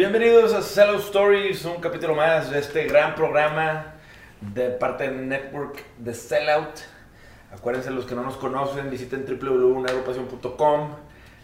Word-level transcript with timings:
Bienvenidos 0.00 0.54
a 0.54 0.62
Cello 0.62 0.96
Stories, 0.98 1.62
un 1.66 1.78
capítulo 1.78 2.14
más 2.14 2.50
de 2.50 2.60
este 2.60 2.84
gran 2.84 3.14
programa 3.14 3.96
de 4.40 4.70
parte 4.70 5.04
del 5.04 5.28
network 5.28 5.84
de 5.98 6.14
Sellout. 6.14 6.80
Acuérdense, 7.52 7.90
los 7.90 8.06
que 8.06 8.14
no 8.14 8.22
nos 8.22 8.38
conocen, 8.38 8.88
visiten 8.88 9.26
www.neuropasión.com, 9.26 10.90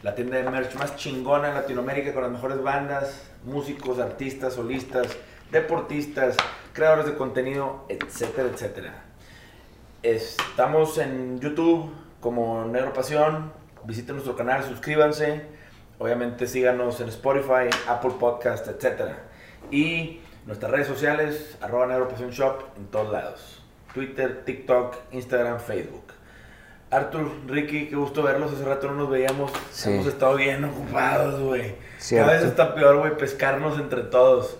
la 0.07 0.15
tienda 0.15 0.37
de 0.37 0.49
merch 0.49 0.77
más 0.77 0.95
chingona 0.95 1.49
en 1.49 1.55
Latinoamérica 1.55 2.15
con 2.15 2.23
las 2.23 2.31
mejores 2.31 2.63
bandas, 2.63 3.29
músicos, 3.45 3.99
artistas, 3.99 4.55
solistas, 4.55 5.09
deportistas, 5.51 6.37
creadores 6.73 7.07
de 7.07 7.17
contenido, 7.17 7.85
etcétera, 7.89 8.49
etcétera. 8.49 9.03
Estamos 10.05 10.97
en 10.99 11.41
YouTube 11.41 11.91
como 12.21 12.65
Neuropasión, 12.67 13.51
visiten 13.83 14.15
nuestro 14.15 14.37
canal, 14.37 14.63
suscríbanse, 14.63 15.43
obviamente 15.99 16.47
síganos 16.47 17.01
en 17.01 17.09
Spotify, 17.09 17.69
Apple 17.89 18.13
Podcast, 18.21 18.69
etcétera. 18.69 19.25
Y 19.73 20.21
nuestras 20.47 20.71
redes 20.71 20.87
sociales, 20.87 21.59
arroba 21.61 21.89
Neuropasión 21.89 22.31
Shop 22.31 22.63
en 22.77 22.87
todos 22.93 23.11
lados. 23.11 23.61
Twitter, 23.93 24.45
TikTok, 24.45 24.95
Instagram, 25.11 25.59
Facebook. 25.59 26.16
Arthur, 26.91 27.31
Ricky, 27.49 27.87
qué 27.87 27.97
gusto 27.97 28.23
verlos. 28.23 28.53
Hace 28.53 28.65
rato 28.65 28.89
no 28.89 28.95
nos 28.95 29.11
veíamos. 29.11 29.51
Sí. 29.71 29.93
Hemos 29.93 30.07
estado 30.07 30.37
bien 30.37 30.65
ocupados, 30.65 31.41
güey. 31.41 31.75
Cada 32.11 32.33
vez 32.33 32.45
está 32.45 32.75
peor, 32.75 32.99
güey, 32.99 33.17
pescarnos 33.17 33.79
entre 33.79 34.03
todos. 34.03 34.59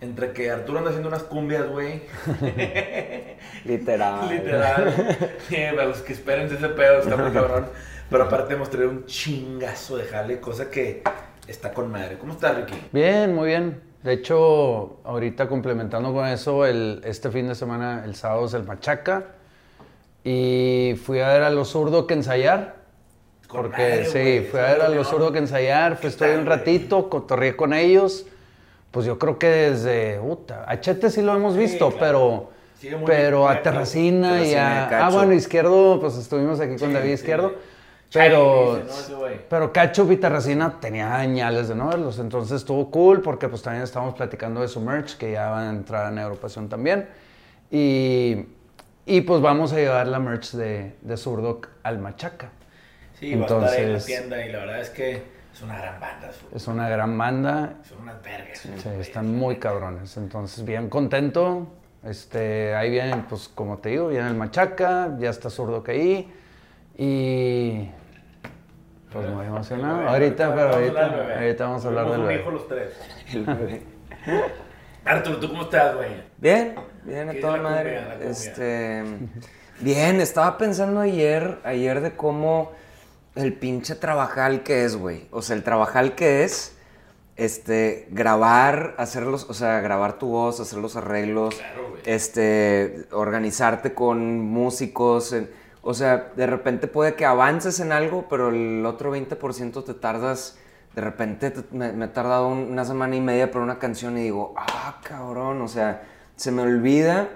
Entre 0.00 0.32
que 0.32 0.50
Arturo 0.50 0.78
anda 0.78 0.90
haciendo 0.90 1.08
unas 1.08 1.22
cumbias, 1.22 1.68
güey. 1.68 2.02
Literal. 3.64 4.28
Literal. 4.28 4.94
Sí, 5.48 5.56
para 5.74 5.86
los 5.86 5.98
que 6.02 6.12
esperen 6.12 6.46
ese 6.46 6.68
pedo, 6.68 6.98
está 6.98 7.16
muy 7.16 7.30
cabrón. 7.32 7.66
Pero 8.10 8.24
aparte 8.24 8.54
hemos 8.54 8.68
traído 8.68 8.90
un 8.90 9.06
chingazo 9.06 9.96
de 9.96 10.04
jale, 10.04 10.40
cosa 10.40 10.70
que 10.70 11.02
está 11.46 11.72
con 11.72 11.90
madre. 11.90 12.18
¿Cómo 12.18 12.32
estás, 12.32 12.56
Ricky? 12.56 12.74
Bien, 12.92 13.34
muy 13.34 13.46
bien. 13.46 13.80
De 14.02 14.12
hecho, 14.14 15.00
ahorita 15.04 15.48
complementando 15.48 16.12
con 16.12 16.26
eso, 16.26 16.66
el, 16.66 17.00
este 17.04 17.30
fin 17.30 17.46
de 17.48 17.54
semana, 17.54 18.02
el 18.04 18.16
sábado 18.16 18.46
es 18.46 18.54
el 18.54 18.64
Machaca. 18.64 19.26
Y 20.24 20.94
fui 21.04 21.20
a 21.20 21.28
ver 21.28 21.42
a 21.42 21.50
los 21.50 21.68
zurdos 21.70 22.06
que 22.06 22.14
ensayar. 22.14 22.76
Porque 23.52 24.02
madre, 24.02 24.04
sí, 24.06 24.18
güey. 24.18 24.44
fui 24.44 24.60
a 24.60 24.64
ver 24.64 24.82
a 24.82 24.88
los 24.88 25.08
zurdos 25.08 25.32
que 25.32 25.38
ensayar, 25.38 25.98
¿Qué 26.00 26.08
fui 26.10 26.10
estuve 26.10 26.38
un 26.38 26.46
ratito, 26.46 27.08
cotorreé 27.10 27.56
con 27.56 27.72
ellos. 27.74 28.26
Pues 28.90 29.06
yo 29.06 29.18
creo 29.18 29.38
que 29.38 29.46
desde, 29.48 30.18
puta, 30.20 30.64
a 30.70 30.80
Chete 30.80 31.10
sí 31.10 31.22
lo 31.22 31.34
hemos 31.34 31.56
Sí, 31.56 31.58
visto, 31.58 31.90
claro. 31.90 32.50
pero, 32.80 32.98
muy 32.98 33.06
pero 33.06 33.48
a 33.48 33.52
bien, 33.52 33.62
Terracina 33.62 34.44
y 34.44 34.50
Terracina 34.50 34.86
de 34.88 34.94
a... 34.94 35.06
Ah, 35.06 35.10
bueno, 35.10 35.32
Izquierdo, 35.34 35.98
pues 36.00 36.16
estuvimos 36.16 36.60
aquí 36.60 36.76
con 36.78 36.90
Sí, 36.90 36.94
David 36.94 37.08
sí. 37.08 37.14
Izquierdo. 37.14 37.54
Pero, 38.12 38.82
pero 39.48 39.72
Cacho 39.72 40.10
y 40.12 40.16
Terracina 40.18 40.78
tenía 40.80 41.16
añales 41.16 41.68
de 41.68 41.74
no 41.74 41.88
verlos, 41.88 42.18
entonces 42.18 42.56
estuvo 42.58 42.90
cool 42.90 43.22
porque 43.22 43.48
pues 43.48 43.62
también 43.62 43.84
estábamos 43.84 44.14
platicando 44.14 44.60
de 44.60 44.68
su 44.68 44.80
merch, 44.80 45.16
que 45.16 45.32
ya 45.32 45.48
van 45.50 45.66
a 45.66 45.70
entrar 45.70 46.12
en 46.12 46.18
Europasión 46.18 46.68
también. 46.68 47.08
Y, 47.70 48.44
y 49.06 49.20
pues 49.22 49.40
vamos 49.40 49.72
a 49.72 49.76
llevar 49.76 50.06
la 50.08 50.18
merch 50.18 50.52
de, 50.52 50.94
de 51.00 51.16
Zurdo 51.16 51.60
al 51.82 51.98
Machaca. 51.98 52.50
Sí, 53.18 53.34
va 53.34 53.42
a 53.42 53.46
estar 53.46 53.58
ahí 53.64 53.64
en 53.64 53.70
la 53.74 53.80
Entonces- 53.98 54.06
tienda 54.06 54.46
y 54.46 54.52
la 54.52 54.58
verdad 54.60 54.80
es 54.80 54.90
que 54.90 55.22
es 55.52 55.62
una 55.62 55.78
gran 55.78 56.00
banda. 56.00 56.30
su- 56.32 56.56
Es 56.56 56.66
una 56.68 56.88
gran 56.88 57.16
banda, 57.18 57.74
Son 57.88 58.00
unas 58.02 58.22
vergas. 58.22 58.58
sí, 58.58 58.68
güeyes. 58.68 59.06
están 59.06 59.34
muy 59.36 59.56
cabrones, 59.56 60.16
entonces 60.16 60.64
bien 60.64 60.88
contento. 60.88 61.66
Este, 62.04 62.74
ahí 62.74 62.90
vienen, 62.90 63.22
pues 63.26 63.48
como 63.48 63.78
te 63.78 63.90
digo, 63.90 64.08
viene 64.08 64.26
el 64.28 64.34
Machaca, 64.34 65.16
ya 65.18 65.30
está 65.30 65.50
Zurdo 65.50 65.82
que 65.84 65.92
ahí. 65.92 66.32
Y 66.98 67.88
pues 69.12 69.28
muy 69.28 69.46
emocionado. 69.46 69.98
Bebé, 69.98 70.10
Ahorita, 70.10 70.54
pero 70.54 70.68
vamos 70.68 70.74
ahorita, 70.76 71.08
bebé. 71.08 71.34
ahorita 71.34 71.64
vamos 71.64 71.84
a 71.84 71.88
hablar 71.88 72.10
del 72.10 72.20
un 72.20 72.26
bebé. 72.26 72.40
hijo 72.40 72.50
los 72.50 72.68
tres. 72.68 72.92
El 73.32 73.44
bebé. 73.44 73.82
Arturo, 75.04 75.38
¿tú 75.38 75.48
cómo 75.48 75.62
estás, 75.62 75.94
güey? 75.96 76.08
Bien, 76.38 76.74
bien, 77.04 77.28
a 77.28 77.32
¿Qué 77.32 77.40
toda 77.40 77.56
madre. 77.58 78.00
cumbia? 78.10 78.30
Este, 78.30 79.02
bien, 79.80 80.20
estaba 80.20 80.58
pensando 80.58 81.00
ayer, 81.00 81.58
ayer 81.64 82.00
de 82.00 82.12
cómo 82.16 82.72
el 83.34 83.54
pinche 83.54 83.94
trabajal 83.94 84.62
que 84.62 84.84
es, 84.84 84.96
güey. 84.96 85.26
O 85.30 85.42
sea, 85.42 85.56
el 85.56 85.62
trabajal 85.62 86.14
que 86.14 86.44
es, 86.44 86.76
este, 87.36 88.06
grabar, 88.10 88.94
hacerlos, 88.98 89.46
o 89.48 89.54
sea, 89.54 89.80
grabar 89.80 90.18
tu 90.18 90.28
voz, 90.28 90.60
hacer 90.60 90.78
los 90.78 90.96
arreglos, 90.96 91.54
Claro, 91.56 91.96
este, 92.04 93.06
organizarte 93.12 93.94
con 93.94 94.38
músicos, 94.40 95.32
en- 95.32 95.50
o 95.80 95.94
sea, 95.94 96.30
de 96.36 96.46
repente 96.46 96.86
puede 96.86 97.14
que 97.14 97.24
avances 97.24 97.80
en 97.80 97.90
algo, 97.90 98.26
pero 98.28 98.50
el 98.50 98.84
otro 98.86 99.10
20% 99.10 99.82
te 99.82 99.94
tardas, 99.94 100.58
de 100.94 101.00
repente 101.00 101.50
te- 101.50 101.74
me, 101.74 101.90
me 101.92 102.04
he 102.04 102.08
tardado 102.08 102.48
un- 102.48 102.70
una 102.70 102.84
semana 102.84 103.16
y 103.16 103.20
media 103.20 103.50
por 103.50 103.62
una 103.62 103.78
canción 103.78 104.16
y 104.18 104.22
digo, 104.24 104.54
ah, 104.56 105.00
cabrón, 105.02 105.62
o 105.62 105.68
sea, 105.68 106.02
se 106.42 106.50
me 106.50 106.62
olvida 106.62 107.28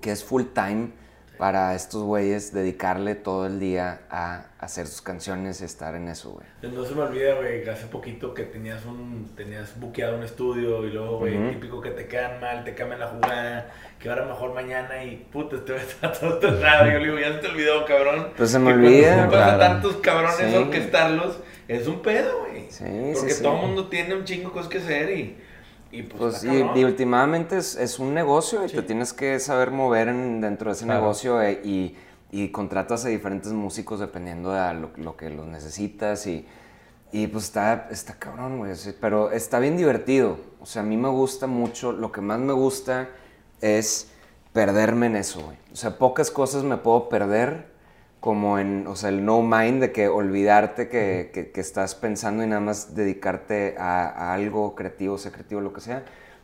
que 0.00 0.12
es 0.12 0.22
full 0.22 0.44
time 0.54 0.90
para 1.36 1.74
estos 1.74 2.04
güeyes 2.04 2.52
dedicarle 2.52 3.16
todo 3.16 3.46
el 3.46 3.58
día 3.58 4.02
a 4.08 4.44
hacer 4.60 4.86
sus 4.86 5.02
canciones 5.02 5.60
y 5.62 5.64
estar 5.64 5.96
en 5.96 6.06
eso, 6.06 6.30
güey. 6.30 6.46
No 6.72 6.84
se 6.84 6.94
me 6.94 7.00
olvida, 7.02 7.34
güey, 7.34 7.64
que 7.64 7.70
hace 7.70 7.86
poquito 7.86 8.32
que 8.32 8.44
tenías 8.44 8.84
un 8.84 9.32
tenías 9.34 9.80
buqueado 9.80 10.16
un 10.16 10.22
estudio 10.22 10.86
y 10.86 10.90
luego, 10.92 11.18
güey, 11.18 11.50
típico 11.50 11.80
que 11.80 11.90
te 11.90 12.06
quedan 12.06 12.40
mal, 12.40 12.62
te 12.62 12.72
cambian 12.76 13.00
la 13.00 13.08
jugada, 13.08 13.72
que 13.98 14.08
ahora 14.08 14.26
mejor 14.26 14.54
mañana 14.54 15.02
y 15.02 15.16
puta, 15.32 15.56
este 15.56 15.72
güey 15.72 15.84
está 15.84 16.12
todo 16.20 16.34
estresado. 16.34 16.88
Yo 16.88 16.98
le 17.00 17.04
digo, 17.06 17.18
ya 17.18 17.32
se 17.32 17.38
te 17.38 17.48
olvidó, 17.48 17.84
cabrón. 17.84 18.28
Pues 18.36 18.50
se 18.50 18.60
me 18.60 18.66
cuando 18.66 18.86
olvida, 18.86 19.28
claro. 19.28 19.58
tantos 19.58 19.96
cabrones 19.96 20.36
Sí. 20.52 20.54
orquestarlos, 20.56 21.40
es 21.66 21.88
un 21.88 22.00
pedo, 22.00 22.46
güey. 22.46 22.70
Sí, 22.70 22.84
Porque 23.14 23.32
sí, 23.32 23.42
todo 23.42 23.56
el 23.56 23.60
mundo 23.66 23.88
tiene 23.88 24.14
un 24.14 24.22
chingo 24.24 24.52
cosas 24.52 24.68
que 24.68 24.78
hacer 24.78 25.10
y, 25.10 25.36
y 25.92 26.02
pues, 26.04 26.42
Pues 26.42 26.44
y, 26.76 26.84
últimamente 26.84 27.56
es, 27.58 27.76
es 27.76 27.98
un 27.98 28.14
negocio 28.14 28.64
y 28.64 28.68
te 28.68 28.82
tienes 28.82 29.12
que 29.12 29.38
saber 29.40 29.70
mover 29.70 30.08
en- 30.08 30.40
dentro 30.40 30.70
de 30.70 30.76
ese 30.76 30.84
Claro. 30.84 31.00
negocio 31.00 31.42
eh, 31.42 31.60
y, 31.64 31.96
y 32.30 32.48
contratas 32.50 33.04
a 33.04 33.08
diferentes 33.08 33.52
músicos 33.52 33.98
dependiendo 34.00 34.52
de 34.52 34.74
lo, 34.74 34.90
lo 34.96 35.16
que 35.16 35.30
los 35.30 35.46
necesitas 35.46 36.26
y, 36.26 36.46
y 37.12 37.26
pues 37.26 37.44
está, 37.46 37.88
está 37.90 38.14
cabrón, 38.14 38.58
güey. 38.58 38.76
sí, 38.76 38.94
Pero 39.00 39.32
está 39.32 39.58
bien 39.58 39.76
divertido. 39.76 40.38
O 40.60 40.66
sea, 40.66 40.82
a 40.82 40.84
mí 40.84 40.96
me 40.96 41.08
gusta 41.08 41.46
mucho, 41.48 41.90
lo 41.92 42.12
que 42.12 42.20
más 42.20 42.38
me 42.38 42.52
gusta 42.52 43.08
es 43.60 44.10
perderme 44.52 45.06
en 45.06 45.16
eso, 45.16 45.40
güey. 45.42 45.56
O 45.72 45.76
sea, 45.76 45.98
pocas 45.98 46.30
cosas 46.30 46.62
me 46.62 46.76
puedo 46.76 47.08
perder 47.08 47.69
como 48.20 48.58
en, 48.58 48.86
o 48.86 48.96
sea, 48.96 49.08
el 49.08 49.24
no 49.24 49.40
mind 49.42 49.80
de 49.80 49.92
que 49.92 50.08
olvidarte 50.08 50.88
que, 50.88 51.30
que- 51.32 51.50
que 51.50 51.60
estás 51.60 51.94
pensando 51.94 52.42
y 52.44 52.46
nada 52.46 52.60
más 52.60 52.94
dedicarte 52.94 53.76
a, 53.78 54.08
a 54.08 54.34
algo 54.34 54.74
creativo, 54.74 55.16
sea 55.18 55.32
creativo, 55.32 55.60
lo 55.62 55.72
que 55.72 55.80
sea, 55.80 56.02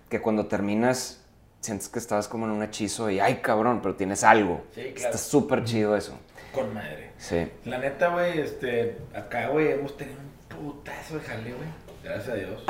que 0.08 0.20
cuando 0.22 0.46
terminas 0.46 1.22
sientes 1.60 1.88
que 1.88 1.98
estabas 1.98 2.28
como 2.28 2.46
en 2.46 2.52
un 2.52 2.62
hechizo 2.62 3.10
y, 3.10 3.20
ay, 3.20 3.36
cabrón, 3.42 3.80
pero 3.82 3.94
tienes 3.96 4.24
algo. 4.24 4.64
Sí, 4.74 4.92
claro. 4.94 4.96
Está 5.14 5.18
súper 5.18 5.64
chido 5.64 5.96
eso. 5.96 6.18
Con 6.52 6.72
madre. 6.72 7.10
Sí. 7.18 7.46
La 7.64 7.78
neta, 7.78 8.08
güey, 8.08 8.38
este, 8.40 8.96
acá, 9.14 9.48
güey, 9.48 9.72
hemos 9.72 9.96
tenido 9.96 10.16
un 10.18 10.56
putazo 10.56 11.16
de 11.18 11.20
jale, 11.24 11.52
güey. 11.52 11.68
Gracias 12.04 12.28
a 12.28 12.34
Dios. 12.36 12.64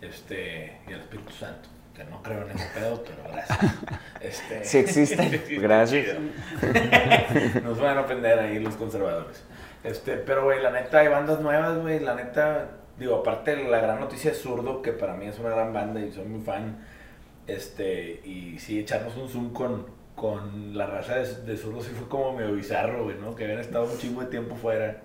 Este, 0.00 0.78
y 0.88 0.92
al 0.92 1.00
Espíritu 1.00 1.32
Santo. 1.32 1.68
Que 1.98 2.04
no 2.04 2.22
creo 2.22 2.42
en 2.44 2.56
ese 2.56 2.68
pedo, 2.74 3.02
pero 3.02 3.32
gracias. 3.32 3.58
Este, 4.20 4.64
Sí 4.64 4.78
existen. 4.78 5.42
sí, 5.46 5.56
Gracias. 5.56 6.16
Nos 7.64 7.80
van 7.80 7.98
a 7.98 8.02
ofender 8.02 8.38
ahí 8.38 8.60
los 8.60 8.76
conservadores. 8.76 9.42
Este, 9.82 10.16
pero, 10.16 10.44
güey, 10.44 10.62
la 10.62 10.70
neta, 10.70 11.00
hay 11.00 11.08
bandas 11.08 11.40
nuevas, 11.40 11.76
güey. 11.78 11.98
La 11.98 12.14
neta, 12.14 12.68
digo, 12.98 13.16
aparte 13.16 13.56
la 13.64 13.80
gran 13.80 13.98
noticia 13.98 14.30
de 14.30 14.36
Zurdo, 14.36 14.80
que 14.80 14.92
para 14.92 15.14
mí 15.14 15.26
es 15.26 15.40
una 15.40 15.50
gran 15.50 15.72
banda 15.72 16.00
y 16.00 16.12
soy 16.12 16.26
muy 16.26 16.40
fan. 16.40 16.84
Este, 17.48 18.20
y 18.24 18.60
sí, 18.60 18.78
echarnos 18.78 19.16
un 19.16 19.28
zoom 19.28 19.52
con, 19.52 19.86
con 20.14 20.78
la 20.78 20.86
raza 20.86 21.16
de, 21.16 21.34
de 21.42 21.56
Zurdo 21.56 21.80
sí 21.80 21.90
fue 21.96 22.08
como 22.08 22.32
medio 22.32 22.54
bizarro, 22.54 23.04
güey, 23.04 23.16
¿no? 23.18 23.34
Que 23.34 23.42
habían 23.42 23.58
estado 23.58 23.86
un 23.86 23.98
chingo 23.98 24.20
de 24.20 24.28
tiempo 24.28 24.54
fuera. 24.54 25.02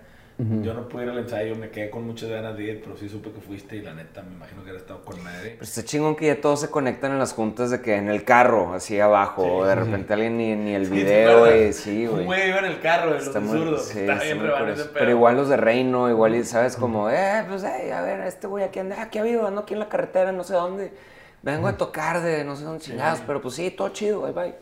Yo 0.61 0.73
no 0.73 0.87
pude 0.89 1.03
ir 1.03 1.09
al 1.09 1.17
ensayo, 1.19 1.55
me 1.55 1.69
quedé 1.69 1.89
con 1.89 2.05
muchas 2.05 2.29
ganas 2.29 2.57
de 2.57 2.63
ir, 2.63 2.81
pero 2.83 2.97
sí 2.97 3.07
supe 3.07 3.31
que 3.31 3.39
fuiste 3.39 3.75
y 3.77 3.81
la 3.81 3.93
neta, 3.93 4.21
me 4.23 4.33
imagino 4.35 4.63
que 4.63 4.69
era 4.71 4.79
estado 4.79 5.01
con 5.03 5.21
madre. 5.23 5.51
Pero 5.51 5.63
está 5.63 5.83
chingón 5.83 6.15
que 6.15 6.27
ya 6.27 6.41
todos 6.41 6.61
se 6.61 6.69
conectan 6.69 7.11
en 7.13 7.19
las 7.19 7.33
juntas 7.33 7.69
de 7.71 7.81
que 7.81 7.95
en 7.95 8.09
el 8.09 8.23
carro, 8.23 8.73
así 8.73 8.99
abajo, 8.99 9.43
Sí. 9.43 9.49
o 9.51 9.65
de 9.65 9.75
repente 9.75 10.13
alguien 10.13 10.37
ni, 10.37 10.55
ni 10.55 10.73
el 10.75 10.85
Sí, 10.85 10.91
¿te 10.91 10.95
video, 10.97 11.37
acuerdas? 11.37 11.61
y 11.69 11.73
sí, 11.73 12.07
Un 12.07 12.13
güey. 12.13 12.25
güey 12.25 12.49
iba 12.49 12.59
en 12.59 12.65
el 12.65 12.79
carro 12.79 13.11
muy, 13.41 13.57
Zurdo. 13.57 13.77
sí, 13.79 13.99
está 13.99 14.23
bien 14.23 14.39
pedo. 14.39 14.55
Pero 14.93 15.09
igual 15.11 15.35
los 15.37 15.49
de 15.49 15.57
Reino, 15.57 16.09
igual, 16.09 16.35
y 16.35 16.43
¿sabes? 16.43 16.75
Como, 16.75 17.09
eh, 17.09 17.43
pues, 17.47 17.63
a 17.63 18.01
ver, 18.01 18.21
este 18.21 18.47
güey 18.47 18.63
aquí 18.63 18.79
anda, 18.79 19.01
aquí 19.01 19.17
ha 19.19 19.21
habido, 19.21 19.47
ando 19.47 19.61
aquí 19.61 19.73
en 19.73 19.79
la 19.79 19.89
carretera, 19.89 20.31
no 20.31 20.43
sé 20.43 20.53
dónde. 20.53 20.91
Vengo 21.43 21.67
a 21.67 21.77
tocar 21.77 22.21
de 22.21 22.43
no 22.43 22.55
sé 22.55 22.63
dónde 22.63 22.83
chingados, 22.83 23.21
pero 23.27 23.39
pues 23.41 23.53
sí, 23.55 23.69
todo 23.71 23.89
chido, 23.89 24.21
bye 24.21 24.31
bye. 24.31 24.55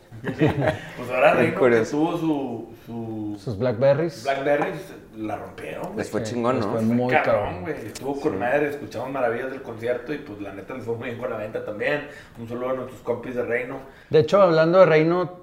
Pues 0.97 1.09
ahora 1.09 1.33
Reino 1.35 1.59
que 1.59 1.85
tuvo 1.85 2.17
su, 2.17 2.69
su 2.85 3.37
Sus 3.39 3.57
Blackberries. 3.57 4.23
Blackberries, 4.23 4.81
la 5.15 5.37
rompieron, 5.37 5.83
güey. 5.83 5.97
Les 5.97 6.09
fue 6.09 6.25
Sí, 6.25 6.33
chingón, 6.33 6.57
les 6.57 6.65
¿no? 6.65 6.71
fue 6.71 6.81
Fue 6.81 6.95
muy 6.95 7.13
cabrón, 7.13 7.61
güey. 7.61 7.85
Estuvo 7.85 8.19
con 8.19 8.37
madre, 8.39 8.69
escuchamos 8.71 9.11
maravillas 9.11 9.51
del 9.51 9.61
concierto 9.61 10.13
y 10.13 10.17
pues 10.17 10.41
la 10.41 10.53
neta 10.53 10.73
les 10.73 10.83
fue 10.83 10.95
muy 10.95 11.09
bien 11.09 11.19
con 11.19 11.29
la 11.29 11.37
venta 11.37 11.63
también. 11.63 12.07
Un 12.39 12.47
saludo 12.49 12.69
a 12.71 12.73
nuestros 12.73 13.01
compis 13.01 13.35
de 13.35 13.43
Reino. 13.43 13.77
De 14.09 14.19
hecho, 14.19 14.41
hablando 14.41 14.79
de 14.79 14.85
Reino, 14.87 15.41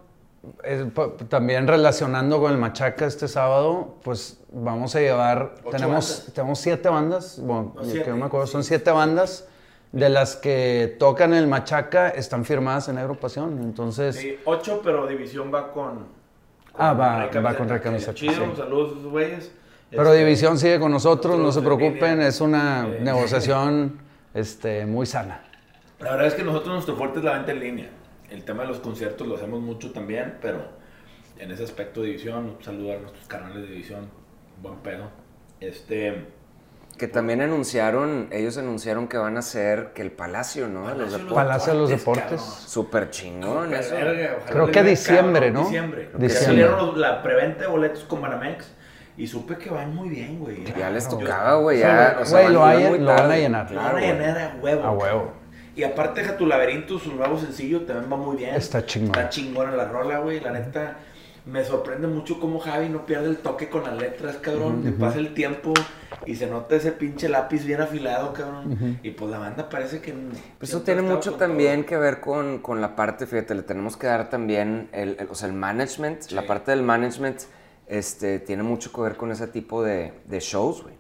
es 0.64 0.82
también 1.29 1.67
relacionando 1.67 2.40
con 2.40 2.52
el 2.52 2.58
Machaca 2.58 3.06
este 3.06 3.29
sábado, 3.29 3.96
pues 4.02 4.40
vamos 4.50 4.94
a 4.94 5.00
llevar, 5.00 5.55
tenemos, 5.70 6.08
bandas. 6.19 6.32
tenemos 6.35 6.58
siete 6.61 6.88
bandas, 6.88 7.40
bueno, 7.43 7.73
No, 7.75 7.82
que 7.82 7.88
siete, 7.88 8.11
no 8.11 8.17
me 8.17 8.25
acuerdo, 8.26 8.46
son 8.46 8.62
sí. 8.62 8.69
siete 8.69 8.90
bandas, 8.93 9.46
de 9.93 10.08
las 10.11 10.37
que 10.37 10.96
tocan 10.99 11.32
el 11.35 11.46
Machaca, 11.46 12.11
están 12.11 12.44
firmadas 12.44 12.88
en 12.88 12.99
Agrupación, 12.99 13.58
entonces... 13.62 14.17
Sí, 14.17 14.37
ocho, 14.44 14.81
pero 14.85 15.06
División 15.06 15.50
va 15.52 15.73
con. 15.73 16.06
Ah, 16.76 16.93
va- 16.93 17.26
va 17.40 17.55
con 17.56 17.69
Rey 17.69 17.81
Camiseta. 17.81 18.12
Camiseta, 18.12 18.14
Chido, 18.14 18.46
sí. 18.50 18.56
saludos 18.56 18.88
a 18.94 18.99
esos 18.99 19.11
güeyes. 19.11 19.52
Pero 19.90 20.02
Este, 20.12 20.19
División 20.19 20.58
sigue 20.58 20.79
con 20.79 20.93
nosotros, 20.93 21.38
no 21.38 21.50
se 21.50 21.62
preocupen, 21.62 22.11
línea. 22.12 22.29
es 22.29 22.40
una 22.43 22.87
Eh. 22.87 23.00
negociación 23.00 23.99
este, 24.35 24.85
muy 24.85 25.06
sana. 25.06 25.43
La 26.00 26.11
verdad 26.12 26.26
es 26.26 26.35
que 26.35 26.44
nosotros 26.44 26.75
nuestro 26.75 26.94
fuerte 26.96 27.19
es 27.20 27.25
la 27.25 27.32
venta 27.32 27.52
en 27.52 27.61
línea. 27.61 27.88
El 28.31 28.44
tema 28.44 28.62
de 28.62 28.69
los 28.69 28.79
conciertos 28.81 29.26
lo 29.26 29.37
hacemos 29.37 29.61
mucho 29.61 29.90
también, 29.90 30.35
pero 30.43 30.58
en 31.38 31.50
ese 31.50 31.64
aspecto 31.64 32.02
de 32.02 32.08
División, 32.08 32.56
un 32.58 32.62
saludo 32.62 32.93
a 32.93 32.96
nuestros 32.99 33.26
canales 33.26 33.62
de 33.62 33.69
División, 33.69 34.08
buen 34.62 34.76
pedo. 34.81 35.05
Este. 35.61 36.26
Que 36.99 37.06
también 37.06 37.41
anunciaron, 37.41 38.29
ellos 38.33 38.59
anunciaron 38.59 39.06
que 39.06 39.17
van 39.17 39.37
a 39.37 39.39
hacer 39.39 39.93
que 39.95 40.03
el 40.03 40.11
Palacio, 40.11 40.67
¿no? 40.67 40.81
Los 40.95 41.12
Palacio 41.12 41.19
de 41.19 41.25
de 41.29 41.35
Palacio 41.35 41.73
de 41.73 41.79
los 41.79 41.91
Deportes, 41.91 42.25
Deportes. 42.31 42.43
Súper 42.67 43.11
chingón 43.11 43.73
eso. 43.73 43.95
Creo 44.50 44.67
que 44.71 44.83
diciembre, 44.83 45.50
¿no? 45.53 45.62
Diciembre. 45.65 46.11
Ya 46.12 46.19
Diciembre. 46.19 46.45
salieron 46.47 46.77
los- 46.77 46.97
la 46.99 47.23
preventa 47.23 47.61
de 47.62 47.67
boletos 47.69 48.03
con 48.03 48.21
Banamex 48.21 48.75
y 49.17 49.27
supe 49.29 49.56
que 49.56 49.71
van 49.71 49.95
muy 49.95 50.09
bien, 50.09 50.41
güey. 50.41 50.65
Ya 50.77 50.91
les 50.91 51.09
tocaba, 51.09 51.55
güey, 51.56 51.79
ya. 51.79 52.19
o 52.21 52.25
sea, 52.25 52.41
güey, 52.43 52.53
lo 52.53 52.61
van 52.61 52.77
hay- 52.77 52.85
muy 52.89 52.99
lo 52.99 53.06
van 53.15 53.31
a 53.31 53.37
llenar. 53.37 53.71
Lo 53.71 53.81
van 53.81 53.97
a 53.97 54.00
llenar 54.00 54.39
a 54.39 54.56
huevo. 54.61 54.83
A 54.85 54.91
huevo. 54.91 55.33
Y 55.77 55.85
aparte 55.85 56.23
deja 56.23 56.37
tu 56.37 56.47
laberinto, 56.47 56.99
su 56.99 57.15
nuevo 57.15 57.39
sencillo 57.39 57.83
también 57.83 58.12
va 58.12 58.17
muy 58.17 58.37
bien. 58.37 58.56
Está 58.56 58.85
chingón. 58.85 59.11
Está 59.17 59.29
chingona 59.29 59.71
la 59.71 59.85
rola, 59.85 60.19
güey. 60.19 60.41
La 60.41 60.50
neta, 60.50 60.97
me 61.49 61.65
sorprende 61.65 62.06
mucho 62.06 62.39
cómo 62.39 62.59
Javi 62.61 62.89
no 62.89 63.06
pierde 63.06 63.29
el 63.29 63.39
toque 63.39 63.69
con 63.69 63.85
las 63.85 63.97
letras, 63.97 64.37
cabrón. 64.37 64.83
Que 64.83 64.91
pasa 64.91 65.19
el 65.19 65.33
tiempo 65.35 65.73
y 66.27 66.37
se 66.37 66.47
nota 66.47 66.77
ese 66.77 66.93
pinche 66.93 67.29
lápiz 67.29 67.65
bien 67.65 67.81
afilado, 67.81 68.33
cabrón. 68.35 68.99
Y 69.03 69.11
pues 69.12 69.31
la 69.31 69.39
banda 69.39 69.69
parece 69.69 70.00
que... 70.00 70.12
Pues 70.59 70.71
eso 70.71 70.83
tiene 70.83 71.03
mucho 71.03 71.35
también 71.35 71.85
que 71.85 71.97
ver 71.97 72.21
con, 72.21 72.59
con 72.59 72.81
la 72.81 72.95
parte, 72.95 73.27
fíjate, 73.27 73.55
le 73.55 73.62
tenemos 73.62 73.97
que 73.97 74.06
dar 74.06 74.29
también, 74.29 74.89
el, 74.93 75.17
el- 75.19 75.29
o 75.31 75.35
sea, 75.35 75.49
el 75.49 75.55
management, 75.55 76.31
la 76.33 76.47
parte 76.47 76.71
del 76.71 76.83
management, 76.83 77.41
este, 77.87 78.39
tiene 78.41 78.62
mucho 78.62 78.93
que 78.93 79.00
ver 79.00 79.17
con 79.17 79.31
ese 79.33 79.47
tipo 79.47 79.83
de, 79.83 80.12
de 80.27 80.41
shows, 80.41 80.83
güey. 80.83 80.95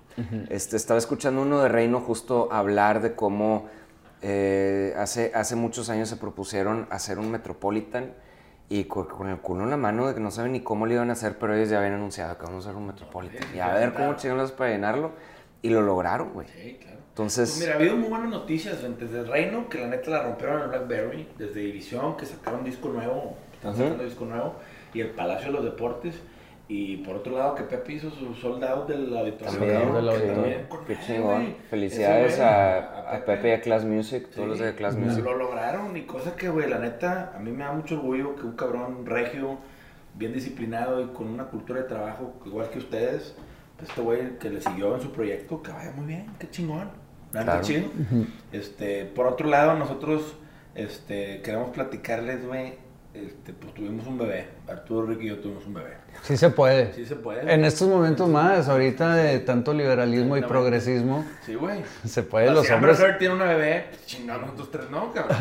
este, 0.48 0.76
estaba 0.76 0.98
escuchando 0.98 1.42
uno 1.42 1.60
de 1.62 1.68
Reino 1.68 2.00
justo 2.00 2.48
hablar 2.50 3.02
de 3.02 3.14
cómo 3.14 3.68
eh, 4.22 4.94
hace, 4.96 5.30
hace 5.34 5.54
muchos 5.56 5.90
años 5.90 6.08
se 6.08 6.16
propusieron 6.16 6.86
hacer 6.90 7.18
un 7.18 7.30
Metropolitan 7.30 8.14
y 8.68 8.84
co- 8.84 9.08
con, 9.08 9.28
el 9.28 9.38
culo 9.38 9.64
en 9.64 9.70
la 9.70 9.76
mano 9.76 10.06
de 10.06 10.14
que 10.14 10.20
no 10.20 10.30
saben 10.30 10.52
ni 10.52 10.60
cómo 10.60 10.86
lo 10.86 10.92
iban 10.92 11.10
a 11.10 11.14
hacer, 11.14 11.38
pero 11.38 11.54
ellos 11.54 11.70
ya 11.70 11.78
habían 11.78 11.94
anunciado 11.94 12.36
que 12.36 12.44
vamos 12.44 12.66
a 12.66 12.70
hacer 12.70 12.78
un 12.80 12.86
Metropolitan. 12.86 13.42
Y 13.54 13.60
a 13.60 13.72
ver 13.74 13.94
cómo 13.94 14.14
chingados 14.16 14.52
para 14.52 14.70
llenarlo. 14.70 15.12
Y 15.60 15.70
lo 15.70 15.82
lograron, 15.82 16.32
güey. 16.34 16.46
Sí, 16.48 16.78
claro. 16.80 16.98
Entonces... 17.08 17.50
Pues 17.50 17.60
mira, 17.60 17.72
ha 17.72 17.76
habido 17.76 17.96
muy 17.96 18.08
buenas 18.08 18.28
noticias 18.30 18.80
desde 18.80 19.18
el 19.18 19.26
Reino, 19.26 19.68
que 19.68 19.80
la 19.80 19.88
neta 19.88 20.10
la 20.10 20.22
rompieron 20.22 20.62
en 20.62 20.68
Blackberry, 20.68 21.28
desde 21.36 21.60
División, 21.60 22.16
que 22.16 22.26
sacaron 22.26 22.62
disco 22.62 22.90
nuevo, 22.90 23.36
están 23.54 23.74
sacando 23.74 24.04
disco 24.04 24.24
nuevo, 24.24 24.54
y 24.94 25.00
el 25.00 25.10
Palacio 25.10 25.46
de 25.48 25.52
los 25.54 25.64
Deportes. 25.64 26.14
Y 26.70 26.98
por 26.98 27.16
otro 27.16 27.36
lado, 27.36 27.54
que 27.54 27.62
Pepe 27.62 27.94
hizo 27.94 28.10
su 28.10 28.34
sold 28.34 28.62
out 28.62 28.86
del 28.88 29.16
auditorio. 29.16 29.52
También, 29.58 29.94
del 29.94 30.08
auditorio. 30.08 30.58
Qué 30.86 30.98
chingón. 31.06 31.54
Felicidades 31.70 32.38
a, 32.40 33.14
a 33.16 33.24
Pepe 33.24 33.48
y 33.48 33.52
a 33.52 33.60
Class 33.62 33.84
Music, 33.86 34.28
todos 34.34 34.48
los 34.48 34.58
de 34.58 34.74
Class 34.74 34.94
Music. 34.96 35.24
Lo 35.24 35.34
lograron 35.36 35.96
y 35.96 36.02
cosa 36.02 36.36
que, 36.36 36.50
güey, 36.50 36.68
la 36.68 36.78
neta, 36.78 37.32
a 37.34 37.38
mí 37.38 37.50
me 37.52 37.64
da 37.64 37.72
mucho 37.72 37.94
orgullo 37.94 38.36
que 38.36 38.42
un 38.42 38.52
cabrón 38.52 39.06
regio, 39.06 39.56
bien 40.14 40.34
disciplinado 40.34 41.00
y 41.00 41.06
con 41.06 41.28
una 41.28 41.44
cultura 41.44 41.80
de 41.80 41.88
trabajo 41.88 42.34
igual 42.44 42.68
que 42.68 42.78
ustedes, 42.80 43.34
pues 43.78 43.88
este 43.88 44.02
güey 44.02 44.38
que 44.38 44.50
le 44.50 44.60
siguió 44.60 44.94
en 44.94 45.00
su 45.00 45.10
proyecto, 45.10 45.62
que 45.62 45.70
vaya 45.72 45.92
muy 45.92 46.04
bien, 46.06 46.26
qué 46.38 46.50
chingón. 46.50 46.90
La 47.32 47.40
neta, 47.40 47.52
Claro. 47.60 47.66
chido. 47.66 47.88
Este, 48.52 49.04
por 49.06 49.26
otro 49.26 49.48
lado, 49.48 49.74
nosotros 49.78 50.36
este, 50.74 51.40
queremos 51.42 51.70
platicarles, 51.70 52.46
güey, 52.46 52.74
este, 53.14 53.52
pues 53.52 53.74
tuvimos 53.74 54.06
un 54.06 54.18
bebé. 54.18 54.48
Arturo, 54.68 55.06
Ricky 55.06 55.24
y 55.24 55.28
yo 55.28 55.38
tuvimos 55.38 55.66
un 55.66 55.74
bebé. 55.74 55.96
Sí 56.22 56.36
se 56.36 56.50
puede. 56.50 56.92
Sí 56.94 57.04
se 57.06 57.16
puede. 57.16 57.52
En 57.52 57.64
estos 57.64 57.88
momentos 57.88 58.28
más, 58.28 58.68
ahorita 58.68 59.14
de 59.14 59.40
tanto 59.40 59.72
liberalismo 59.72 60.36
y 60.36 60.42
progresismo, 60.42 61.24
Sí, 61.44 61.54
güey. 61.54 61.82
se 62.04 62.22
puede. 62.22 62.50
Los 62.50 62.66
si 62.66 62.72
Amber 62.72 62.90
hombres. 62.90 63.08
Heard 63.08 63.18
tiene 63.18 63.34
una 63.34 63.46
bebé, 63.46 63.86
pues 63.90 64.06
chingón, 64.06 64.40
nosotros 64.42 64.70
tres 64.70 64.90
no, 64.90 65.12
cabrón. 65.12 65.38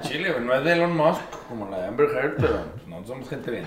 Chile, 0.02 0.32
güey, 0.32 0.44
no 0.44 0.54
es 0.54 0.64
de 0.64 0.72
Elon 0.72 0.96
Musk 0.96 1.20
como 1.48 1.68
la 1.70 1.78
de 1.80 1.86
Amber 1.88 2.08
Heard, 2.10 2.36
pero 2.36 2.64
pues, 2.74 2.86
no 2.88 3.04
somos 3.06 3.28
gente 3.28 3.50
bien. 3.50 3.64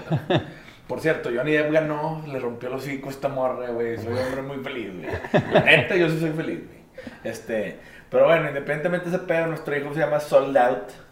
Por 0.87 1.01
cierto, 1.01 1.29
Johnny 1.35 1.51
Depp 1.51 1.71
ganó, 1.71 2.23
le 2.27 2.39
rompió 2.39 2.69
los 2.69 2.87
a 2.87 2.91
esta 2.91 3.27
morra, 3.27 3.69
güey. 3.69 3.97
Soy 3.97 4.13
un 4.13 4.19
hombre 4.19 4.41
muy 4.41 4.57
feliz, 4.63 4.89
güey. 4.93 5.43
La 5.53 5.61
neta, 5.61 5.95
yo 5.95 6.09
sí 6.09 6.19
soy 6.19 6.31
feliz, 6.31 6.61
güey. 6.65 6.77
Este, 7.23 7.77
pero 8.09 8.25
bueno, 8.25 8.47
independientemente 8.47 9.09
de 9.09 9.17
ese 9.17 9.25
pedo, 9.25 9.47
nuestro 9.47 9.75
hijo 9.77 9.93
se 9.93 9.99
llama 9.99 10.19
Sold 10.19 10.57
Out. 10.57 11.06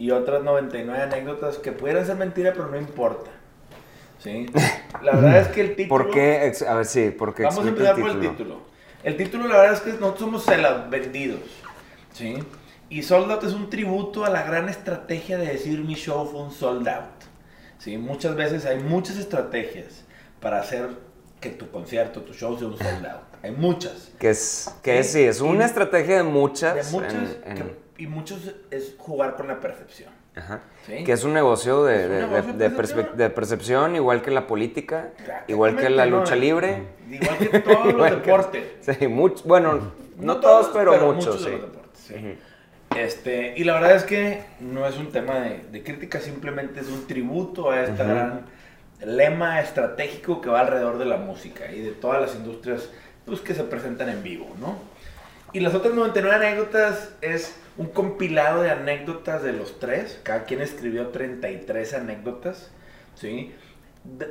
Y 0.00 0.10
otras 0.12 0.42
99 0.42 1.02
anécdotas 1.02 1.58
que 1.58 1.72
pudieran 1.72 2.06
ser 2.06 2.16
mentira, 2.16 2.52
pero 2.54 2.68
no 2.68 2.78
importa. 2.78 3.30
¿Sí? 4.18 4.46
La 5.02 5.12
verdad 5.12 5.40
es 5.40 5.48
que 5.48 5.60
el 5.60 5.76
título... 5.76 5.88
¿Por 6.04 6.10
qué? 6.10 6.52
A 6.68 6.74
ver, 6.74 6.86
sí, 6.86 7.14
porque 7.16 7.42
Vamos 7.42 7.64
a 7.64 7.68
empezar 7.68 8.00
por 8.00 8.10
el 8.10 8.20
título. 8.20 8.62
El 9.04 9.16
título, 9.16 9.46
la 9.46 9.58
verdad 9.58 9.74
es 9.74 9.80
que 9.80 9.90
nosotros 9.92 10.18
somos 10.20 10.44
celas 10.44 10.88
vendidos. 10.90 11.40
¿Sí? 12.14 12.38
Y 12.88 13.02
Sold 13.02 13.30
Out 13.30 13.44
es 13.44 13.52
un 13.52 13.68
tributo 13.70 14.24
a 14.24 14.30
la 14.30 14.42
gran 14.42 14.68
estrategia 14.70 15.36
de 15.38 15.46
decir 15.46 15.78
mi 15.84 15.94
show 15.94 16.26
fue 16.26 16.42
un 16.42 16.50
sold 16.50 16.88
out. 16.88 17.04
¿Sí? 17.78 17.96
Muchas 17.98 18.34
veces 18.36 18.64
hay 18.66 18.78
muchas 18.80 19.16
estrategias 19.18 20.04
para 20.40 20.60
hacer 20.60 20.88
que 21.40 21.50
tu 21.50 21.70
concierto, 21.70 22.22
tu 22.22 22.32
show 22.34 22.58
sea 22.58 22.68
un 22.68 22.76
sold 22.78 23.06
out. 23.06 23.22
Hay 23.42 23.52
muchas. 23.52 24.10
Que 24.18 24.30
es, 24.30 24.74
que 24.82 24.98
es, 24.98 25.12
Sí, 25.12 25.22
es 25.22 25.40
una 25.40 25.64
estrategia 25.66 26.16
de 26.16 26.22
muchas. 26.24 26.74
De 26.74 26.98
muchas 26.98 27.12
en- 27.14 27.42
en- 27.52 27.54
que- 27.56 27.89
y 28.00 28.06
muchos 28.06 28.54
es 28.70 28.94
jugar 28.98 29.36
con 29.36 29.48
la 29.48 29.60
percepción. 29.60 30.10
ajá. 30.34 30.60
¿Sí? 30.86 31.04
Que 31.04 31.12
es 31.12 31.24
un 31.24 31.34
negocio 31.34 31.84
de, 31.84 32.06
un 32.06 32.10
de- 32.12 32.20
negocio 32.20 32.52
de- 32.54 32.58
de 32.58 32.68
de 32.68 33.30
percepción. 33.30 33.90
de 33.92 33.96
igual 33.98 34.22
que 34.22 34.30
la 34.30 34.46
política, 34.46 35.10
igual 35.48 35.76
que 35.76 35.90
la 35.90 36.06
¿no? 36.06 36.20
lucha 36.20 36.34
libre. 36.36 36.82
Igual 37.10 37.38
que 37.38 37.60
todos 37.60 37.92
los 37.94 38.08
que- 38.08 38.14
deportes. 38.16 38.64
Sí, 38.80 39.06
much- 39.06 39.42
bueno, 39.44 39.92
no, 40.18 40.38
todos, 40.40 40.68
pero, 40.72 41.12
muchos, 41.12 41.44
de 41.44 41.50
sí. 41.50 41.56
los 41.56 41.70
deportes, 41.72 42.00
sí. 42.00 42.38
Este, 42.96 43.54
y 43.56 43.62
la 43.64 43.74
verdad 43.74 43.94
es 43.94 44.02
que 44.04 44.42
no 44.58 44.84
es 44.86 44.96
un 44.96 45.12
tema 45.12 45.34
de, 45.40 45.60
de 45.70 45.82
crítica, 45.84 46.18
simplemente 46.20 46.80
es 46.80 46.88
un 46.88 47.06
tributo 47.06 47.70
a 47.70 47.82
este 47.82 48.02
gran 48.02 48.46
lema 49.04 49.60
estratégico 49.60 50.40
que 50.40 50.48
va 50.50 50.60
alrededor 50.60 50.98
de 50.98 51.04
la 51.04 51.16
música 51.16 51.70
y 51.70 51.80
de 51.82 51.92
todas 51.92 52.20
las 52.20 52.34
industrias 52.34 52.90
pues, 53.26 53.40
que 53.40 53.54
se 53.54 53.62
presentan 53.64 54.08
en 54.08 54.22
vivo, 54.24 54.48
¿no? 54.58 54.76
Y 55.52 55.60
las 55.60 55.74
otras 55.74 55.94
99 55.94 56.34
anécdotas 56.46 57.10
es 57.20 57.54
un 57.80 57.86
compilado 57.86 58.60
de 58.60 58.70
anécdotas 58.70 59.42
de 59.42 59.54
los 59.54 59.78
tres. 59.78 60.20
Cada 60.22 60.44
quien 60.44 60.60
escribió 60.60 61.08
33 61.08 61.94
anécdotas, 61.94 62.70
¿sí? 63.14 63.54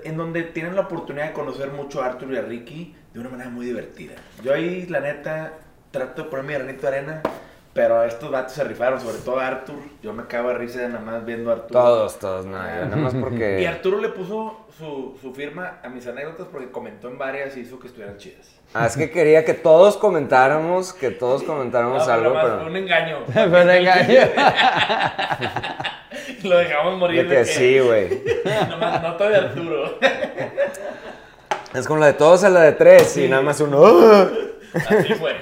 En 0.03 0.17
donde 0.17 0.43
tienen 0.43 0.75
la 0.75 0.81
oportunidad 0.81 1.29
de 1.29 1.33
conocer 1.33 1.71
mucho 1.71 2.03
a 2.03 2.05
Arthur 2.05 2.31
y 2.31 2.37
a 2.37 2.41
Ricky 2.43 2.95
de 3.11 3.19
una 3.19 3.29
manera 3.29 3.49
muy 3.49 3.65
divertida. 3.65 4.13
Yo 4.43 4.53
ahí, 4.53 4.85
la 4.85 4.99
neta, 4.99 5.53
trato 5.89 6.23
de 6.23 6.29
poner 6.29 6.45
mi 6.45 6.53
granito 6.53 6.81
de 6.83 6.87
arena, 6.89 7.23
pero 7.73 8.03
estos 8.03 8.29
vatos 8.29 8.53
se 8.53 8.63
rifaron, 8.63 9.01
sobre 9.01 9.17
todo 9.17 9.39
Arthur. 9.39 9.79
Yo 10.03 10.13
me 10.13 10.27
cago 10.27 10.49
de 10.49 10.55
risa 10.59 10.87
nada 10.87 11.03
más 11.03 11.25
viendo 11.25 11.49
a 11.49 11.53
Arthur. 11.53 11.71
Todos, 11.71 12.19
todos, 12.19 12.45
no, 12.45 12.51
yo 12.51 12.85
nada 12.85 12.97
más 12.97 13.13
Y 13.15 13.19
porque... 13.19 13.67
Arturo 13.67 13.99
le 13.99 14.09
puso 14.09 14.67
su, 14.77 15.17
su 15.19 15.33
firma 15.33 15.79
a 15.81 15.89
mis 15.89 16.05
anécdotas 16.05 16.45
porque 16.51 16.69
comentó 16.69 17.07
en 17.07 17.17
varias 17.17 17.57
y 17.57 17.61
hizo 17.61 17.79
que 17.79 17.87
estuvieran 17.87 18.17
chidas. 18.17 18.58
Ah, 18.73 18.85
es 18.85 18.95
que 18.95 19.09
quería 19.09 19.45
que 19.45 19.55
todos 19.55 19.97
comentáramos, 19.97 20.93
que 20.93 21.09
todos 21.09 21.41
comentáramos 21.41 22.05
No, 22.05 22.13
algo, 22.13 22.33
pero... 22.33 22.59
Fue 22.59 22.69
un 22.69 22.77
engaño. 22.77 23.23
Pero 23.33 23.71
engaño. 23.71 24.19
Lo 26.43 26.57
dejamos 26.57 26.99
morir 26.99 27.27
De 27.27 27.35
que 27.35 27.45
sí, 27.45 27.79
güey. 27.79 28.21
Nomás 28.69 29.01
nota 29.01 29.27
de 29.27 29.37
Arturo. 29.37 29.97
Es 31.73 31.87
como 31.87 31.99
la 31.99 32.07
de 32.07 32.13
todos 32.13 32.43
a 32.43 32.49
la 32.49 32.61
de 32.61 32.73
tres 32.73 33.17
y 33.17 33.27
nada 33.27 33.41
más 33.41 33.59
uno... 33.59 34.29
Así 34.73 35.15
fue. 35.15 35.35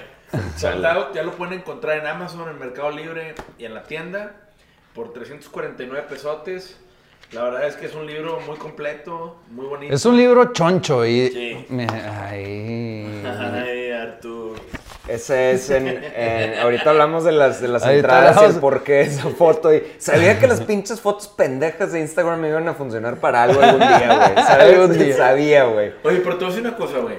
Sold 0.56 0.86
Out 0.86 1.14
ya 1.14 1.24
lo 1.24 1.34
pueden 1.34 1.60
encontrar 1.60 1.98
en 1.98 2.08
Amazon, 2.08 2.50
en 2.50 2.60
Mercado 2.60 2.92
Libre 2.92 3.36
y 3.58 3.66
en 3.66 3.74
la 3.74 3.84
tienda 3.84 4.34
por 4.94 5.14
349 5.14 6.06
pesotes. 6.10 6.80
La 7.34 7.44
verdad 7.44 7.68
es 7.68 7.76
que 7.76 7.88
es 7.88 7.94
un 7.96 8.08
libro 8.08 8.40
muy 8.48 8.56
completo, 8.58 9.36
muy 9.52 9.66
bonito. 9.66 9.94
Es 9.94 10.06
un 10.06 10.16
libro 10.16 10.54
choncho 10.54 11.06
y... 11.06 11.28
Sí. 11.30 11.66
Me- 11.70 11.86
Ay. 11.90 13.22
Ay, 13.26 13.92
Artur. 13.92 14.56
Ese 15.10 15.52
es 15.52 15.70
en, 15.70 15.88
en- 15.88 16.60
ahorita 16.60 16.90
hablamos 16.90 17.24
de 17.26 17.32
las, 17.34 17.62
de 17.62 17.68
las 17.68 17.86
entradas 17.86 18.36
y 18.36 18.40
el 18.40 18.44
hablamos. 18.46 18.62
por 18.62 18.84
qué 18.84 19.02
esa 19.02 19.30
foto. 19.30 19.74
Y 19.74 19.84
sabía 19.98 20.40
que 20.40 20.48
las 20.48 20.62
pinches 20.62 21.02
fotos 21.02 21.28
pendejas 21.28 21.92
de 21.92 22.00
Instagram 22.00 22.40
me 22.40 22.50
iban 22.50 22.68
a 22.70 22.74
funcionar 22.74 23.18
para 23.20 23.44
algo 23.44 23.62
algún 23.62 23.80
día, 23.80 24.08
güey. 24.34 24.46
¿Sabes? 24.46 24.74
Algún 24.78 24.98
día. 24.98 25.16
Sabía, 25.18 25.64
güey. 25.66 25.94
Oye, 26.04 26.18
pero 26.20 26.38
te 26.38 26.46
voy 26.46 26.54
a 26.54 26.56
decir 26.56 26.62
una 26.68 26.78
cosa, 26.78 26.98
güey. 27.00 27.16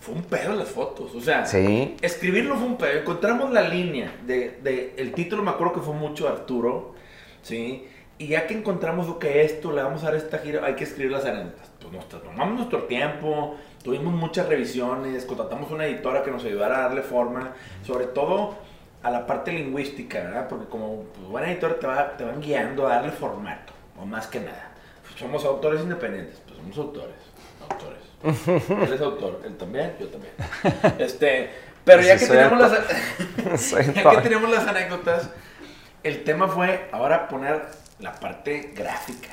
Fue 0.00 0.14
un 0.14 0.22
pedo 0.22 0.54
las 0.54 0.68
fotos. 0.68 1.14
O 1.14 1.20
sea, 1.20 1.44
Sí. 1.44 1.96
escribirlo 2.00 2.56
fue 2.56 2.66
un 2.66 2.76
pedo. 2.78 2.98
Encontramos 3.00 3.52
la 3.52 3.62
línea 3.62 4.10
de, 4.26 4.58
de- 4.62 4.94
el 4.96 5.12
título, 5.12 5.42
me 5.42 5.50
acuerdo 5.50 5.74
que 5.74 5.80
fue 5.80 5.94
mucho 5.94 6.28
Arturo, 6.28 6.94
¿sí? 7.42 7.86
Y 8.18 8.26
ya 8.28 8.48
que 8.48 8.54
encontramos 8.54 9.06
lo 9.06 9.18
que 9.18 9.42
esto, 9.42 9.70
le 9.72 9.82
vamos 9.82 10.02
a 10.02 10.06
dar 10.06 10.16
esta 10.16 10.38
gira, 10.38 10.64
hay 10.64 10.74
que 10.74 10.84
escribir 10.84 11.12
las 11.12 11.24
anécdotas. 11.24 11.70
Pues 11.80 11.92
nos 11.92 12.08
tomamos 12.08 12.56
nuestro 12.56 12.82
tiempo, 12.84 13.56
tuvimos 13.84 14.12
muchas 14.12 14.48
revisiones, 14.48 15.24
contratamos 15.24 15.70
una 15.70 15.86
editora 15.86 16.24
que 16.24 16.32
nos 16.32 16.44
ayudara 16.44 16.78
a 16.78 16.82
darle 16.82 17.02
forma, 17.02 17.52
sobre 17.84 18.06
todo 18.06 18.56
a 19.04 19.10
la 19.10 19.24
parte 19.26 19.52
lingüística, 19.52 20.18
¿verdad? 20.20 20.48
Porque 20.48 20.66
como 20.66 21.04
pues, 21.04 21.28
buena 21.28 21.50
editora 21.52 21.78
te, 21.78 21.86
va, 21.86 22.16
te 22.16 22.24
van 22.24 22.40
guiando 22.40 22.86
a 22.86 22.96
darle 22.96 23.12
formato, 23.12 23.72
o 23.96 24.04
más 24.04 24.26
que 24.26 24.40
nada. 24.40 24.72
Pues 25.02 25.14
somos 25.14 25.44
autores 25.44 25.80
independientes, 25.82 26.42
pues 26.44 26.58
somos 26.58 26.76
autores, 26.78 27.16
autores. 27.70 28.08
Él 28.88 28.92
es 28.92 29.00
autor, 29.00 29.42
él 29.44 29.56
también, 29.56 29.94
yo 30.00 30.08
también. 30.08 30.32
Este, 30.98 31.50
pero 31.84 32.02
ya 32.02 32.18
que 32.18 32.26
tenemos 32.26 32.58
las 32.58 32.72
ya 33.94 34.10
que 34.10 34.20
tenemos 34.22 34.50
las 34.50 34.66
anécdotas, 34.66 35.30
el 36.02 36.24
tema 36.24 36.48
fue 36.48 36.88
ahora 36.90 37.28
poner 37.28 37.62
la 38.00 38.14
parte 38.14 38.72
gráfica. 38.74 39.30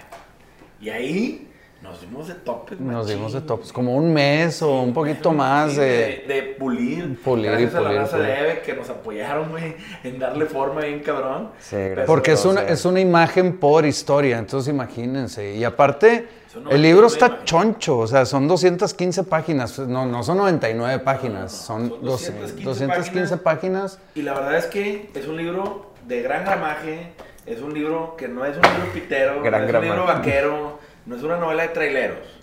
Y 0.82 0.90
ahí 0.90 1.52
nos 1.82 2.02
dimos 2.02 2.28
de 2.28 2.34
topes. 2.36 2.80
Nos 2.80 3.04
machín. 3.04 3.18
dimos 3.18 3.34
de 3.34 3.42
tops, 3.42 3.72
como 3.72 3.96
un 3.96 4.12
mes 4.12 4.62
o 4.62 4.82
un 4.82 4.94
poquito 4.94 5.32
más 5.32 5.76
de... 5.76 6.24
de, 6.28 6.34
de 6.34 6.42
pulir. 6.58 7.22
Pulir 7.22 7.46
y 7.46 7.50
Gracias 7.50 7.76
a 7.76 7.78
pulir, 7.80 7.94
la 7.94 8.02
raza 8.02 8.18
pulir. 8.18 8.32
de 8.32 8.40
Eve 8.40 8.62
que 8.66 8.74
nos 8.74 8.90
apoyaron, 8.90 9.50
güey, 9.52 9.76
en 10.04 10.18
darle 10.20 10.46
forma 10.46 10.82
bien 10.82 11.02
cabrón. 11.02 11.52
Sí, 11.60 11.76
gracias. 11.76 12.08
Porque 12.08 12.32
es 12.32 12.44
una, 12.46 12.62
es 12.64 12.86
una 12.86 13.00
imagen 13.00 13.58
por 13.58 13.86
historia, 13.86 14.40
entonces 14.40 14.74
imagínense. 14.74 15.54
Y 15.54 15.64
aparte, 15.64 16.28
el 16.72 16.82
libro 16.82 17.08
99 17.08 17.08
está 17.08 17.44
choncho, 17.44 18.00
o 18.00 18.08
sea, 18.08 18.26
son 18.26 18.48
215 18.48 19.24
páginas. 19.24 19.78
No, 19.78 20.06
no 20.08 20.24
son 20.24 20.38
99 20.38 21.00
páginas, 21.04 21.70
No, 21.70 21.80
no, 21.80 21.88
son, 21.88 21.90
son 21.90 22.06
12 22.06 22.32
215 22.32 22.64
215 22.64 23.38
páginas. 23.38 24.00
Y 24.16 24.24
la 24.24 24.34
verdad 24.34 24.58
es 24.58 24.66
que 24.66 25.12
es 25.14 25.28
un 25.28 25.38
libro 25.38 25.92
de 26.08 26.22
gran 26.24 26.46
gramaje, 26.46 27.12
es 27.46 27.62
un 27.62 27.74
libro 27.74 28.16
que 28.18 28.28
no 28.28 28.46
es 28.46 28.58
un 28.58 28.64
libro 28.64 28.92
pitero, 28.94 29.42
Gran 29.42 29.62
no 29.62 29.68
es 29.68 29.76
un 29.76 29.82
libro 29.82 30.06
vaquero, 30.06 30.80
no 31.06 31.16
es 31.16 31.24
una 31.24 31.38
novela 31.38 31.64
de 31.64 31.70
traileros. 31.70 32.42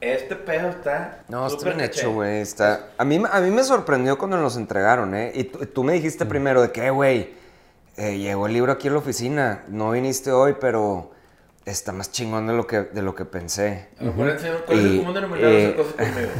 Este 0.00 0.34
pedo 0.34 0.68
está. 0.70 1.24
No, 1.28 1.46
está 1.46 1.58
súper 1.58 1.74
bien 1.74 1.86
hecho, 1.86 2.12
güey. 2.12 2.40
Está... 2.40 2.88
A, 2.96 3.04
mí, 3.04 3.22
a 3.30 3.40
mí 3.40 3.50
me 3.50 3.62
sorprendió 3.62 4.16
cuando 4.16 4.38
nos 4.38 4.56
entregaron, 4.56 5.14
¿eh? 5.14 5.30
Y 5.34 5.44
tú, 5.44 5.84
me 5.84 5.92
dijiste 5.92 6.24
primero 6.24 6.62
de 6.62 6.72
que, 6.72 6.88
güey, 6.88 7.34
eh, 7.98 8.16
llegó 8.16 8.46
el 8.46 8.54
libro 8.54 8.72
aquí 8.72 8.88
a 8.88 8.92
la 8.92 8.98
oficina. 8.98 9.62
No 9.68 9.90
viniste 9.90 10.32
hoy, 10.32 10.56
pero 10.58 11.10
está 11.66 11.92
más 11.92 12.10
chingón 12.10 12.46
de 12.46 12.54
lo 12.54 12.66
que, 12.66 12.80
de 12.80 13.02
lo 13.02 13.14
que 13.14 13.26
pensé. 13.26 13.88
Acuérdense, 14.00 14.50
¿cuál 14.64 14.78
es 14.78 14.84
el 14.86 14.98
común 15.00 15.14
denominador 15.14 15.52
de 15.52 15.62
eh, 15.62 15.66
hacer 15.66 15.76
cosas 15.76 15.94
conmigo? 15.94 16.30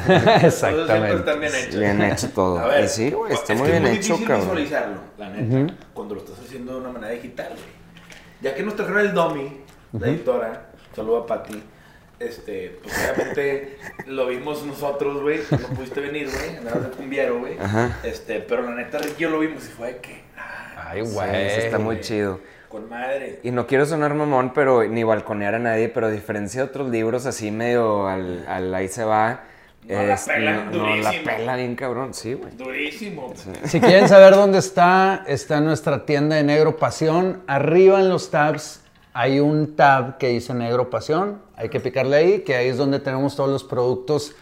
Exactamente. 0.47 1.17
están 1.17 1.41
bien 1.41 1.55
hechos. 1.55 1.79
Bien 1.81 2.03
hecho 2.03 2.29
todo. 2.31 2.59
A 2.61 2.67
ver, 2.67 2.85
Y 2.85 2.89
sí, 2.89 3.11
güey, 3.11 3.33
está 3.35 3.53
es 3.53 3.59
muy 3.59 3.67
que 3.67 3.73
bien 3.73 3.85
es 3.85 3.91
muy 3.91 3.99
hecho, 3.99 4.13
difícil 4.15 4.27
cabrón. 4.27 4.47
visualizarlo, 4.47 5.01
la 5.19 5.29
neta, 5.29 5.75
cuando 5.93 6.15
lo 6.15 6.21
estás 6.23 6.39
haciendo 6.39 6.73
de 6.77 6.81
una 6.81 6.93
manera 6.93 7.13
digital, 7.13 7.49
güey. 7.53 7.81
Ya 8.41 8.55
que 8.55 8.63
nos 8.63 8.75
trajeron 8.77 9.01
el 9.01 9.13
Domi, 9.13 9.61
la 9.93 10.07
editora, 10.09 10.71
saludo 10.95 11.19
a 11.19 11.27
Pati, 11.27 11.63
este, 12.19 12.79
pues 12.83 12.95
obviamente 13.13 13.79
lo 14.07 14.27
vimos 14.27 14.65
nosotros, 14.65 15.21
güey, 15.23 15.41
no 15.51 15.69
pudiste 15.75 16.01
venir, 16.01 16.29
güey, 16.31 16.57
andabas 16.57 16.85
de 16.85 16.91
cumbiero, 16.91 17.39
güey, 17.41 17.57
este, 18.03 18.41
pero 18.41 18.63
la 18.63 18.73
neta, 18.73 18.99
Ricky 18.99 19.25
lo 19.25 19.39
vimos 19.41 19.65
y 19.67 19.69
fue 19.69 19.95
de 19.95 20.01
que, 20.01 20.23
ah, 20.37 20.91
Ay, 20.91 21.03
güey. 21.03 21.47
está 21.47 21.79
muy 21.79 22.01
chido. 22.01 22.41
Con 22.69 22.89
madre. 22.89 23.41
Y 23.43 23.51
no 23.51 23.67
quiero 23.67 23.85
sonar 23.85 24.15
mamón, 24.15 24.53
pero 24.55 24.85
ni 24.85 25.03
balconear 25.03 25.57
a 25.57 25.59
nadie, 25.59 25.89
pero 25.89 26.07
a 26.07 26.11
diferencia 26.11 26.63
de 26.63 26.69
otros 26.69 26.89
libros 26.89 27.27
así 27.27 27.51
medio 27.51 28.07
al, 28.07 28.47
al 28.47 28.73
ahí 28.73 28.87
se 28.87 29.03
va. 29.03 29.43
No 29.89 30.03
la 30.03 30.15
es- 30.15 30.23
pela 30.27 30.53
no, 30.53 30.71
no 30.71 30.87
la 30.97 30.97
durísimo. 31.11 31.25
pela 31.25 31.57
bien 31.57 31.75
cabrón, 31.75 32.15
sí, 32.15 32.35
güey. 32.35 32.53
Durísimo. 32.57 33.33
Si 33.65 33.81
quieren 33.81 34.09
saber 34.09 34.35
dónde 34.35 34.59
está, 34.59 35.25
está 35.27 35.59
en 35.59 35.65
nuestra 35.65 36.05
tienda 36.07 36.37
de 36.37 36.43
Negro 36.45 36.77
Pasión. 36.77 37.43
Arriba 37.47 37.99
en 38.01 38.09
los 38.09 38.31
tabs 38.31 38.83
hay 39.13 39.41
un 39.41 39.75
tab 39.77 40.19
que 40.19 40.29
dice 40.29 40.55
Negro 40.55 40.91
Pasión. 40.91 41.41
Hay 41.57 41.69
que 41.71 41.81
picarle 41.81 42.17
ahí, 42.17 42.41
que 42.41 42.55
ahí 42.57 42.69
es 42.69 42.77
donde 42.77 43.01
tenemos 43.01 43.35
todos 43.37 43.51
los 43.51 43.65
productos 43.65 44.35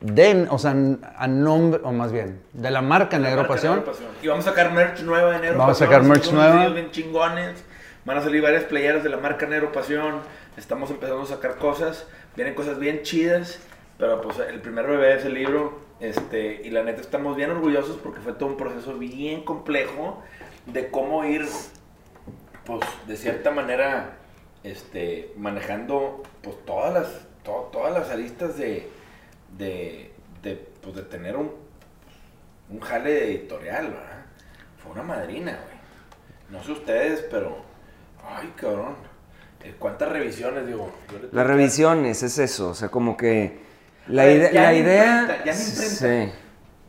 de, 0.00 0.46
o 0.50 0.58
sea, 0.58 0.74
a 1.16 1.26
nombre, 1.28 1.80
o 1.84 1.92
más 1.92 2.12
bien, 2.12 2.40
de 2.52 2.70
la 2.70 2.80
marca 2.82 3.18
Negro 3.18 3.38
Marca 3.42 3.54
Pasión. 3.54 3.76
Negro 3.76 3.92
Pasión. 3.92 4.08
Y 4.22 4.28
vamos 4.28 4.46
a 4.46 4.50
sacar 4.50 4.72
merch 4.72 5.00
nueva 5.02 5.32
de 5.32 5.38
Negro 5.40 5.58
Vamos 5.58 5.76
a 5.76 5.84
Pasión. 5.86 5.88
sacar 5.90 6.02
merch 6.08 6.24
Son 6.24 6.34
unos 6.34 6.44
nueva. 6.46 6.60
diseños 6.68 6.74
bien 6.74 6.90
chingones. 6.92 7.64
Van 8.04 8.18
a 8.18 8.22
salir 8.22 8.42
varias 8.42 8.64
playeras 8.64 9.02
de 9.02 9.08
la 9.10 9.16
marca 9.18 9.46
Negro 9.46 9.72
Pasión. 9.72 10.16
Estamos 10.56 10.90
empezando 10.90 11.22
a 11.22 11.26
sacar 11.26 11.56
cosas. 11.56 12.06
Vienen 12.36 12.54
cosas 12.54 12.78
bien 12.78 13.02
chidas. 13.02 13.58
Pero 13.98 14.20
pues 14.20 14.38
el 14.40 14.60
primer 14.60 14.86
bebé 14.86 15.14
es 15.16 15.24
el 15.24 15.34
libro. 15.34 15.78
Este, 16.00 16.60
y 16.64 16.70
la 16.70 16.82
neta 16.82 17.00
estamos 17.00 17.36
bien 17.36 17.50
orgullosos 17.50 17.96
porque 17.98 18.20
fue 18.20 18.32
todo 18.32 18.48
un 18.48 18.56
proceso 18.56 18.98
bien 18.98 19.44
complejo 19.44 20.22
de 20.66 20.90
cómo 20.90 21.24
ir, 21.24 21.46
pues 22.64 22.80
de 23.06 23.16
cierta 23.16 23.50
manera, 23.52 24.16
este, 24.64 25.32
manejando 25.36 26.22
pues 26.42 26.56
todas 26.66 26.92
las, 26.92 27.06
to- 27.44 27.68
todas 27.72 27.92
las 27.94 28.10
aristas 28.10 28.56
de, 28.58 28.90
de, 29.56 30.12
de, 30.42 30.56
pues, 30.82 30.96
de 30.96 31.02
tener 31.02 31.36
un, 31.36 31.52
un 32.70 32.80
jale 32.80 33.24
editorial, 33.30 33.86
¿verdad? 33.88 34.24
Fue 34.82 34.92
una 34.92 35.02
madrina, 35.04 35.52
güey. 35.64 35.74
No 36.50 36.62
sé 36.64 36.72
ustedes, 36.72 37.24
pero. 37.30 37.56
Ay, 38.26 38.52
cabrón. 38.56 38.96
Eh, 39.62 39.74
¿Cuántas 39.78 40.10
revisiones, 40.10 40.66
digo? 40.66 40.90
Las 41.32 41.46
revisiones, 41.46 42.22
es 42.22 42.38
eso, 42.38 42.70
o 42.70 42.74
sea, 42.74 42.88
como 42.90 43.16
que 43.16 43.63
la, 44.08 44.22
A 44.22 44.26
ver, 44.26 44.36
ide- 44.36 44.52
ya 44.52 44.62
la 44.62 44.72
en 44.72 44.84
idea... 44.84 45.20
imprenta, 45.20 45.44
ya 45.44 45.52
en 45.52 45.58
imprenta. 45.60 45.94
Sí, 45.94 46.32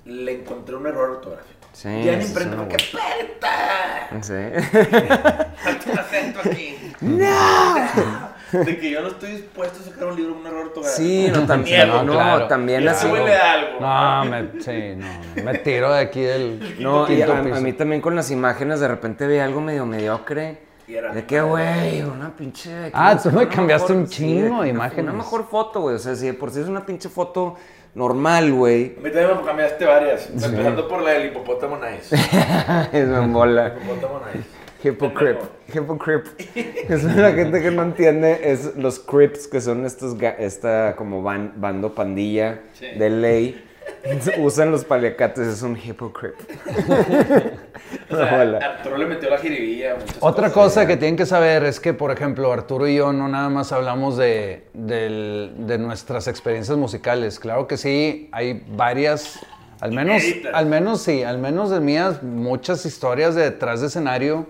Le 0.05 0.31
encontré 0.41 0.75
un 0.75 0.87
error 0.87 1.09
ortográfico. 1.11 1.67
Sí, 1.73 1.89
Ya 2.03 2.13
en 2.13 2.21
imprenta, 2.21 2.55
porque 2.57 2.77
¡Peta! 2.77 4.09
sí. 4.21 4.33
Falta 5.57 5.91
un 5.91 5.99
acento 5.99 6.39
aquí. 6.45 6.77
¡No! 7.01 7.75
De 8.51 8.77
que 8.79 8.89
yo 8.91 9.01
no 9.01 9.07
estoy 9.09 9.31
dispuesto 9.31 9.79
a 9.81 9.91
sacar 9.91 10.07
un 10.07 10.15
libro 10.15 10.33
con 10.33 10.41
un 10.41 10.47
error 10.47 10.67
ortográfico. 10.67 10.97
Sí, 11.01 11.27
no, 11.33 11.45
tam- 11.47 11.63
Niego. 11.63 12.03
no, 12.03 12.13
claro. 12.13 12.47
también 12.47 12.83
Y 12.83 12.87
así. 12.87 13.07
súbele 13.07 13.35
algo. 13.35 13.79
No, 13.81 14.25
me, 14.25 14.61
sí, 14.61 14.95
no, 14.95 15.43
me 15.43 15.57
tiro 15.57 15.91
de 15.91 15.99
aquí 15.99 16.21
del 16.21 16.77
No, 16.79 17.11
y 17.11 17.21
a, 17.21 17.25
piso. 17.25 17.55
a 17.55 17.59
mí 17.59 17.73
también 17.73 18.01
con 18.01 18.15
las 18.15 18.31
imágenes 18.31 18.79
de 18.79 18.87
repente 18.87 19.27
veía 19.27 19.43
algo 19.43 19.59
medio 19.61 19.85
mediocre. 19.85 20.59
Y 20.87 20.95
era- 20.95 21.13
De 21.13 21.25
que, 21.25 21.41
güey, 21.41 22.01
una 22.03 22.29
pinche... 22.35 22.91
Ah, 22.93 23.17
tú 23.21 23.31
me 23.31 23.47
cambiaste 23.47 23.91
un 23.93 24.07
chingo 24.07 24.41
de 24.43 24.49
una- 24.51 24.67
imágenes. 24.67 25.03
Una 25.05 25.13
mejor 25.13 25.47
foto, 25.49 25.81
güey. 25.81 25.95
O 25.95 25.99
sea, 25.99 26.15
si 26.15 26.27
de 26.27 26.33
por 26.33 26.51
sí 26.51 26.59
es 26.61 26.67
una 26.67 26.85
pinche 26.85 27.09
foto 27.09 27.55
normal, 27.95 28.51
güey. 28.53 28.95
A 28.97 29.01
mí 29.01 29.09
también 29.11 29.37
me 29.39 29.43
cambiaste 29.45 29.85
varias. 29.85 30.29
Empezando 30.29 30.87
por 30.87 31.01
la 31.01 31.11
del 31.11 31.27
hipopótamo 31.27 31.77
nice. 31.77 32.15
es 32.93 33.07
me 33.07 33.21
mola. 33.21 33.75
Hipopótamo 33.81 34.21
nice. 34.33 34.45
Hypocrip. 34.83 35.39
Hypocrip. 35.73 36.25
Es 36.89 37.03
la 37.03 37.31
gente 37.31 37.59
que 37.63 37.71
no 37.71 37.81
entiende, 37.81 38.51
es 38.51 38.75
los 38.75 38.99
crips, 38.99 39.47
que 39.47 39.59
son 39.59 39.83
estos, 39.85 40.15
ga- 40.15 40.35
esta 40.37 40.95
como 40.95 41.23
ban- 41.23 41.53
bando 41.55 41.95
pandilla 41.95 42.59
Sí. 42.73 42.85
de 42.95 43.09
ley. 43.09 43.65
Usan 44.37 44.71
los 44.71 44.85
paliacates, 44.85 45.47
es 45.47 45.61
un 45.61 45.77
hypocrip. 45.77 46.33
O 48.09 48.15
sea, 48.15 48.39
Hola. 48.41 48.57
Arturo 48.59 48.97
le 48.97 49.05
metió 49.05 49.29
la 49.29 49.37
jiribilla. 49.37 49.95
Otra 50.19 50.49
cosas. 50.49 50.53
cosa 50.53 50.87
que 50.87 50.97
tienen 50.97 51.15
que 51.15 51.25
saber 51.25 51.63
es 51.63 51.79
que, 51.79 51.93
por 51.93 52.11
ejemplo, 52.11 52.51
Arturo 52.51 52.87
y 52.87 52.95
yo 52.95 53.13
no 53.13 53.27
nada 53.27 53.49
más 53.49 53.71
hablamos 53.71 54.17
de, 54.17 54.67
del- 54.73 55.53
de 55.59 55.77
nuestras 55.77 56.27
experiencias 56.27 56.77
musicales. 56.77 57.39
Claro 57.39 57.67
que 57.67 57.77
sí, 57.77 58.29
hay 58.31 58.63
varias, 58.75 59.39
al 59.81 59.91
menos, 59.91 60.23
al 60.53 60.65
menos 60.67 61.01
sí, 61.01 61.23
al 61.23 61.37
menos 61.39 61.69
de 61.71 61.79
mías, 61.79 62.21
muchas 62.23 62.85
historias 62.85 63.33
de 63.35 63.43
detrás 63.43 63.81
de 63.81 63.87
escenario, 63.87 64.45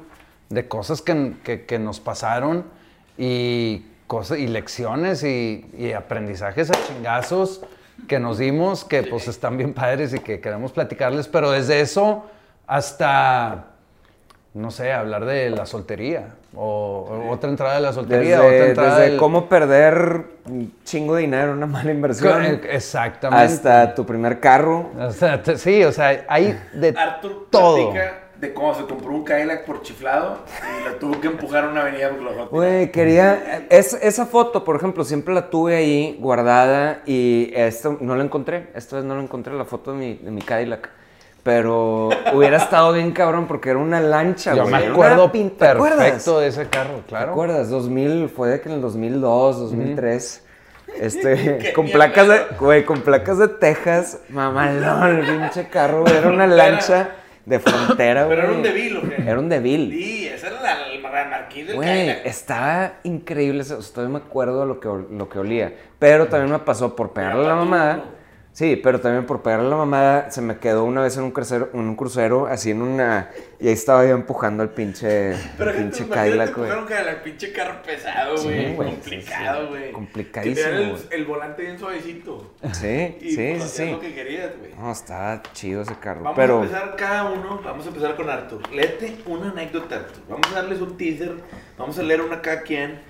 de 0.49 0.67
cosas 0.67 1.01
que, 1.01 1.33
que- 1.43 1.65
que 1.65 1.79
nos 1.79 1.99
pasaron 1.99 2.65
y, 3.17 3.85
cosas, 4.07 4.37
y 4.39 4.47
lecciones 4.47 5.23
y, 5.23 5.65
y 5.77 5.93
aprendizajes 5.93 6.71
a 6.71 6.73
chingazos 6.87 7.61
que 8.07 8.19
nos 8.19 8.37
dimos, 8.37 8.83
que 8.85 9.03
pues 9.03 9.27
están 9.27 9.57
bien 9.57 9.73
padres 9.73 10.13
y 10.13 10.19
que 10.19 10.39
queremos 10.39 10.71
platicarles, 10.71 11.27
pero 11.27 11.51
desde 11.51 11.81
eso 11.81 12.25
hasta 12.67 13.65
no 14.53 14.71
sé, 14.71 14.93
hablar 14.93 15.25
de 15.25 15.49
la 15.49 15.65
soltería 15.65 16.35
o, 16.55 17.07
o 17.09 17.29
otra 17.29 17.49
entrada 17.49 17.75
de 17.75 17.81
la 17.81 17.91
soltería, 17.91 18.37
otra 18.37 18.49
Desde, 18.51 18.69
entrada 18.69 18.95
desde 18.99 19.09
del- 19.11 19.19
cómo 19.19 19.49
perder 19.49 20.23
un 20.45 20.73
chingo 20.85 21.15
de 21.15 21.23
dinero 21.23 21.51
en 21.51 21.57
una 21.57 21.65
mala 21.65 21.91
inversión. 21.91 22.41
Eh, 22.45 22.61
Exactamente. 22.71 23.43
Hasta 23.53 23.93
tu 23.93 24.05
primer 24.05 24.39
carro. 24.39 24.91
O 24.97 25.11
sea, 25.11 25.41
sí, 25.57 25.83
o 25.83 25.91
sea, 25.91 26.23
hay 26.29 26.57
de 26.73 26.93
Arthur 26.97 27.47
todo. 27.49 27.91
platica 27.91 28.19
de 28.47 28.53
cómo 28.53 28.73
se 28.75 28.85
compró 28.85 29.11
un 29.11 29.23
Cadillac 29.23 29.65
por 29.65 29.81
chiflado 29.81 30.39
y 30.81 30.89
lo 30.89 30.95
tuvo 30.95 31.19
que 31.21 31.27
empujar 31.27 31.65
a 31.65 31.69
una 31.69 31.81
avenida 31.81 32.09
porque 32.09 32.23
lo 32.23 32.31
dejó 32.31 32.43
tirado. 32.47 32.55
Güey, 32.55 32.91
quería. 32.91 33.65
es- 33.69 33.93
esa 34.01 34.25
foto, 34.25 34.63
por 34.63 34.75
ejemplo, 34.75 35.03
siempre 35.03 35.33
la 35.33 35.49
tuve 35.49 35.75
ahí 35.75 36.17
guardada 36.19 37.01
y 37.05 37.51
esto 37.55 37.97
no 38.01 38.15
la 38.15 38.23
encontré. 38.23 38.67
Esta 38.75 38.97
vez 38.97 39.05
no 39.05 39.15
la 39.15 39.23
encontré, 39.23 39.53
la 39.53 39.65
foto 39.65 39.91
de 39.91 39.97
mi, 39.97 40.13
de 40.15 40.31
mi 40.31 40.41
Cadillac. 40.41 40.89
Pero 41.43 42.09
hubiera 42.33 42.57
estado 42.57 42.91
bien 42.93 43.11
cabrón 43.11 43.45
porque 43.47 43.69
era 43.69 43.77
una 43.77 44.01
lancha, 44.01 44.55
Yo 44.55 44.63
güey. 44.63 44.73
me 44.73 44.87
acuerdo 44.87 45.29
¿te 45.31 45.67
acuerdas? 45.67 45.99
perfecto 45.99 46.39
de 46.39 46.47
ese 46.47 46.67
carro, 46.69 46.95
¿Te 46.97 47.09
claro. 47.09 47.31
acuerdas? 47.33 47.69
2000, 47.69 48.29
fue 48.29 48.49
de 48.49 48.61
que 48.61 48.69
en 48.69 48.75
el 48.75 48.81
2002, 48.81 49.59
2003. 49.59 50.43
Este, 50.99 51.71
con 51.75 51.87
placas 51.89 52.27
de, 52.27 52.39
güey, 52.59 52.83
con 52.83 53.01
placas 53.01 53.37
de 53.37 53.47
Texas, 53.47 54.21
mamalón, 54.29 55.17
el 55.19 55.25
pinche 55.25 55.67
carro, 55.67 56.01
güey, 56.01 56.15
era 56.17 56.29
una 56.29 56.47
lancha 56.47 57.09
de 57.45 57.59
frontera, 57.59 58.25
güey. 58.25 58.35
Pero 58.37 58.47
era 58.49 58.57
un 58.57 58.63
Devil, 58.63 58.97
¿o 58.97 59.01
qué? 59.09 59.15
Era 59.29 59.39
un 59.39 59.49
Devil. 59.49 59.91
Sí, 59.91 60.27
ese 60.27 60.47
era 60.47 60.61
la- 60.61 60.87
el 60.91 61.01
Gran 61.01 61.29
Marquis 61.29 61.67
del 61.67 61.75
Güey, 61.75 62.09
estaba 62.25 62.93
increíble, 63.03 63.61
o 63.61 63.63
sea, 63.63 63.77
todavía 63.93 64.19
me 64.19 64.25
acuerdo 64.25 64.65
lo 64.65 64.79
que, 64.79 64.87
lo 64.87 65.29
que 65.29 65.39
olía. 65.39 65.73
Pero 65.99 66.27
también 66.27 66.51
me 66.51 66.59
pasó 66.59 66.95
por 66.95 67.13
pegarle 67.13 67.45
a 67.45 67.49
la 67.49 67.55
mamada. 67.55 68.03
Sí, 68.55 68.77
pero 68.81 69.01
también 69.01 69.25
por 69.25 69.41
pegarle 69.41 69.65
a 69.67 69.69
la 69.71 69.75
mamada 69.75 70.31
se 70.31 70.41
me 70.41 70.59
quedó 70.59 70.85
una 70.85 71.01
vez 71.01 71.17
en 71.17 71.23
un 71.23 71.31
crucero, 71.31 71.69
en 71.73 71.79
un 71.81 71.95
crucero 71.97 72.47
así 72.47 72.71
en 72.71 72.81
una... 72.81 73.29
Y 73.59 73.67
ahí 73.67 73.73
estaba 73.73 74.05
yo 74.05 74.11
empujando 74.13 74.63
al 74.63 74.69
pinche, 74.69 75.35
Pero 75.57 75.71
al 75.71 75.75
que 75.75 75.81
pinche 75.81 76.07
Cadillac, 76.07 76.55
güey. 76.55 76.71
un 76.71 76.85
Cadillac, 76.85 77.21
pinche 77.21 77.51
carro 77.51 77.81
pesado, 77.83 78.37
Sí, 78.37 78.45
güey. 78.47 78.73
güey, 78.75 78.89
complicado, 78.91 79.59
sí, 79.59 79.65
sí. 79.65 79.69
güey. 79.77 79.91
Complicadísimo, 79.91 80.69
Que 80.69 80.77
el, 80.83 80.89
güey. 80.91 81.03
el 81.11 81.25
volante 81.25 81.61
bien 81.63 81.77
suavecito. 81.79 82.51
Sí, 82.71 83.17
Y 83.19 83.31
sí, 83.31 83.55
pues, 83.57 83.69
sí, 83.71 83.83
sí. 83.87 83.91
lo 83.91 83.99
que 83.99 84.13
querías, 84.15 84.51
güey. 84.57 84.71
No, 84.79 84.89
estaba 84.89 85.43
chido 85.51 85.81
ese 85.81 85.95
carro. 85.99 86.21
Vamos 86.21 86.37
pero... 86.37 86.59
a 86.59 86.63
empezar 86.63 86.95
cada 86.95 87.25
uno, 87.31 87.59
vamos 87.61 87.85
a 87.85 87.89
empezar 87.89 88.15
con 88.15 88.29
Arthur. 88.29 88.71
Léete 88.71 89.17
una 89.25 89.49
anécdota, 89.51 89.95
Arthur. 89.97 90.23
Vamos 90.29 90.47
a 90.53 90.55
darles 90.61 90.79
un 90.79 90.95
teaser, 90.95 91.33
vamos 91.77 91.99
a 91.99 92.03
leer 92.03 92.21
una 92.21 92.41
cada 92.41 92.61
quien. 92.61 93.01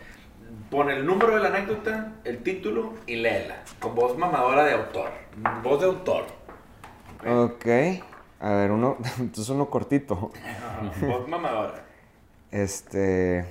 Pon 0.69 0.89
el 0.89 1.05
número 1.05 1.35
de 1.35 1.41
la 1.41 1.47
anécdota, 1.49 2.13
el 2.23 2.41
título 2.43 2.93
y 3.07 3.15
léela. 3.17 3.63
Con 3.79 3.95
voz 3.95 4.17
mamadora 4.17 4.63
de 4.65 4.73
autor. 4.73 5.09
Voz 5.63 5.79
de 5.79 5.85
autor. 5.85 6.25
Ok. 7.25 7.65
A 8.39 8.49
ver, 8.51 8.71
uno... 8.71 8.97
Entonces 9.19 9.49
uno 9.49 9.69
cortito. 9.69 10.31
voz 11.01 11.27
mamadora. 11.27 11.83
Este. 12.51 13.45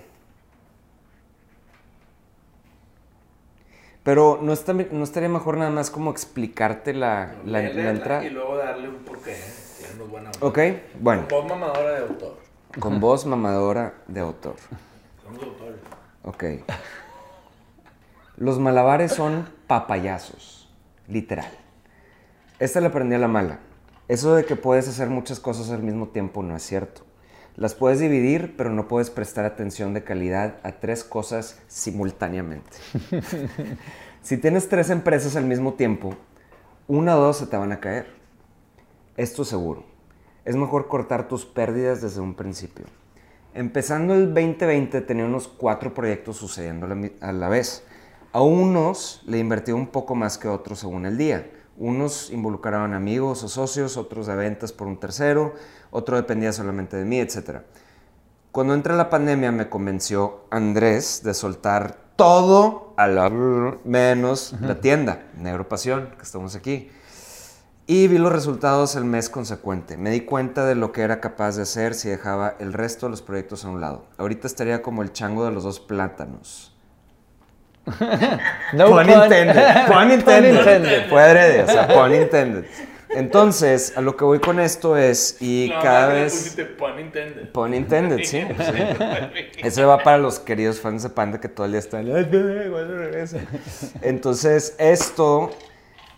Pero 4.02 4.38
no, 4.42 4.52
está, 4.52 4.74
no 4.74 5.02
estaría 5.04 5.28
mejor 5.30 5.56
nada 5.56 5.70
más 5.70 5.90
como 5.90 6.10
explicarte 6.10 6.92
la, 6.92 7.36
la, 7.46 7.62
la 7.62 7.90
entrada. 7.90 8.24
Y 8.24 8.30
luego 8.30 8.56
darle 8.56 8.88
un 8.90 8.96
porqué. 8.96 9.34
Unos 9.96 10.10
buenos 10.10 10.36
Ok, 10.42 10.58
bueno, 11.00 11.22
Con 11.28 11.38
voz 11.40 11.48
mamadora 11.48 11.90
de 11.92 11.98
autor. 12.02 12.38
con 12.80 13.00
voz 13.00 13.24
mamadora 13.26 13.94
de 14.08 14.20
autor. 14.20 14.56
Somos 15.22 15.42
autores. 15.42 15.80
Ok. 16.22 16.44
Los 18.36 18.58
malabares 18.58 19.12
son 19.12 19.48
papayazos, 19.66 20.68
literal. 21.08 21.50
Esta 22.58 22.80
la 22.80 22.88
aprendí 22.88 23.14
a 23.14 23.18
la 23.18 23.28
mala. 23.28 23.60
Eso 24.08 24.34
de 24.34 24.44
que 24.44 24.56
puedes 24.56 24.88
hacer 24.88 25.08
muchas 25.08 25.40
cosas 25.40 25.70
al 25.70 25.82
mismo 25.82 26.08
tiempo 26.08 26.42
no 26.42 26.56
es 26.56 26.62
cierto. 26.62 27.02
Las 27.56 27.74
puedes 27.74 28.00
dividir, 28.00 28.56
pero 28.56 28.70
no 28.70 28.88
puedes 28.88 29.10
prestar 29.10 29.44
atención 29.44 29.94
de 29.94 30.02
calidad 30.02 30.56
a 30.64 30.72
tres 30.72 31.04
cosas 31.04 31.60
simultáneamente. 31.68 32.76
si 34.22 34.36
tienes 34.36 34.68
tres 34.68 34.90
empresas 34.90 35.36
al 35.36 35.44
mismo 35.44 35.74
tiempo, 35.74 36.16
una 36.88 37.16
o 37.16 37.20
dos 37.20 37.36
se 37.38 37.46
te 37.46 37.56
van 37.56 37.70
a 37.72 37.80
caer. 37.80 38.06
Esto 39.16 39.44
seguro. 39.44 39.84
Es 40.44 40.56
mejor 40.56 40.88
cortar 40.88 41.28
tus 41.28 41.46
pérdidas 41.46 42.02
desde 42.02 42.20
un 42.20 42.34
principio. 42.34 42.86
Empezando 43.54 44.14
el 44.14 44.34
2020 44.34 45.00
tenía 45.02 45.24
unos 45.24 45.46
cuatro 45.46 45.94
proyectos 45.94 46.36
sucediendo 46.36 46.86
a 46.86 46.88
la 46.88 46.94
mi- 46.96 47.12
a 47.20 47.30
la 47.32 47.48
vez. 47.48 47.84
A 48.34 48.42
unos 48.42 49.22
le 49.26 49.38
invertí 49.38 49.70
un 49.70 49.86
poco 49.86 50.16
más 50.16 50.38
que 50.38 50.48
a 50.48 50.52
otros 50.52 50.80
según 50.80 51.06
el 51.06 51.16
día. 51.16 51.48
Unos 51.76 52.32
involucraban 52.32 52.92
amigos 52.92 53.44
o 53.44 53.48
socios, 53.48 53.96
otros 53.96 54.26
de 54.26 54.34
ventas 54.34 54.72
por 54.72 54.88
un 54.88 54.98
tercero, 54.98 55.54
otro 55.92 56.16
dependía 56.16 56.52
solamente 56.52 56.96
de 56.96 57.04
mí, 57.04 57.20
etc. 57.20 57.60
Cuando 58.50 58.74
entra 58.74 58.96
la 58.96 59.08
pandemia 59.08 59.52
me 59.52 59.68
convenció 59.68 60.46
Andrés 60.50 61.22
de 61.22 61.32
soltar 61.32 61.96
todo 62.16 62.92
a 62.96 63.06
la 63.06 63.30
menos 63.84 64.56
la 64.60 64.80
tienda, 64.80 65.28
Negro 65.38 65.68
Pasión, 65.68 66.10
que 66.16 66.24
estamos 66.24 66.56
aquí. 66.56 66.90
Y 67.86 68.08
vi 68.08 68.18
los 68.18 68.32
resultados 68.32 68.96
el 68.96 69.04
mes 69.04 69.30
consecuente. 69.30 69.96
Me 69.96 70.10
di 70.10 70.22
cuenta 70.22 70.64
de 70.64 70.74
lo 70.74 70.90
que 70.90 71.02
era 71.02 71.20
capaz 71.20 71.54
de 71.54 71.62
hacer 71.62 71.94
si 71.94 72.08
dejaba 72.08 72.56
el 72.58 72.72
resto 72.72 73.06
de 73.06 73.10
los 73.10 73.22
proyectos 73.22 73.64
a 73.64 73.68
un 73.68 73.80
lado. 73.80 74.06
Ahorita 74.18 74.48
estaría 74.48 74.82
como 74.82 75.02
el 75.02 75.12
chango 75.12 75.44
de 75.44 75.52
los 75.52 75.62
dos 75.62 75.78
plátanos. 75.78 76.73
No 78.72 78.88
pun 78.90 79.08
intended. 79.10 79.86
Pun 79.86 80.10
intended. 80.10 80.54
intended. 80.58 81.08
Fue 81.08 81.22
adrede, 81.22 81.62
o 81.62 81.66
sea, 81.66 81.88
pun 81.88 82.14
intended. 82.14 82.64
Entonces, 83.10 83.96
a 83.96 84.00
lo 84.00 84.16
que 84.16 84.24
voy 84.24 84.40
con 84.40 84.58
esto 84.58 84.96
es, 84.96 85.36
y 85.40 85.70
No, 85.72 85.80
cada 85.82 86.08
no, 86.08 86.14
vez... 86.14 86.56
pun 86.76 86.98
intended. 86.98 87.48
Pun 87.50 87.74
intended, 87.74 88.24
sí. 88.24 88.42
sí. 88.58 89.60
Eso 89.62 89.86
va 89.86 89.98
para 89.98 90.18
los 90.18 90.40
queridos 90.40 90.80
fans 90.80 91.02
de 91.04 91.10
Panda 91.10 91.40
que 91.40 91.48
todo 91.48 91.66
el 91.66 91.72
día 91.72 91.78
están. 91.78 92.06
Entonces, 94.02 94.74
esto 94.78 95.50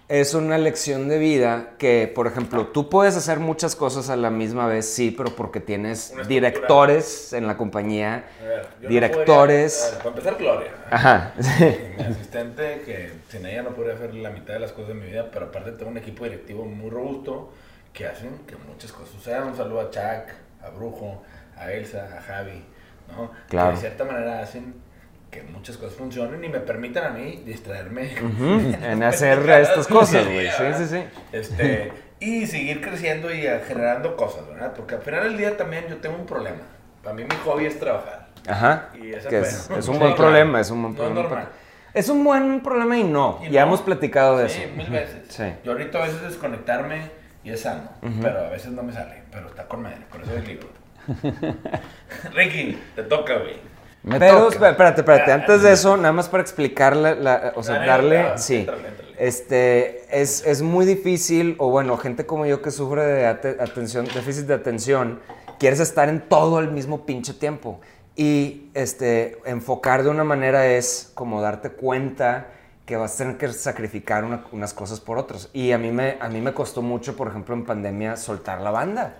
es 0.09 0.35
una 0.35 0.57
lección 0.59 1.09
de 1.09 1.19
vida 1.19 1.71
que, 1.79 2.11
por 2.15 2.27
ejemplo, 2.29 2.69
tú 2.69 2.89
puedes 2.89 3.17
hacer 3.17 3.41
muchas 3.41 3.75
cosas 3.75 4.09
a 4.09 4.17
la 4.17 4.31
misma 4.31 4.67
vez, 4.69 4.89
sí, 4.89 5.11
pero 5.11 5.35
porque 5.35 5.59
tienes 5.61 6.13
directores 6.29 7.33
en 7.33 7.47
la 7.47 7.57
compañía, 7.57 8.25
A 8.41 8.45
ver, 8.45 8.63
yo 8.81 8.83
no 8.85 8.89
directores. 8.89 9.75
podría- 9.75 9.91
ver, 9.91 9.99
para 9.99 10.09
empezar, 10.11 10.37
Gloria. 10.39 10.71
Ajá. 10.91 11.35
Mi 11.99 12.05
asistente, 12.05 12.83
que 12.85 13.13
sin 13.29 13.47
ella 13.47 13.63
no 13.63 13.71
podría 13.71 13.95
hacer 13.95 14.15
la 14.15 14.31
mitad 14.31 14.55
de 14.55 14.61
las 14.61 14.73
cosas 14.73 14.89
de 14.89 14.95
mi 14.95 15.07
vida, 15.07 15.29
pero 15.33 15.47
aparte 15.47 15.73
tengo 15.73 15.91
un 15.91 15.99
equipo 15.99 16.25
directivo 16.25 16.65
muy 16.65 16.91
robusto 16.91 17.53
que 17.93 18.07
hacen 18.07 18.31
que 18.47 18.55
muchas 18.57 18.93
cosas 18.93 19.09
sucedan. 19.11 19.49
Un 19.49 19.57
saludo 19.57 19.81
a 19.81 19.91
Chuck, 19.91 20.31
a 20.63 20.71
Brujo, 20.71 21.23
a 21.57 21.73
Elsa, 21.73 22.05
a 22.17 22.21
Javi, 22.23 22.65
¿no? 23.09 23.33
Claro. 23.49 23.71
Que 23.71 23.75
de 23.77 23.81
cierta 23.81 24.05
manera 24.05 24.41
hacen 24.41 24.75
que 25.37 25.43
muchas 25.53 25.77
cosas 25.77 25.95
funcionen 25.97 26.43
y 26.45 26.49
me 26.49 26.61
permitan 26.61 27.05
a 27.05 27.11
mí 27.11 27.43
distraerme. 27.45 28.11
Ujú, 28.23 28.75
en 28.85 29.03
hacer 29.03 29.39
estas 29.51 29.87
cosas, 29.87 30.25
güey. 30.25 30.49
Sí, 30.51 30.65
sí, 30.79 30.87
sí. 30.87 31.05
Este, 31.33 31.93
y 32.21 32.47
seguir 32.47 32.81
creciendo 32.81 33.33
y 33.33 33.47
eh, 33.47 33.61
generando 33.67 34.17
cosas, 34.17 34.47
¿verdad? 34.49 34.73
Porque 34.75 34.95
al 34.95 35.03
final 35.03 35.25
del 35.25 35.37
día 35.37 35.57
también 35.57 35.87
yo 35.89 35.97
tengo 35.99 36.17
un 36.17 36.27
problema. 36.27 36.63
Para 37.03 37.15
mí 37.15 37.25
mi 37.25 37.37
hobby 37.45 37.67
es 37.67 37.79
trabajar. 37.79 38.29
Ajá. 38.49 38.89
Y 39.01 39.13
ese 39.13 39.29
Que 39.29 39.41
es, 39.41 39.69
es 39.71 39.71
un 39.71 39.83
Sí, 39.83 39.89
buen 39.91 40.01
claro. 40.01 40.17
problema, 40.17 40.61
es 40.61 40.71
un 40.71 40.83
buen 40.83 40.95
No 40.95 41.03
es 41.03 41.09
problema. 41.11 41.29
normal. 41.29 41.49
Es 41.95 42.09
un 42.09 42.25
buen 42.25 42.61
problema 42.63 42.97
y 42.99 43.05
no. 43.05 43.39
Y 43.43 43.51
ya 43.51 43.63
no. 43.63 43.69
hemos 43.69 43.83
platicado 43.83 44.39
de 44.39 44.49
Sí, 44.49 44.63
eso. 44.63 44.75
mil 44.77 44.91
veces. 44.91 45.23
Sí. 45.29 45.45
Yo 45.65 45.73
ahorita 45.73 45.99
a 46.03 46.07
veces 46.07 46.23
desconectarme 46.23 47.11
y 47.45 47.51
es 47.51 47.61
sano, 47.61 47.89
pero 48.21 48.39
a 48.47 48.51
veces 48.51 48.73
no 48.73 48.83
me 48.83 48.93
sale. 48.93 49.23
Pero 49.31 49.49
está 49.49 49.65
con 49.67 49.83
madre, 49.83 49.99
por 50.11 50.21
eso 50.23 50.35
es 50.37 50.47
libro. 50.47 50.69
Ricky, 52.35 52.79
te 52.95 53.03
toca, 53.05 53.35
güey. 53.39 53.57
Me 54.07 54.19
Pero, 54.19 54.49
toca. 54.51 54.71
espérate, 54.71 55.01
espérate. 55.03 55.33
Antes 55.33 55.63
de 55.63 55.73
eso, 55.73 55.97
nada 55.97 56.13
más 56.13 56.29
para 56.29 56.43
explicarle, 56.43 57.17
la- 57.17 57.53
o 57.57 57.63
sea, 57.63 57.85
darle, 57.85 58.39
sí. 58.39 58.67
Este, 59.19 60.05
es, 60.11 60.47
es 60.47 60.63
muy 60.63 60.87
difícil, 60.87 61.57
o 61.59 61.71
bueno, 61.71 61.97
gente 61.97 62.25
como 62.25 62.47
yo 62.47 62.63
que 62.63 62.71
sufre 62.71 63.03
de 63.05 63.27
ate- 63.27 63.57
atención, 63.61 64.07
déficit 64.15 64.47
de 64.47 64.55
atención, 64.55 65.21
quieres 65.59 65.81
estar 65.81 66.09
en 66.09 66.21
todo 66.21 66.59
al 66.59 66.71
mismo 66.71 67.05
pinche 67.05 67.35
tiempo. 67.35 67.81
Y 68.15 68.71
este, 68.75 69.39
enfocar 69.45 70.03
de 70.03 70.11
una 70.11 70.23
manera 70.25 70.67
es 70.67 71.11
como 71.15 71.43
darte 71.43 71.71
cuenta 71.71 72.47
que 72.87 72.97
vas 72.97 73.15
a 73.17 73.19
tener 73.19 73.37
que 73.39 73.49
sacrificar 73.53 74.23
una- 74.25 74.45
unas 74.53 74.73
cosas 74.73 75.01
por 75.01 75.19
otras. 75.19 75.51
Y 75.53 75.73
a 75.73 75.79
mí, 75.79 75.91
me, 75.91 76.17
a 76.21 76.29
mí 76.29 76.41
me 76.41 76.55
costó 76.55 76.81
mucho, 76.81 77.17
por 77.17 77.27
ejemplo, 77.29 77.55
en 77.57 77.65
pandemia, 77.65 78.17
soltar 78.17 78.61
la 78.61 78.71
banda. 78.71 79.15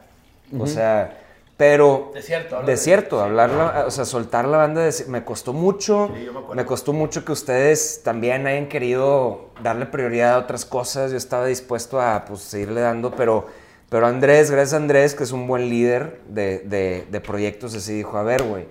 O 0.57 0.67
sea, 0.69 1.19
pero... 1.57 2.11
De 2.13 2.21
cierto, 2.23 2.61
De 2.61 2.67
de- 2.73 2.77
cierto, 2.77 3.21
hablarla, 3.23 3.85
o 3.87 3.91
sea, 3.91 4.05
soltar 4.05 4.45
la 4.47 4.59
banda 4.59 4.83
de- 4.83 5.05
me 5.09 5.25
costó 5.25 5.53
mucho. 5.53 6.11
Sí, 6.15 6.25
yo 6.25 6.33
me 6.33 6.39
acuerdo. 6.41 6.55
me 6.55 6.67
costó 6.67 6.93
mucho 6.93 7.25
que 7.25 7.33
ustedes 7.33 8.03
también 8.05 8.47
hayan 8.47 8.69
querido 8.69 9.51
darle 9.63 9.87
prioridad 9.87 10.35
a 10.35 10.39
otras 10.39 10.65
cosas. 10.65 11.11
Yo 11.13 11.17
estaba 11.17 11.47
dispuesto 11.47 12.01
a 12.01 12.25
pues, 12.27 12.41
seguirle 12.43 12.83
dando, 12.83 13.11
pero, 13.13 13.47
pero 13.89 14.07
Andrés, 14.07 14.51
gracias 14.51 14.75
a 14.75 14.77
Andrés, 14.77 15.15
que 15.15 15.25
es 15.25 15.33
un 15.33 15.47
buen 15.47 15.71
líder 15.71 16.21
de, 16.29 16.59
de- 16.59 17.07
de 17.11 17.21
proyectos, 17.21 17.75
así 17.75 17.95
dijo, 17.95 18.19
a 18.19 18.23
ver, 18.23 18.43
güey, 18.43 18.67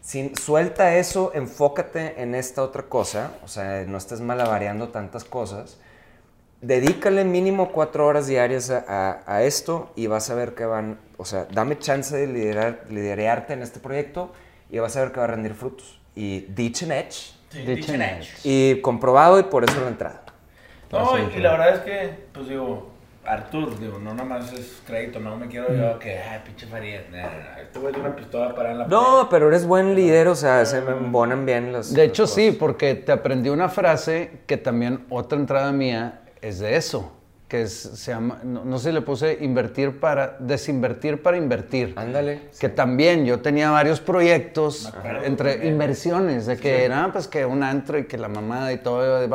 sin- 0.00 0.36
suelta 0.36 0.94
eso, 0.96 1.32
enfócate 1.34 2.22
en 2.22 2.34
esta 2.36 2.62
otra 2.62 2.84
cosa, 2.84 3.32
o 3.44 3.48
sea, 3.48 3.84
no 3.86 3.98
estés 3.98 4.20
malabareando 4.20 4.88
tantas 4.90 5.24
cosas. 5.24 5.78
Dedícale 6.60 7.24
mínimo 7.24 7.70
cuatro 7.70 8.06
horas 8.06 8.26
diarias 8.26 8.70
a, 8.70 8.84
a- 8.88 9.22
a 9.26 9.42
esto 9.44 9.92
y 9.94 10.08
vas 10.08 10.28
a 10.30 10.34
ver 10.34 10.54
que 10.54 10.64
van, 10.64 10.98
o 11.16 11.24
sea, 11.24 11.46
dame 11.52 11.78
chance 11.78 12.16
de 12.16 12.26
liderar, 12.26 12.84
liderarte 12.90 13.52
en 13.52 13.62
este 13.62 13.78
proyecto 13.78 14.32
y 14.68 14.78
vas 14.80 14.96
a 14.96 15.02
ver 15.02 15.12
que 15.12 15.18
va 15.20 15.24
a 15.24 15.28
rendir 15.28 15.54
frutos. 15.54 16.00
Y 16.16 16.40
ditch 16.48 16.82
and 16.82 16.92
edge. 16.92 17.32
Sí, 17.50 17.62
dicho 17.62 17.92
and 17.92 18.02
hecho. 18.02 18.32
Y 18.42 18.80
comprobado 18.82 19.38
y 19.38 19.44
por 19.44 19.62
eso 19.64 19.80
la 19.80 19.88
entrada. 19.88 20.22
No, 20.90 21.16
y, 21.16 21.36
y 21.36 21.40
la 21.40 21.52
verdad 21.52 21.74
es 21.76 21.80
que, 21.80 22.24
pues 22.32 22.48
digo, 22.48 22.90
Artur, 23.24 23.78
digo, 23.78 23.98
no 23.98 24.12
nada 24.14 24.28
más 24.28 24.52
es 24.52 24.82
crédito, 24.86 25.20
no 25.20 25.36
me 25.36 25.46
quiero 25.46 25.72
yo 25.74 25.98
que, 25.98 26.18
ay, 26.18 26.40
pinche 26.44 26.66
Farías, 26.66 27.04
no, 27.10 27.18
no, 27.18 27.22
no, 27.22 27.60
este 27.62 27.78
güey 27.78 27.92
tiene 27.94 28.08
una 28.08 28.16
pistola 28.16 28.54
para 28.54 28.72
en 28.72 28.78
la 28.78 28.86
No, 28.86 29.28
pero 29.30 29.48
eres 29.48 29.64
buen 29.66 29.94
líder, 29.94 30.28
o 30.28 30.34
sea, 30.34 30.64
se 30.66 30.80
me 30.80 30.90
embonan 30.92 31.46
bien 31.46 31.72
los. 31.72 31.94
De 31.94 32.04
hecho, 32.04 32.22
las 32.24 32.32
sí, 32.32 32.50
porque 32.50 32.94
te 32.96 33.12
aprendí 33.12 33.48
una 33.48 33.68
frase 33.68 34.40
que 34.46 34.56
también 34.56 35.04
otra 35.08 35.38
entrada 35.38 35.72
mía 35.72 36.20
es 36.42 36.58
de 36.58 36.76
eso. 36.76 37.12
que 37.48 37.62
es- 37.62 37.72
se 37.94 38.10
llama, 38.10 38.40
no, 38.44 38.62
no 38.62 38.76
sé 38.78 38.90
si 38.90 38.94
le 38.94 39.00
puse 39.00 39.38
invertir 39.40 39.98
para, 40.00 40.36
desinvertir 40.38 41.22
para 41.22 41.38
invertir. 41.38 41.94
Ándale. 41.96 42.42
Que 42.60 42.68
también 42.68 43.24
yo 43.24 43.40
tenía 43.40 43.70
varios 43.70 44.00
proyectos 44.00 44.92
Me 45.02 45.26
entre 45.26 45.66
inversiones, 45.66 46.44
de 46.44 46.58
que 46.58 46.84
era 46.84 47.10
pues 47.10 47.26
que 47.26 47.46
un 47.46 47.62
antro 47.62 47.96
y 47.98 48.04
que 48.04 48.18
la 48.18 48.28
mamada 48.28 48.70
y 48.74 48.76
todo, 48.76 49.24
y 49.24 49.28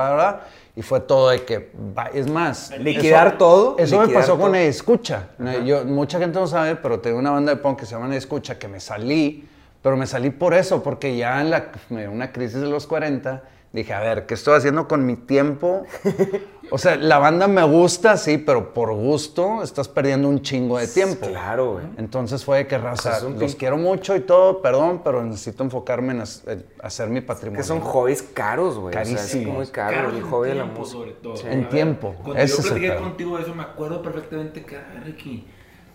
y 0.76 0.84
fue 0.84 1.00
todo 1.00 1.30
de 1.30 1.42
que, 1.44 1.72
es 2.14 2.30
más. 2.30 2.72
Liquidar 2.78 3.30
eso- 3.30 3.38
todo, 3.38 3.76
Eso 3.80 3.96
me 3.98 4.02
liquidar 4.04 4.22
pasó 4.22 4.38
con 4.38 4.52
todo. 4.52 4.62
Escucha. 4.62 5.30
Yo, 5.66 5.84
mucha 5.84 6.20
gente 6.20 6.40
no 6.40 6.46
sabe, 6.46 6.76
pero 6.76 7.00
tengo 7.00 7.18
una 7.18 7.32
banda 7.32 7.56
de 7.56 7.62
punk 7.62 7.80
que 7.80 7.88
se 7.88 7.96
llama 7.96 8.16
Escucha, 8.16 8.60
que 8.60 8.68
me 8.68 8.80
salí, 8.80 9.48
pero 9.82 9.98
me 9.98 10.06
salí 10.06 10.30
por 10.30 10.54
eso, 10.54 10.84
porque 10.84 11.18
ya 11.18 11.42
en 11.42 11.50
la, 11.50 11.72
me 11.90 12.02
dio 12.02 12.12
una 12.12 12.32
crisis 12.32 12.62
de 12.62 12.68
los 12.68 12.86
40, 12.86 13.42
dije, 13.72 13.92
a 13.92 14.02
ver, 14.02 14.28
¿qué 14.28 14.36
estoy 14.36 14.56
haciendo 14.56 14.88
con 14.88 15.04
mi 15.04 15.16
tiempo? 15.16 15.84
O 16.72 16.78
sea, 16.78 16.96
la 16.96 17.20
banda 17.20 17.48
me 17.48 17.64
gusta, 17.64 18.18
sí, 18.18 18.38
pero 18.40 18.74
por 18.74 18.94
gusto 18.94 19.62
estás 19.62 19.88
perdiendo 19.88 20.28
un 20.28 20.42
chingo 20.42 20.78
de 20.80 20.88
tiempo. 20.88 21.28
Claro, 21.28 21.74
güey. 21.74 21.86
Entonces 21.98 22.44
fue 22.44 22.58
de 22.60 22.68
que 22.68 22.78
raza, 22.78 23.20
los 23.22 23.56
quiero 23.56 23.78
mucho 23.78 24.16
y 24.16 24.22
todo, 24.22 24.62
perdón, 24.62 25.02
pero 25.04 25.24
necesito 25.24 25.64
enfocarme 25.64 26.14
en 26.14 26.22
hac- 26.22 26.50
en 26.52 26.66
hacer 26.82 27.10
mi 27.10 27.22
patrimonio. 27.22 27.62
Que 27.62 27.68
son 27.68 27.80
hobbies 27.82 28.24
caros, 28.24 28.78
güey. 28.80 28.90
O 28.90 28.92
sea, 28.94 29.02
es 29.04 29.10
Carísimos. 29.14 29.56
muy 29.56 29.68
caro 29.68 29.96
Caros 29.98 30.14
el 30.14 30.20
en 30.20 30.30
hobby 30.30 30.50
de 30.50 30.56
la 30.56 30.64
tiempo, 30.64 30.80
música. 30.80 30.98
sobre 30.98 31.12
todo. 31.12 31.38
Sí. 31.38 31.48
En 31.50 31.60
ver, 31.62 31.70
tiempo, 31.70 32.16
Cuando 32.24 32.42
ese 32.42 32.58
yo 32.58 32.64
platiqué 32.70 32.96
contigo 32.96 33.38
de 33.38 33.44
eso, 33.44 33.54
me 33.56 33.64
acuerdo 33.64 34.02
perfectamente 34.02 34.64
que, 34.66 34.76
a 34.78 34.80
ver, 34.94 35.04
Ricky, 35.06 35.46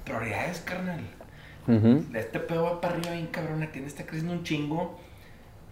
prioridades, 0.05 0.61
carnal. 0.61 1.01
Ujú. 1.67 2.05
Este 2.15 2.39
pedo 2.41 2.63
va 2.65 2.81
para 2.81 2.95
arriba 2.95 3.13
bien 3.13 3.27
cabrona, 3.29 3.71
tiene 3.73 3.89
está 3.89 4.05
creciendo 4.05 4.33
un 4.33 4.45
chingo. 4.45 4.99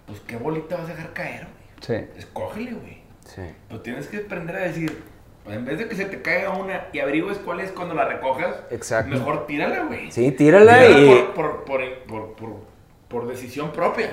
Pues 0.06 0.20
qué 0.26 0.36
bolita 0.36 0.76
vas 0.76 0.86
a 0.86 0.88
dejar 0.94 1.12
caer, 1.12 1.46
güey. 1.46 2.00
Sí. 2.04 2.08
Escógele, 2.18 2.72
güey. 2.72 3.05
Sí. 3.26 3.42
Pues 3.68 3.82
tienes 3.82 4.06
que 4.08 4.18
aprender 4.18 4.56
a 4.56 4.60
decir, 4.60 5.02
pues 5.44 5.56
en 5.56 5.64
vez 5.64 5.78
de 5.78 5.88
que 5.88 5.94
se 5.94 6.04
te 6.06 6.22
caiga 6.22 6.50
una 6.50 6.86
y 6.92 6.98
averigües 7.00 7.38
cuál 7.38 7.60
es 7.60 7.70
cuando 7.72 7.94
la 7.94 8.04
recojas, 8.06 8.56
Exacto. 8.70 9.10
mejor 9.14 9.46
tírala, 9.46 9.84
güey. 9.84 10.10
Sí, 10.10 10.32
tírala 10.32 10.78
Tírala 10.78 10.98
y... 11.00 11.22
por, 11.34 11.64
por, 11.64 11.64
por, 11.64 11.98
por, 12.06 12.32
por- 12.36 12.76
por 13.08 13.28
decisión 13.28 13.70
propia. 13.70 14.10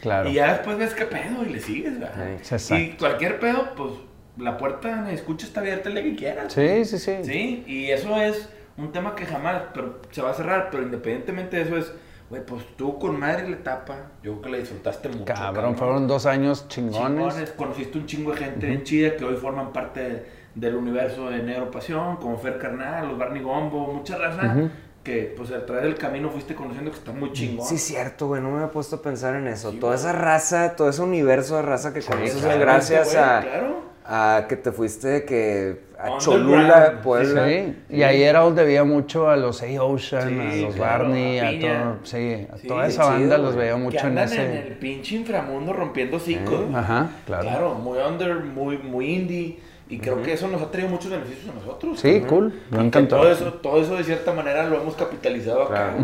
Claro. 0.00 0.30
Y 0.30 0.32
ya 0.32 0.54
después 0.54 0.78
ves 0.78 0.94
qué 0.94 1.04
pedo 1.04 1.42
y 1.44 1.50
le 1.50 1.60
sigues, 1.60 2.00
¿verdad? 2.00 2.38
Sí. 2.42 2.74
Y 2.74 2.90
cualquier 2.96 3.38
pedo, 3.38 3.74
pues 3.76 3.92
la 4.38 4.56
puerta 4.56 4.96
me 5.02 5.12
escucha 5.12 5.46
está 5.46 5.60
abierta 5.60 5.90
el 5.90 5.96
día 5.96 6.04
que 6.04 6.16
quieras. 6.16 6.52
Sí, 6.54 6.84
sí, 6.86 6.98
sí. 6.98 7.16
Sí, 7.22 7.64
y 7.66 7.90
eso 7.90 8.16
es 8.16 8.48
un 8.78 8.92
tema 8.92 9.14
que 9.14 9.26
jamás 9.26 9.64
pero 9.74 10.00
se 10.10 10.22
va 10.22 10.30
a 10.30 10.34
cerrar, 10.34 10.68
pero 10.70 10.82
independientemente 10.82 11.58
de 11.58 11.62
eso 11.64 11.76
es, 11.76 11.92
güey, 12.30 12.46
pues 12.46 12.64
tú 12.76 12.98
con 12.98 13.18
madre 13.20 13.48
la 13.48 13.56
etapa, 13.56 13.96
yo 14.22 14.32
creo 14.32 14.42
que 14.42 14.50
la 14.50 14.56
disfrutaste 14.58 15.08
mucho. 15.10 15.24
Cabrón, 15.26 15.76
fueron 15.76 16.06
dos 16.06 16.24
años 16.26 16.66
chingones. 16.68 17.26
Chingones, 17.34 17.50
Conociste 17.50 17.98
un 17.98 18.06
chingo 18.06 18.30
de 18.32 18.38
gente 18.38 18.66
bien 18.66 18.84
chida 18.84 19.16
que 19.16 19.24
hoy 19.24 19.36
forman 19.36 19.72
parte 19.72 20.00
de- 20.00 20.40
del 20.54 20.74
universo 20.76 21.28
de 21.30 21.42
Negro 21.42 21.70
Pasión, 21.70 22.16
como 22.16 22.38
Fer 22.38 22.58
Carnal, 22.58 23.08
los 23.08 23.18
Barney 23.18 23.42
Gombo, 23.42 23.92
mucha 23.92 24.16
raza 24.16 24.56
que 25.04 25.32
pues 25.36 25.50
a 25.52 25.64
través 25.64 25.84
del 25.84 25.94
camino 25.96 26.28
fuiste 26.28 26.54
conociendo 26.54 26.90
que 26.90 26.98
está 26.98 27.12
muy 27.12 27.32
chingón. 27.32 27.66
Sí, 27.66 27.78
cierto, 27.78 28.26
güey. 28.26 28.42
No 28.42 28.50
me 28.50 28.56
había 28.56 28.70
puesto 28.70 28.96
a 28.96 29.02
pensar 29.02 29.34
en 29.34 29.46
eso. 29.46 29.72
Toda 29.72 29.94
esa 29.94 30.12
raza, 30.12 30.76
todo 30.76 30.90
ese 30.90 31.02
universo 31.02 31.56
de 31.56 31.62
raza 31.62 31.94
que 31.94 32.00
conoces 32.02 32.34
es 32.36 32.42
claro, 32.42 32.60
gracias 32.60 33.06
güey, 33.06 33.16
a, 33.24 33.40
claro. 33.40 33.89
A 34.12 34.46
que 34.48 34.56
te 34.56 34.72
fuiste 34.72 35.24
que 35.24 35.82
a. 35.96 36.18
Cholula, 36.18 37.00
Puebla. 37.00 37.46
Sí, 37.46 37.76
y 37.90 38.02
ahí 38.02 38.24
era 38.24 38.40
donde 38.40 38.64
veía 38.64 38.82
mucho 38.82 39.30
a 39.30 39.36
los 39.36 39.62
A-Ocean, 39.62 40.28
Sí, 40.28 40.40
a 40.40 40.66
los 40.66 40.74
claro, 40.74 41.04
Barney, 41.04 41.38
a 41.38 41.48
a, 41.48 41.60
todo, 41.60 41.98
sí, 42.02 42.46
a 42.50 42.66
toda 42.66 42.86
esa 42.88 43.04
banda 43.04 43.38
los 43.38 43.54
veía 43.54 43.74
que 43.74 43.78
mucho 43.78 43.98
en 44.00 44.06
andan 44.06 44.24
ese. 44.24 44.44
en 44.44 44.66
el 44.66 44.78
pinche 44.78 45.14
inframundo 45.14 45.72
rompiendo 45.72 46.18
cinco. 46.18 46.68
Ajá, 46.74 47.08
claro. 47.24 47.42
Claro, 47.44 47.74
muy 47.76 47.98
under, 47.98 48.40
muy, 48.40 48.78
muy 48.78 49.14
indie. 49.14 49.60
Y 49.88 49.98
creo 49.98 50.22
que 50.22 50.32
eso 50.32 50.48
nos 50.48 50.60
ha 50.62 50.70
traído 50.70 50.90
muchos 50.90 51.10
beneficios 51.10 51.48
a 51.48 51.54
nosotros. 51.54 52.00
Sí, 52.00 52.20
cool, 52.28 52.52
me 52.70 52.78
Y 52.78 52.80
que 52.80 52.86
encantó. 52.86 53.16
Todo 53.16 53.30
eso, 53.30 53.52
todo 53.54 53.80
eso 53.80 53.96
de 53.96 54.04
cierta 54.04 54.32
manera 54.32 54.64
lo 54.68 54.80
hemos 54.80 54.94
capitalizado 54.94 55.62
acá. 55.64 55.94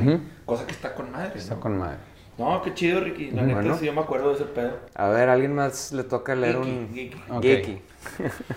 Cosa 0.45 0.64
que 0.64 0.73
está 0.73 0.95
con 0.95 1.11
madre. 1.11 1.33
Está 1.37 1.55
¿no? 1.55 1.61
con 1.61 1.79
madre. 1.79 1.99
No, 2.38 2.61
qué 2.62 2.75
chido, 2.75 3.01
Ricky. 3.01 3.31
La 3.31 3.42
neta, 3.42 3.61
Bueno. 3.61 3.79
sí, 3.79 3.87
yo 3.87 3.92
me 3.94 4.01
acuerdo 4.03 4.29
de 4.29 4.35
ese 4.35 4.44
pedo. 4.44 4.79
A 4.94 5.09
ver, 5.09 5.29
alguien 5.31 5.55
más 5.55 5.90
le 5.92 6.05
toca 6.05 6.35
leer 6.35 6.57
Geeky, 6.57 6.70
un... 6.70 6.94
geeky. 6.94 7.18
Geeky. 7.42 7.83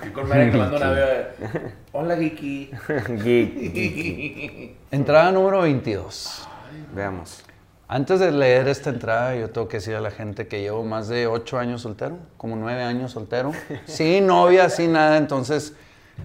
Que 0.01 0.11
con 0.13 0.27
madre 0.27 0.51
que 0.51 0.57
mando 0.57 0.77
una 0.77 0.89
vez. 0.91 1.27
Hola, 1.93 2.17
Geeky. 2.17 2.71
Geek. 3.23 4.77
Entrada 4.91 5.31
número 5.31 5.61
22. 5.61 6.47
Veamos. 6.93 7.43
Antes 7.87 8.19
de 8.19 8.31
leer 8.31 8.67
esta 8.67 8.89
entrada, 8.89 9.35
yo 9.35 9.49
tengo 9.49 9.67
que 9.67 9.77
decir 9.77 9.95
a 9.95 10.01
la 10.01 10.11
gente 10.11 10.47
que 10.47 10.61
llevo 10.61 10.83
más 10.83 11.07
de 11.07 11.25
8 11.27 11.57
años 11.57 11.81
soltero, 11.81 12.17
como 12.37 12.55
9 12.57 12.83
años 12.83 13.11
soltero. 13.13 13.51
Sin 13.85 14.27
novia, 14.27 14.69
sin 14.69 14.91
nada. 14.93 15.17
Entonces, 15.17 15.73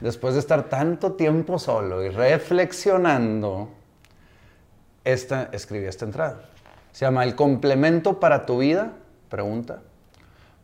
después 0.00 0.34
de 0.34 0.40
estar 0.40 0.64
tanto 0.64 1.12
tiempo 1.12 1.58
solo 1.58 2.02
y 2.04 2.10
reflexionando, 2.10 3.70
esta, 5.04 5.48
escribí 5.52 5.86
esta 5.86 6.04
entrada. 6.04 6.50
Se 6.94 7.04
llama 7.04 7.24
El 7.24 7.34
complemento 7.34 8.20
para 8.20 8.46
tu 8.46 8.58
vida, 8.58 8.92
pregunta. 9.28 9.82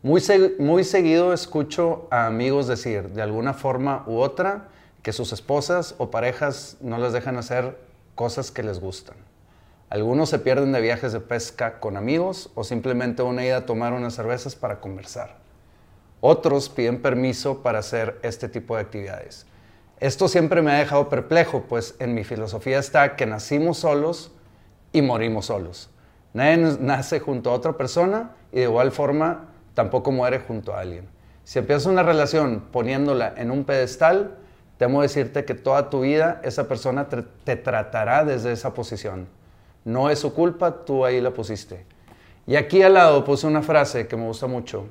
Muy, 0.01 0.23
muy 0.59 0.85
seguido 0.85 1.33
escucho 1.33 2.07
a 2.09 2.25
amigos 2.25 2.67
decir, 2.67 3.09
de 3.09 3.21
alguna 3.21 3.53
forma 3.53 4.05
u 4.07 4.19
otra, 4.19 4.69
que 5.03 5.11
sus 5.11 5.33
esposas 5.33 5.93
o 5.97 6.09
parejas 6.09 6.77
no 6.79 6.99
les 6.99 7.11
dejan 7.11 7.35
hacer 7.35 7.77
cosas 8.15 8.49
que 8.49 8.63
les 8.63 8.79
gustan. 8.79 9.17
Algunos 9.89 10.29
se 10.29 10.39
pierden 10.39 10.71
de 10.71 10.79
viajes 10.79 11.11
de 11.11 11.19
pesca 11.19 11.81
con 11.81 11.97
amigos 11.97 12.49
o 12.55 12.63
simplemente 12.63 13.23
una 13.23 13.45
ida 13.45 13.57
a 13.57 13.65
tomar 13.65 13.91
unas 13.91 14.13
cervezas 14.13 14.55
para 14.55 14.79
conversar. 14.79 15.35
Otros 16.21 16.69
piden 16.69 17.01
permiso 17.01 17.61
para 17.61 17.79
hacer 17.79 18.17
este 18.23 18.47
tipo 18.47 18.77
de 18.77 18.83
actividades. 18.83 19.47
Esto 19.99 20.29
siempre 20.29 20.61
me 20.61 20.71
ha 20.71 20.75
dejado 20.75 21.09
perplejo, 21.09 21.63
pues 21.63 21.95
en 21.99 22.13
mi 22.13 22.23
filosofía 22.23 22.79
está 22.79 23.17
que 23.17 23.25
nacimos 23.25 23.79
solos 23.79 24.31
y 24.93 25.01
morimos 25.01 25.47
solos. 25.47 25.89
Nadie 26.33 26.77
nace 26.79 27.19
junto 27.19 27.49
a 27.49 27.53
otra 27.53 27.73
persona 27.73 28.31
y 28.51 28.57
de 28.57 28.63
igual 28.63 28.91
forma 28.91 29.49
tampoco 29.73 30.11
muere 30.11 30.39
junto 30.39 30.73
a 30.73 30.79
alguien. 30.79 31.07
Si 31.43 31.59
empiezas 31.59 31.85
una 31.87 32.03
relación 32.03 32.67
poniéndola 32.71 33.33
en 33.35 33.51
un 33.51 33.63
pedestal, 33.65 34.37
temo 34.77 35.01
decirte 35.01 35.43
que 35.45 35.53
toda 35.53 35.89
tu 35.89 36.01
vida 36.01 36.39
esa 36.43 36.67
persona 36.67 37.09
te, 37.09 37.23
te 37.43 37.55
tratará 37.55 38.23
desde 38.23 38.51
esa 38.51 38.73
posición. 38.73 39.27
No 39.83 40.09
es 40.09 40.19
su 40.19 40.33
culpa, 40.33 40.85
tú 40.85 41.03
ahí 41.05 41.19
la 41.19 41.31
pusiste. 41.31 41.85
Y 42.47 42.55
aquí 42.55 42.81
al 42.81 42.93
lado 42.93 43.23
puse 43.23 43.47
una 43.47 43.61
frase 43.61 44.07
que 44.07 44.15
me 44.15 44.25
gusta 44.25 44.47
mucho, 44.47 44.89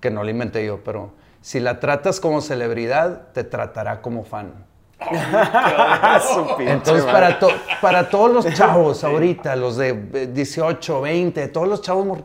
que 0.00 0.10
no 0.10 0.22
la 0.24 0.30
inventé 0.30 0.64
yo, 0.66 0.82
pero 0.84 1.12
si 1.40 1.58
la 1.58 1.80
tratas 1.80 2.20
como 2.20 2.40
celebridad, 2.40 3.32
te 3.32 3.44
tratará 3.44 4.00
como 4.00 4.24
fan. 4.24 4.52
Pinche 6.58 6.72
Entonces, 6.72 7.04
para, 7.04 7.38
to- 7.38 7.50
para 7.80 8.08
todos 8.08 8.30
los 8.32 8.54
chavos 8.54 9.02
ahorita, 9.04 9.56
los 9.56 9.76
de 9.76 9.88
eh, 10.14 10.26
18, 10.32 11.00
20, 11.00 11.48
todos 11.48 11.68
los 11.68 11.82
chavos, 11.82 12.20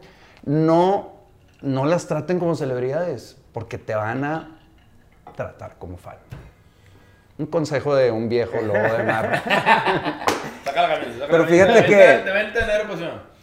no, 0.45 1.13
no 1.61 1.85
las 1.85 2.07
traten 2.07 2.39
como 2.39 2.55
celebridades, 2.55 3.37
porque 3.53 3.77
te 3.77 3.95
van 3.95 4.23
a 4.23 4.59
tratar 5.35 5.75
como 5.77 5.97
fan. 5.97 6.17
Un 7.37 7.45
consejo 7.47 7.95
de 7.95 8.09
un 8.11 8.29
viejo 8.29 8.59
lobo 8.61 8.79
de 8.79 9.03
mar. 9.03 9.43
Saca 10.65 10.81
la 10.87 10.99
camisa. 10.99 11.19
saca 11.19 11.27
Pero 11.31 11.43
la 11.43 11.45
camisa. 11.49 11.65
fíjate 11.67 11.85
que- 11.85 11.95
venta- 11.95 12.23
De 12.25 12.31
venta 12.31 12.59
de 12.59 12.65
Negro 12.67 12.89
Pasión. 12.91 13.37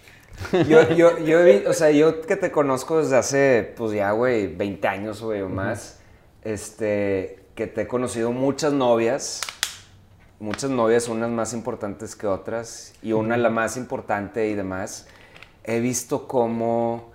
Yo, 0.69 0.89
yo, 0.95 1.19
yo, 1.19 1.39
he 1.41 1.45
vi- 1.61 1.67
o 1.67 1.73
sea, 1.73 1.91
yo 1.93 2.21
que 2.23 2.35
te 2.37 2.51
conozco 2.51 2.99
desde 3.01 3.17
hace, 3.17 3.73
pues 3.77 3.93
ya, 3.93 4.11
güey, 4.11 4.49
20 4.49 4.89
años, 4.89 5.23
güey, 5.23 5.43
o 5.43 5.49
más, 5.49 6.01
este, 6.43 7.44
que 7.55 7.67
te 7.67 7.83
he 7.83 7.87
conocido 7.87 8.33
muchas 8.33 8.73
novias, 8.73 9.41
muchas 10.41 10.71
novias, 10.71 11.09
unas 11.09 11.31
más 11.31 11.53
importantes 11.53 12.17
que 12.17 12.27
otras, 12.27 12.95
y 13.03 13.13
una 13.13 13.37
la 13.37 13.51
más 13.51 13.77
importante 13.77 14.49
y 14.49 14.55
demás. 14.55 15.07
He 15.63 15.81
visto 15.81 16.27
cómo, 16.29 17.11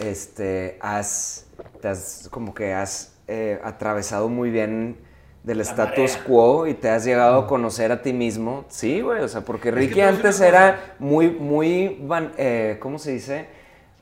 este, 0.00 0.78
has, 0.80 1.46
te 1.80 1.88
has, 1.88 2.28
como 2.30 2.54
que 2.54 2.72
has 2.72 3.14
eh, 3.28 3.60
atravesado 3.62 4.28
muy 4.28 4.50
bien 4.50 4.96
del 5.44 5.58
La 5.58 5.64
status 5.64 6.12
marea. 6.12 6.24
quo 6.24 6.66
y 6.66 6.74
te 6.74 6.88
has 6.88 7.04
llegado 7.04 7.40
a 7.40 7.46
conocer 7.46 7.92
a 7.92 8.00
ti 8.02 8.12
mismo. 8.12 8.64
Sí, 8.68 9.00
güey, 9.00 9.22
o 9.22 9.28
sea, 9.28 9.42
porque 9.42 9.64
que 9.70 9.72
Ricky 9.72 10.00
antes 10.00 10.40
era 10.40 10.94
muy, 10.98 11.30
muy, 11.30 11.98
van- 12.02 12.32
eh, 12.38 12.78
¿cómo 12.80 12.98
se 12.98 13.12
dice? 13.12 13.46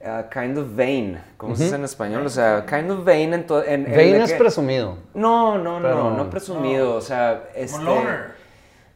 Uh, 0.03 0.31
kind 0.31 0.57
of 0.57 0.75
vain. 0.75 1.21
¿Cómo 1.37 1.55
se 1.55 1.65
dice 1.65 1.77
en 1.77 1.85
español? 1.85 2.25
O 2.25 2.31
sea, 2.31 2.65
kind 2.67 2.91
of 2.91 3.05
vain 3.05 3.35
en 3.35 3.47
todo. 3.47 3.63
En 3.65 3.85
Vain 3.85 4.15
es 4.17 4.33
que- 4.33 4.39
presumido. 4.39 4.97
No, 5.13 5.59
no, 5.59 5.79
Pero- 5.83 5.95
no, 5.95 6.17
no 6.17 6.31
presumido. 6.31 6.91
No. 6.93 6.95
O 6.97 7.01
sea, 7.03 7.51
este. 7.55 7.83
Loner. 7.83 8.33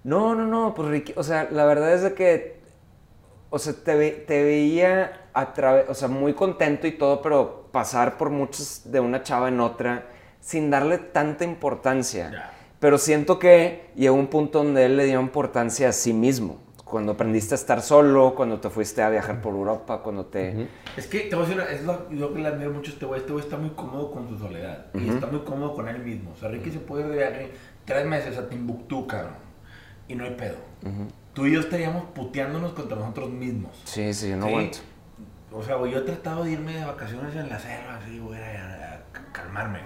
No, 0.03 0.35
no, 0.35 0.47
no, 0.47 0.75
pues 0.75 0.89
Ricky, 0.89 1.13
o 1.17 1.23
sea, 1.23 1.47
la 1.51 1.65
verdad 1.67 1.93
es 1.93 2.03
de 2.03 2.15
que, 2.15 2.61
o 3.51 3.59
sea, 3.59 3.75
te, 3.85 3.95
ve- 3.97 4.25
te 4.27 4.43
veía 4.45 5.29
a 5.35 5.53
través, 5.53 5.89
o 5.91 5.95
sea, 5.95 6.09
muy 6.09 6.33
contento 6.35 6.87
y 6.87 6.93
todo, 6.93 7.21
pero 7.23 7.69
pasar 7.71 8.17
por 8.17 8.31
muchos 8.31 8.83
de 8.91 9.01
una 9.01 9.23
chava 9.23 9.49
en 9.49 9.61
otra 9.61 10.05
sin 10.41 10.71
darle 10.71 10.99
tanta 10.99 11.45
importancia. 11.45 12.31
Ya. 12.33 12.51
Pero 12.81 12.99
siento 12.99 13.39
que 13.39 13.91
llegó 13.95 14.15
un 14.15 14.27
punto 14.29 14.59
donde 14.63 14.85
él 14.87 14.97
le 14.97 15.05
dio 15.05 15.21
importancia 15.21 15.89
a 15.89 15.93
sí 15.93 16.13
mismo. 16.13 16.59
Cuando 16.95 17.11
aprendiste 17.11 17.55
a 17.55 17.57
estar 17.57 17.83
solo, 17.83 18.37
cuando 18.37 18.61
te 18.61 18.71
fuiste 18.71 19.03
a 19.03 19.11
viajar 19.11 19.41
por 19.41 19.53
Europa, 19.53 19.99
cuando 20.01 20.27
te... 20.27 20.69
Es 20.97 21.09
que 21.09 21.23
te 21.23 21.35
voy 21.35 21.45
a 21.45 21.49
decir, 21.49 21.61
una- 21.61 21.71
es 21.73 21.83
lo, 21.83 22.07
lo 22.13 22.33
que 22.33 22.39
le 22.41 22.47
admiro 22.47 22.71
mucho 22.71 22.93
a 22.93 22.95
este 22.95 23.05
güey. 23.05 23.19
Este 23.19 23.33
güey 23.33 23.45
está 23.45 23.57
muy 23.57 23.71
cómodo 23.71 24.13
con 24.13 24.29
su 24.29 24.39
soledad. 24.39 24.87
Y 24.95 25.09
está 25.09 25.27
muy 25.27 25.41
cómodo 25.41 25.75
con 25.75 25.89
él 25.89 25.99
mismo. 25.99 26.31
O 26.31 26.37
sea, 26.37 26.51
Ricky 26.51 26.71
se 26.71 26.79
puede 26.79 27.03
ir 27.03 27.09
de 27.11 27.17
viaje 27.17 27.51
tres 27.85 28.07
meses 28.07 28.39
a 28.39 28.49
Timbuktu, 28.49 29.09
cabrón. 29.09 29.35
Y 30.07 30.15
no 30.15 30.23
hay 30.23 30.37
pedo. 30.37 30.55
Tú 31.33 31.47
y 31.47 31.55
yo 31.55 31.59
estaríamos 31.59 32.05
puteándonos 32.15 32.75
contra 32.75 32.97
nosotros 32.97 33.29
mismos. 33.29 33.73
Sí, 33.83 34.15
sí, 34.15 34.29
yo 34.29 34.37
no 34.37 34.47
Sí. 34.47 34.53
aguanto. 34.53 34.79
O 35.51 35.63
sea, 35.65 35.75
güey, 35.75 35.91
yo 35.91 35.99
he 35.99 36.03
tratado 36.03 36.45
de 36.45 36.53
irme 36.53 36.75
de 36.75 36.85
vacaciones 36.85 37.35
en 37.35 37.49
la 37.49 37.59
selva, 37.59 37.97
así, 37.97 38.21
güey, 38.21 38.41
a, 38.41 38.95
a 39.19 39.33
calmarme. 39.33 39.81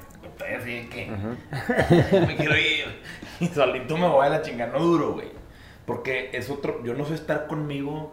Así 0.59 0.87
que 0.91 1.11
me 2.27 2.37
quiero 2.37 2.55
ir. 2.55 3.01
Y 3.41 3.47
solito 3.47 3.97
me 3.97 4.07
voy 4.09 4.27
a 4.27 4.29
la 4.29 4.43
chingada, 4.43 4.73
no 4.75 4.85
duro, 4.85 5.13
güey. 5.15 5.38
Porque 5.89 6.31
es 6.35 6.49
otro, 6.51 6.85
yo 6.85 6.95
no 6.95 7.05
sé 7.05 7.15
estar 7.15 7.49
conmigo 7.49 8.13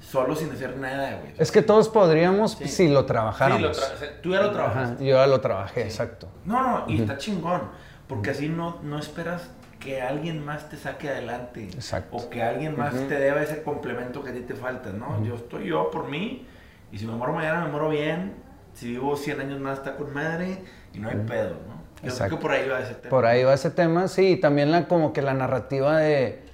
solo 0.00 0.34
sin 0.36 0.50
hacer 0.52 0.76
nada, 0.78 1.18
güey. 1.20 1.34
Es 1.36 1.50
que 1.52 1.60
todos 1.60 1.88
podríamos 1.90 2.52
Sí. 2.52 2.68
si 2.68 2.88
lo 2.88 3.00
Sí, 3.00 3.06
trabajáramos. 3.08 3.62
lo 3.62 3.72
tra- 3.72 4.20
tú 4.22 4.30
ya 4.30 4.36
lo 4.40 4.44
Ajá, 4.44 4.52
trabajaste. 4.54 5.04
yo 5.04 5.16
ya 5.16 5.26
lo 5.26 5.40
trabajé, 5.40 5.82
exacto. 5.82 6.28
No, 6.44 6.62
no, 6.62 6.84
y 6.86 7.00
está 7.00 7.18
chingón. 7.18 7.62
Porque 8.06 8.30
así 8.30 8.48
no, 8.48 8.78
no 8.82 8.98
esperas 8.98 9.50
que 9.80 10.00
alguien 10.00 10.44
más 10.44 10.68
te 10.70 10.76
saque 10.76 11.08
adelante. 11.10 11.64
Exacto. 11.64 12.16
O 12.16 12.30
que 12.30 12.42
alguien 12.42 12.78
más 12.78 12.94
te 12.94 13.18
deba 13.18 13.42
ese 13.42 13.62
complemento 13.62 14.22
que 14.22 14.30
a 14.30 14.32
ti 14.32 14.40
te 14.40 14.54
falta, 14.54 14.90
¿no? 14.90 15.22
Yo 15.24 15.34
estoy 15.34 15.66
yo 15.66 15.90
por 15.90 16.08
mí. 16.08 16.46
Y 16.92 16.98
si 16.98 17.06
me 17.06 17.12
muero 17.14 17.32
mañana, 17.32 17.64
me 17.64 17.70
muero 17.72 17.88
bien. 17.88 18.34
Si 18.74 18.88
vivo 18.90 19.16
100 19.16 19.40
años 19.40 19.58
más, 19.58 19.78
está 19.78 19.96
con 19.96 20.14
madre. 20.14 20.62
Y 20.94 20.98
no 21.00 21.08
hay 21.08 21.16
pedo, 21.26 21.50
¿no? 21.66 21.74
Yo 21.96 22.00
creo 22.02 22.10
Exacto. 22.12 22.36
que 22.36 22.42
por 22.42 22.50
ahí 22.52 22.68
va 22.68 22.78
ese 22.80 22.94
tema. 22.94 23.10
Por 23.10 23.26
ahí 23.26 23.42
va 23.42 23.54
ese 23.54 23.70
tema, 23.70 24.06
sí, 24.06 24.32
y 24.32 24.36
también 24.36 24.70
la, 24.70 24.86
como 24.86 25.12
que 25.12 25.22
la 25.22 25.34
narrativa 25.34 25.96
de 25.98 26.45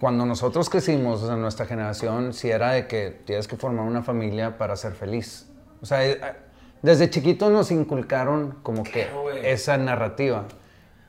cuando 0.00 0.24
nosotros 0.26 0.70
crecimos, 0.70 1.22
o 1.22 1.26
sea, 1.26 1.36
nuestra 1.36 1.66
generación, 1.66 2.32
sí 2.32 2.50
era 2.50 2.72
de 2.72 2.86
que 2.86 3.10
tienes 3.24 3.48
que 3.48 3.56
formar 3.56 3.84
una 3.86 4.02
familia 4.02 4.56
para 4.58 4.76
ser 4.76 4.92
feliz. 4.92 5.48
O 5.82 5.86
sea, 5.86 6.06
eh, 6.06 6.20
desde 6.82 7.10
chiquitos 7.10 7.50
nos 7.50 7.70
inculcaron 7.70 8.58
como 8.62 8.82
que 8.84 9.08
güey. 9.22 9.44
esa 9.46 9.76
narrativa. 9.76 10.44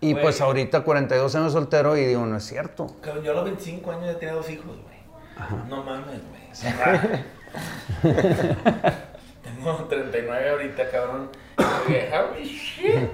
Y 0.02 0.14
Güey. 0.14 0.24
pues 0.24 0.40
ahorita 0.42 0.82
42 0.82 1.36
años 1.36 1.52
soltero 1.54 1.98
y 1.98 2.06
digo, 2.06 2.26
no 2.26 2.38
es 2.38 2.44
cierto. 2.46 2.88
Yo 3.24 3.32
a 3.32 3.36
los 3.36 3.44
25 3.44 3.92
años 3.92 4.06
ya 4.06 4.18
tenía 4.18 4.34
dos 4.34 4.50
hijos, 4.50 4.66
güey. 4.66 5.68
No 5.68 5.84
mames, 5.84 6.22
güey. 6.30 6.40
Tengo 9.44 9.74
39 9.90 10.50
ahorita, 10.50 10.90
cabrón. 10.90 11.30
Vieja, 11.88 12.22
güey, 12.24 12.44
shit. 12.46 13.10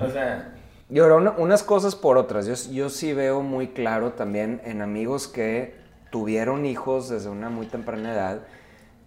O 0.00 0.10
sea, 0.10 0.54
Y 0.90 0.98
ahora, 1.00 1.16
una- 1.16 1.30
unas 1.32 1.62
cosas 1.62 1.94
por 1.94 2.16
otras. 2.16 2.46
Yo, 2.46 2.54
yo 2.72 2.88
sí 2.88 3.12
veo 3.12 3.42
muy 3.42 3.68
claro 3.68 4.12
también 4.12 4.60
en 4.64 4.80
amigos 4.82 5.28
que 5.28 5.74
tuvieron 6.10 6.64
hijos 6.64 7.08
desde 7.10 7.28
una 7.28 7.50
muy 7.50 7.66
temprana 7.66 8.12
edad, 8.14 8.40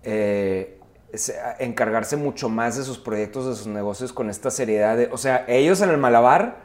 eh, 0.03 0.77
encargarse 1.59 2.15
mucho 2.17 2.47
más 2.49 2.77
de 2.77 2.83
sus 2.83 2.97
proyectos, 2.97 3.45
de 3.47 3.55
sus 3.55 3.67
negocios 3.67 4.13
con 4.13 4.29
esta 4.29 4.49
seriedad. 4.51 4.95
de- 4.97 5.09
o 5.11 5.17
sea, 5.17 5.43
ellos 5.47 5.81
en 5.81 5.89
el 5.89 5.97
malabar, 5.97 6.57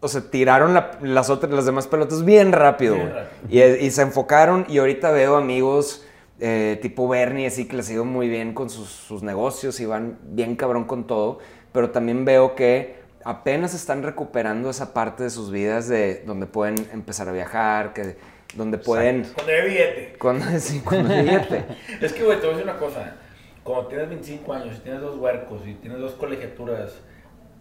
o 0.00 0.08
sea, 0.08 0.22
tiraron 0.30 0.72
la- 0.74 0.92
las, 1.02 1.28
otras, 1.30 1.52
las 1.52 1.66
demás 1.66 1.86
pelotas 1.86 2.24
bien 2.24 2.52
rápido. 2.52 2.94
Bien 2.94 3.08
güey. 3.10 3.22
rápido. 3.24 3.76
Y, 3.80 3.86
y 3.86 3.90
se 3.90 4.02
enfocaron 4.02 4.64
y 4.68 4.78
ahorita 4.78 5.10
veo 5.10 5.36
amigos 5.36 6.04
eh, 6.40 6.78
tipo 6.80 7.08
Bernie, 7.08 7.48
así 7.48 7.66
que 7.66 7.76
les 7.76 7.90
ha 7.90 7.94
ido 7.94 8.04
muy 8.04 8.28
bien 8.28 8.54
con 8.54 8.70
sus, 8.70 8.88
sus 8.88 9.24
negocios 9.24 9.80
y 9.80 9.86
van 9.86 10.18
bien 10.22 10.54
cabrón 10.54 10.84
con 10.84 11.04
todo, 11.08 11.40
pero 11.72 11.90
también 11.90 12.24
veo 12.24 12.54
que 12.54 12.97
apenas 13.28 13.74
están 13.74 14.02
recuperando 14.02 14.70
esa 14.70 14.94
parte 14.94 15.22
de 15.24 15.30
sus 15.30 15.50
vidas 15.50 15.86
de 15.88 16.22
donde 16.26 16.46
pueden 16.46 16.76
empezar 16.92 17.28
a 17.28 17.32
viajar, 17.32 17.92
que 17.92 18.16
donde 18.54 18.78
pueden... 18.78 19.24
cuando 19.34 19.52
hay 19.52 19.68
billete. 19.68 20.16
Cuando, 20.18 20.44
sí, 20.58 20.80
cuando 20.80 21.12
hay 21.12 21.24
billete. 21.24 21.64
Es 22.00 22.12
que, 22.14 22.24
güey, 22.24 22.40
te 22.40 22.46
voy 22.46 22.54
a 22.54 22.58
decir 22.58 22.70
una 22.70 22.78
cosa. 22.78 23.16
Cuando 23.62 23.88
tienes 23.88 24.08
25 24.08 24.52
años 24.54 24.76
y 24.78 24.80
tienes 24.80 25.02
dos 25.02 25.18
huercos 25.18 25.60
y 25.66 25.74
tienes 25.74 25.98
dos 26.00 26.12
colegiaturas 26.12 26.94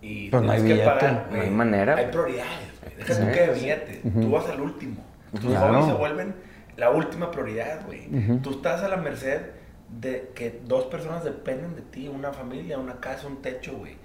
y 0.02 0.30
Pues 0.30 0.42
no 0.44 0.52
tienes 0.54 0.62
hay 0.64 0.68
que 0.68 0.74
billete. 0.76 0.90
pagar, 1.00 1.26
No 1.30 1.34
hay 1.36 1.42
güey, 1.42 1.50
manera. 1.52 1.96
Hay 1.98 2.06
prioridades, 2.08 2.72
güey. 2.82 2.96
Deja 2.98 3.14
Sí, 3.14 3.22
tú 3.22 3.28
que 3.34 3.40
de 3.42 3.56
sí. 3.56 3.60
billete. 3.62 4.02
Tú 4.22 4.32
vas 4.32 4.48
al 4.50 4.62
último. 4.62 5.04
Tus 5.34 5.42
Claro. 5.52 5.74
hobbies 5.74 5.86
se 5.88 5.94
vuelven 5.94 6.36
la 6.78 6.90
última 6.92 7.30
prioridad, 7.32 7.86
güey. 7.86 8.08
Tú 8.42 8.52
estás 8.52 8.84
a 8.84 8.88
la 8.88 8.96
merced 8.98 9.42
de 9.90 10.32
que 10.34 10.62
dos 10.66 10.86
personas 10.86 11.26
dependen 11.26 11.76
de 11.76 11.82
ti, 11.82 12.08
una 12.08 12.32
familia, 12.32 12.78
una 12.78 13.00
casa, 13.02 13.28
un 13.28 13.42
techo, 13.42 13.76
güey. 13.78 13.98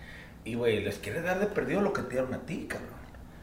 Y, 0.45 0.55
güey, 0.55 0.83
les 0.85 0.99
quieres 0.99 1.23
dar 1.25 1.39
de 1.39 1.47
perdido 1.47 1.81
lo 1.81 1.93
que 1.93 2.03
te 2.03 2.11
dieron 2.11 2.35
a 2.35 2.39
ti, 2.41 2.67
cabrón. 2.69 2.91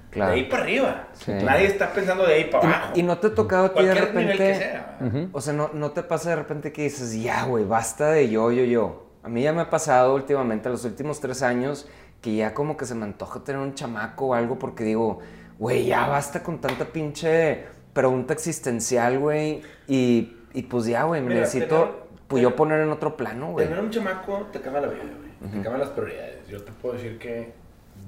Claro. 0.09 0.31
De 0.31 0.37
ahí 0.39 0.45
para 0.49 0.63
arriba. 0.63 1.07
Sí. 1.13 1.31
Nadie 1.31 1.67
está 1.67 1.93
pensando 1.93 2.25
de 2.25 2.33
ahí 2.33 2.45
para 2.45 2.67
abajo. 2.67 2.93
Y, 2.95 2.99
y 3.01 3.03
no 3.03 3.17
te 3.19 3.27
ha 3.27 3.35
tocado 3.35 3.65
a 3.67 3.73
ti 3.73 3.83
de 3.85 3.93
repente... 3.93 4.37
que 4.37 4.55
sea. 4.55 4.97
¿verdad? 4.99 5.27
O 5.31 5.39
sea, 5.41 5.53
no, 5.53 5.69
no 5.73 5.91
te 5.91 6.01
pasa 6.03 6.31
de 6.31 6.35
repente 6.37 6.71
que 6.71 6.83
dices, 6.83 7.21
ya, 7.21 7.45
güey, 7.45 7.63
basta 7.63 8.09
de 8.11 8.27
yo, 8.29 8.51
yo, 8.51 8.63
yo. 8.63 9.05
A 9.23 9.29
mí 9.29 9.43
ya 9.43 9.53
me 9.53 9.61
ha 9.61 9.69
pasado 9.69 10.15
últimamente, 10.15 10.67
los 10.69 10.83
últimos 10.83 11.19
tres 11.19 11.43
años, 11.43 11.87
que 12.21 12.35
ya 12.35 12.53
como 12.53 12.75
que 12.75 12.85
se 12.85 12.95
me 12.95 13.05
antoja 13.05 13.43
tener 13.43 13.61
un 13.61 13.75
chamaco 13.75 14.27
o 14.27 14.33
algo 14.33 14.57
porque 14.57 14.83
digo, 14.83 15.19
güey, 15.59 15.85
ya 15.85 16.07
basta 16.07 16.41
con 16.41 16.59
tanta 16.59 16.85
pinche 16.85 17.65
pregunta 17.93 18.33
existencial, 18.33 19.19
güey. 19.19 19.61
Y, 19.87 20.37
y 20.53 20.63
pues 20.63 20.85
ya, 20.85 21.03
güey, 21.03 21.21
me 21.21 21.35
necesito, 21.35 21.75
tener- 21.81 22.09
pues 22.27 22.41
yo 22.43 22.55
poner 22.55 22.81
en 22.81 22.89
otro 22.89 23.15
plano, 23.15 23.51
güey. 23.51 23.67
Tener 23.67 23.83
un 23.83 23.89
chamaco 23.91 24.47
te 24.51 24.59
cambia 24.59 24.81
la 24.81 24.87
vida, 24.87 25.03
güey. 25.03 25.51
Te 25.51 25.61
cambia 25.61 25.77
las 25.79 25.89
prioridades. 25.89 26.38
Yo 26.49 26.61
te 26.63 26.71
puedo 26.71 26.95
decir 26.95 27.19
que 27.19 27.53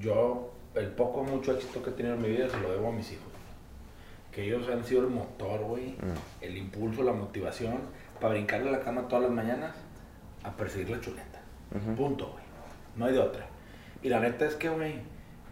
yo, 0.00 0.52
el 0.74 0.88
poco 0.88 1.22
mucho 1.22 1.52
éxito 1.52 1.82
que 1.82 1.90
he 1.90 1.92
tenido 1.92 2.16
en 2.16 2.22
mi 2.22 2.28
vida 2.28 2.48
se 2.48 2.58
lo 2.60 2.72
debo 2.72 2.88
a 2.88 2.92
mis 2.92 3.12
hijos. 3.12 3.26
Que 4.32 4.44
ellos 4.44 4.68
han 4.68 4.84
sido 4.84 5.02
el 5.02 5.08
motor, 5.08 5.60
güey. 5.60 5.94
El 6.40 6.56
impulso, 6.56 7.02
la 7.02 7.12
motivación 7.12 7.78
para 8.20 8.34
brincarle 8.34 8.70
a 8.70 8.72
la 8.72 8.80
cama 8.80 9.06
todas 9.08 9.24
las 9.24 9.32
mañanas 9.32 9.76
a 10.42 10.50
perseguir 10.52 10.90
la 10.90 11.00
chuleta. 11.00 11.40
Punto, 11.96 12.30
güey. 12.32 12.44
No 12.96 13.06
hay 13.06 13.12
de 13.12 13.20
otra. 13.20 13.46
Y 14.02 14.08
la 14.08 14.20
neta 14.20 14.46
es 14.46 14.54
que, 14.56 14.68
güey, 14.68 14.94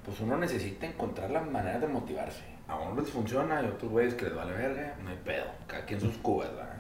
pues 0.05 0.19
uno 0.21 0.37
necesita 0.37 0.87
encontrar 0.87 1.31
la 1.31 1.43
manera 1.43 1.79
de 1.79 1.87
motivarse. 1.87 2.43
A 2.67 2.77
uno 2.77 3.01
les 3.01 3.11
funciona 3.11 3.63
y 3.63 3.67
a 3.67 3.69
otros 3.69 3.91
güeyes 3.91 4.15
que 4.15 4.25
les 4.25 4.35
vale 4.35 4.53
verga, 4.53 4.97
no 5.03 5.11
hay 5.11 5.19
pedo. 5.25 5.47
Cada 5.67 5.85
quien 5.85 6.01
sus 6.01 6.17
cubas, 6.19 6.51
¿verdad? 6.55 6.77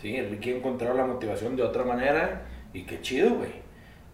Sí, 0.00 0.20
Ricky 0.20 0.52
encontró 0.52 0.92
la 0.92 1.06
motivación 1.06 1.56
de 1.56 1.62
otra 1.62 1.84
manera 1.84 2.42
y 2.72 2.82
qué 2.84 3.00
chido, 3.00 3.36
güey. 3.36 3.63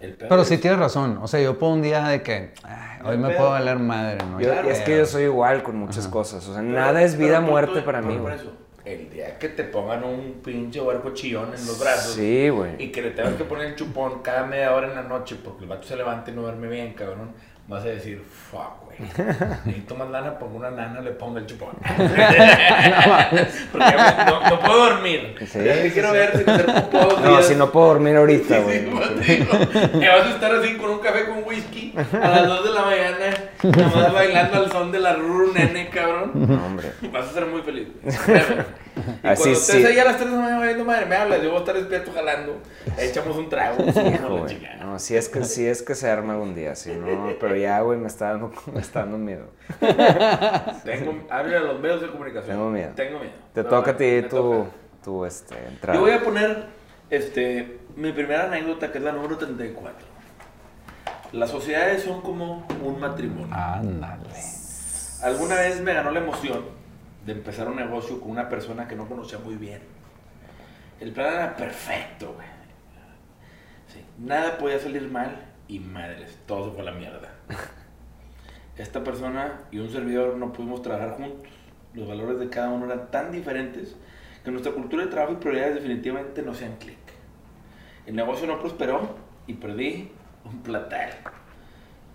El 0.01 0.15
Pero 0.15 0.43
es- 0.43 0.49
sí 0.49 0.59
tienes 0.59 0.79
razón. 0.81 1.19
O 1.23 1.29
sea, 1.29 1.41
yo 1.41 1.59
puedo 1.59 1.73
un 1.75 1.83
día 1.83 2.07
de 2.09 2.23
que 2.23 2.53
"Ay, 2.63 3.01
hoy 3.05 3.19
me 3.19 3.31
puedo 3.35 3.51
valer 3.51 3.79
madre, 3.79 4.19
¿no? 4.31 4.41
Yo- 4.41 4.53
es 4.53 4.81
que 4.81 4.97
yo 4.97 5.05
soy 5.07 5.25
igual 5.25 5.63
con 5.63 5.77
muchas 5.77 6.09
cosas. 6.09 6.47
O 6.49 6.53
sea, 6.55 6.63
Pero- 6.63 6.73
nada 6.75 7.03
es 7.03 7.17
vida, 7.19 7.41
muerte 7.41 7.81
tú- 7.81 7.85
para 7.85 8.01
mí, 8.01 8.15
por 8.15 8.23
güey. 8.23 8.35
eso, 8.37 8.53
el 8.87 9.11
día 9.11 9.39
que 9.39 9.51
te 9.51 9.65
pongan 9.65 10.03
un 10.03 10.41
pinche 10.43 10.81
huerco 10.81 11.11
chillón 11.13 11.47
en 11.55 11.67
los 11.67 11.79
brazos 11.79 12.15
Sí, 12.15 12.49
güey. 12.49 12.83
y 12.83 12.91
que 12.91 13.03
le 13.03 13.11
tengas 13.11 13.35
que 13.35 13.45
poner 13.45 13.67
el 13.69 13.77
chupón 13.77 14.21
cada 14.23 14.47
media 14.47 14.75
hora 14.75 14.89
en 14.89 14.95
la 14.95 15.03
noche 15.03 15.37
porque 15.45 15.65
el 15.65 15.69
vato 15.71 15.87
se 15.87 15.97
levanta 15.97 16.31
y 16.31 16.35
no 16.35 16.43
duerme 16.43 16.69
bien, 16.69 16.95
cabrón, 16.95 17.33
vas 17.71 17.85
a 17.85 17.89
decir, 17.89 18.21
fuck, 18.51 18.85
güey. 18.85 18.99
Necesito 19.65 19.95
más 19.95 20.11
lana 20.11 20.39
porque 20.39 20.57
una 20.57 20.71
nana 20.71 21.01
le 21.01 21.13
ponga 21.13 21.39
el 21.41 21.47
chupón. 21.47 21.71
porque 23.73 23.95
no, 24.27 24.51
no 24.51 24.61
puedo 24.61 24.91
dormir. 24.91 25.37
Sí, 25.47 25.65
ya 25.65 25.83
sí, 25.83 25.91
quiero 25.93 26.09
sí. 26.11 26.15
ver 26.17 26.67
popó 26.67 26.99
dos 26.99 27.21
No, 27.23 27.43
si 27.43 27.55
no 27.55 27.71
puedo 27.71 27.87
dormir 27.87 28.17
ahorita, 28.17 28.59
güey. 28.61 28.81
digo, 28.81 29.01
que 29.01 30.09
vas 30.09 30.27
a 30.27 30.31
estar 30.31 30.55
así 30.57 30.77
con 30.77 30.91
un 30.91 30.99
café 30.99 31.27
con 31.27 31.45
whisky 31.45 31.95
a 31.97 32.29
las 32.29 32.47
2 32.47 32.65
de 32.65 32.71
la 32.73 32.83
mañana, 32.83 33.35
nada 33.63 33.89
más 33.97 34.13
bailando 34.13 34.57
al 34.59 34.71
son 34.73 34.93
de 34.93 34.99
la 35.01 35.15
Ruru 35.15 35.53
Nene, 35.53 35.89
cabrón. 35.91 36.33
No, 36.35 36.67
hombre. 36.67 36.93
Vas 37.13 37.29
a 37.29 37.33
ser 37.33 37.47
muy 37.47 37.63
feliz. 37.63 37.89
Y 38.05 39.27
Así 39.27 39.43
cuando 39.43 39.45
sí. 39.45 39.51
estés 39.53 39.85
ahí 39.87 39.99
a 39.99 40.05
las 40.05 40.17
3 40.17 40.29
de 40.31 40.37
la 40.37 40.43
mañana 40.43 40.59
bailando, 40.59 40.85
madre, 40.85 41.07
me 41.07 41.17
hablas, 41.17 41.41
yo 41.43 41.49
voy 41.49 41.57
a 41.57 41.61
estar 41.61 41.75
despierto 41.77 42.13
jalando, 42.13 42.61
echamos 42.99 43.37
un 43.37 43.49
trago. 43.49 43.85
sí, 43.93 44.01
Hijo. 44.01 44.47
No, 44.81 44.99
si 44.99 45.17
es 45.17 45.29
que, 45.29 45.45
si 45.45 45.67
es 45.67 45.83
que 45.83 45.95
se 45.95 46.11
arma 46.11 46.35
algún 46.35 46.55
día, 46.55 46.75
si 46.75 46.91
no, 46.91 47.35
pero 47.41 47.57
ya, 47.61 47.81
güey, 47.81 47.99
me 47.99 48.07
está 48.07 48.31
dando, 48.31 48.53
me 48.73 48.81
está 48.81 49.01
dando 49.01 49.19
miedo. 49.19 49.49
Tengo, 50.85 51.27
háblale 51.31 51.57
a 51.57 51.61
los 51.61 51.81
medios 51.81 52.01
de 52.01 52.11
comunicación. 52.11 52.57
Tengo 52.57 52.71
miedo. 52.71 52.93
Tengo 52.95 53.19
miedo. 53.19 53.33
Te 53.55 53.63
No, 53.63 53.69
toca 53.69 53.93
a 53.93 53.97
ti 53.97 54.23
tu, 54.29 54.67
tu 55.03 55.25
este, 55.25 55.57
entrada. 55.67 55.99
Yo 55.99 56.03
voy 56.05 56.13
a 56.13 56.23
poner 56.23 56.67
este, 57.11 57.81
mi 57.97 58.13
primera 58.13 58.45
anécdota, 58.45 58.91
que 58.93 58.99
es 58.99 59.05
la 59.05 59.13
número 59.13 59.37
34. 59.39 60.07
Las 61.33 61.51
sociedades 61.51 62.03
son 62.03 62.23
como 62.23 62.67
un 62.83 63.01
matrimonio. 63.01 63.55
Ándale. 63.55 64.31
Alguna 65.23 65.57
vez 65.57 65.81
me 65.81 65.93
ganó 65.95 66.11
la 66.11 66.21
emoción 66.21 66.65
de 67.25 67.33
empezar 67.33 67.69
un 67.69 67.77
negocio 67.77 68.21
con 68.21 68.31
una 68.31 68.49
persona 68.49 68.89
que 68.89 68.97
no 68.97 69.07
conocía 69.07 69.39
muy 69.39 69.55
bien. 69.55 69.81
El 70.99 71.13
plan 71.13 71.33
era 71.35 71.57
perfecto, 71.57 72.33
güey. 72.35 72.49
Sí, 73.89 74.05
nada 74.19 74.59
podía 74.59 74.79
salir 74.79 75.09
mal 75.11 75.50
y 75.71 75.79
madres, 75.79 76.39
todo 76.47 76.67
se 76.67 76.71
fue 76.73 76.83
a 76.83 76.85
la 76.85 76.93
mierda. 76.93 77.29
Esta 78.77 79.05
persona 79.05 79.61
y 79.71 79.79
un 79.79 79.91
servidor 79.91 80.37
no 80.37 80.53
pudimos 80.53 80.83
trabajar 80.83 81.13
juntos. 81.13 81.53
Los 81.95 82.09
valores 82.09 82.39
de 82.39 82.49
cada 82.49 82.71
uno 82.71 82.87
eran 82.87 83.11
tan 83.11 83.31
diferentes 83.31 83.95
que 84.45 84.51
nuestra 84.51 84.73
cultura 84.73 85.05
de 85.05 85.11
trabajo 85.11 85.35
y 85.35 85.37
prioridades 85.37 85.77
definitivamente 85.77 86.43
no 86.43 86.55
sean 86.55 86.77
clic. 86.77 86.99
El 88.07 88.17
negocio 88.17 88.47
no 88.47 88.59
prosperó 88.59 89.17
y 89.47 89.55
perdí 89.55 90.11
un 90.45 90.63
platal. 90.63 91.11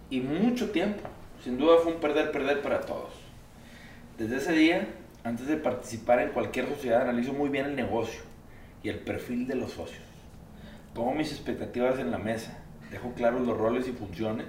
Y 0.10 0.22
mucho 0.22 0.72
tiempo. 0.72 1.04
Sin 1.44 1.58
duda 1.58 1.78
fue 1.84 1.94
un 1.94 2.00
perder-perder 2.00 2.62
para 2.62 2.82
todos. 2.82 3.14
Desde 4.18 4.38
ese 4.38 4.54
día 4.54 4.88
Antes 5.26 5.48
de 5.48 5.58
participar 5.58 6.20
en 6.20 6.30
cualquier 6.30 6.70
sociedad, 6.70 7.02
analizo 7.02 7.34
muy 7.34 7.50
bien 7.50 7.66
el 7.66 7.76
negocio 7.76 8.22
y 8.84 8.90
el 8.90 9.00
perfil 9.00 9.48
de 9.48 9.56
los 9.56 9.72
socios. 9.72 10.04
Pongo 10.94 11.16
mis 11.16 11.32
expectativas 11.32 11.98
en 11.98 12.12
la 12.12 12.20
mesa, 12.20 12.60
dejo 12.92 13.14
claros 13.14 13.46
los 13.48 13.58
roles 13.58 13.88
y 13.88 13.92
funciones 13.92 14.48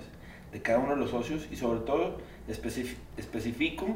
de 0.52 0.62
cada 0.62 0.78
uno 0.78 0.90
de 0.90 1.00
los 1.00 1.10
socios 1.10 1.48
y 1.50 1.56
sobre 1.56 1.80
todo 1.80 2.18
especif- 2.48 2.96
especifico 3.16 3.86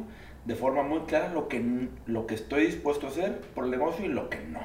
de 0.44 0.55
forma 0.55 0.83
muy 0.83 1.00
clara 1.00 1.33
lo 1.33 1.48
que, 1.48 1.88
lo 2.07 2.26
que 2.26 2.35
estoy 2.35 2.66
dispuesto 2.66 3.07
a 3.07 3.11
hacer 3.11 3.40
por 3.55 3.64
el 3.64 3.70
negocio 3.70 4.05
y 4.05 4.09
lo 4.09 4.31
que 4.31 4.40
no. 4.40 4.61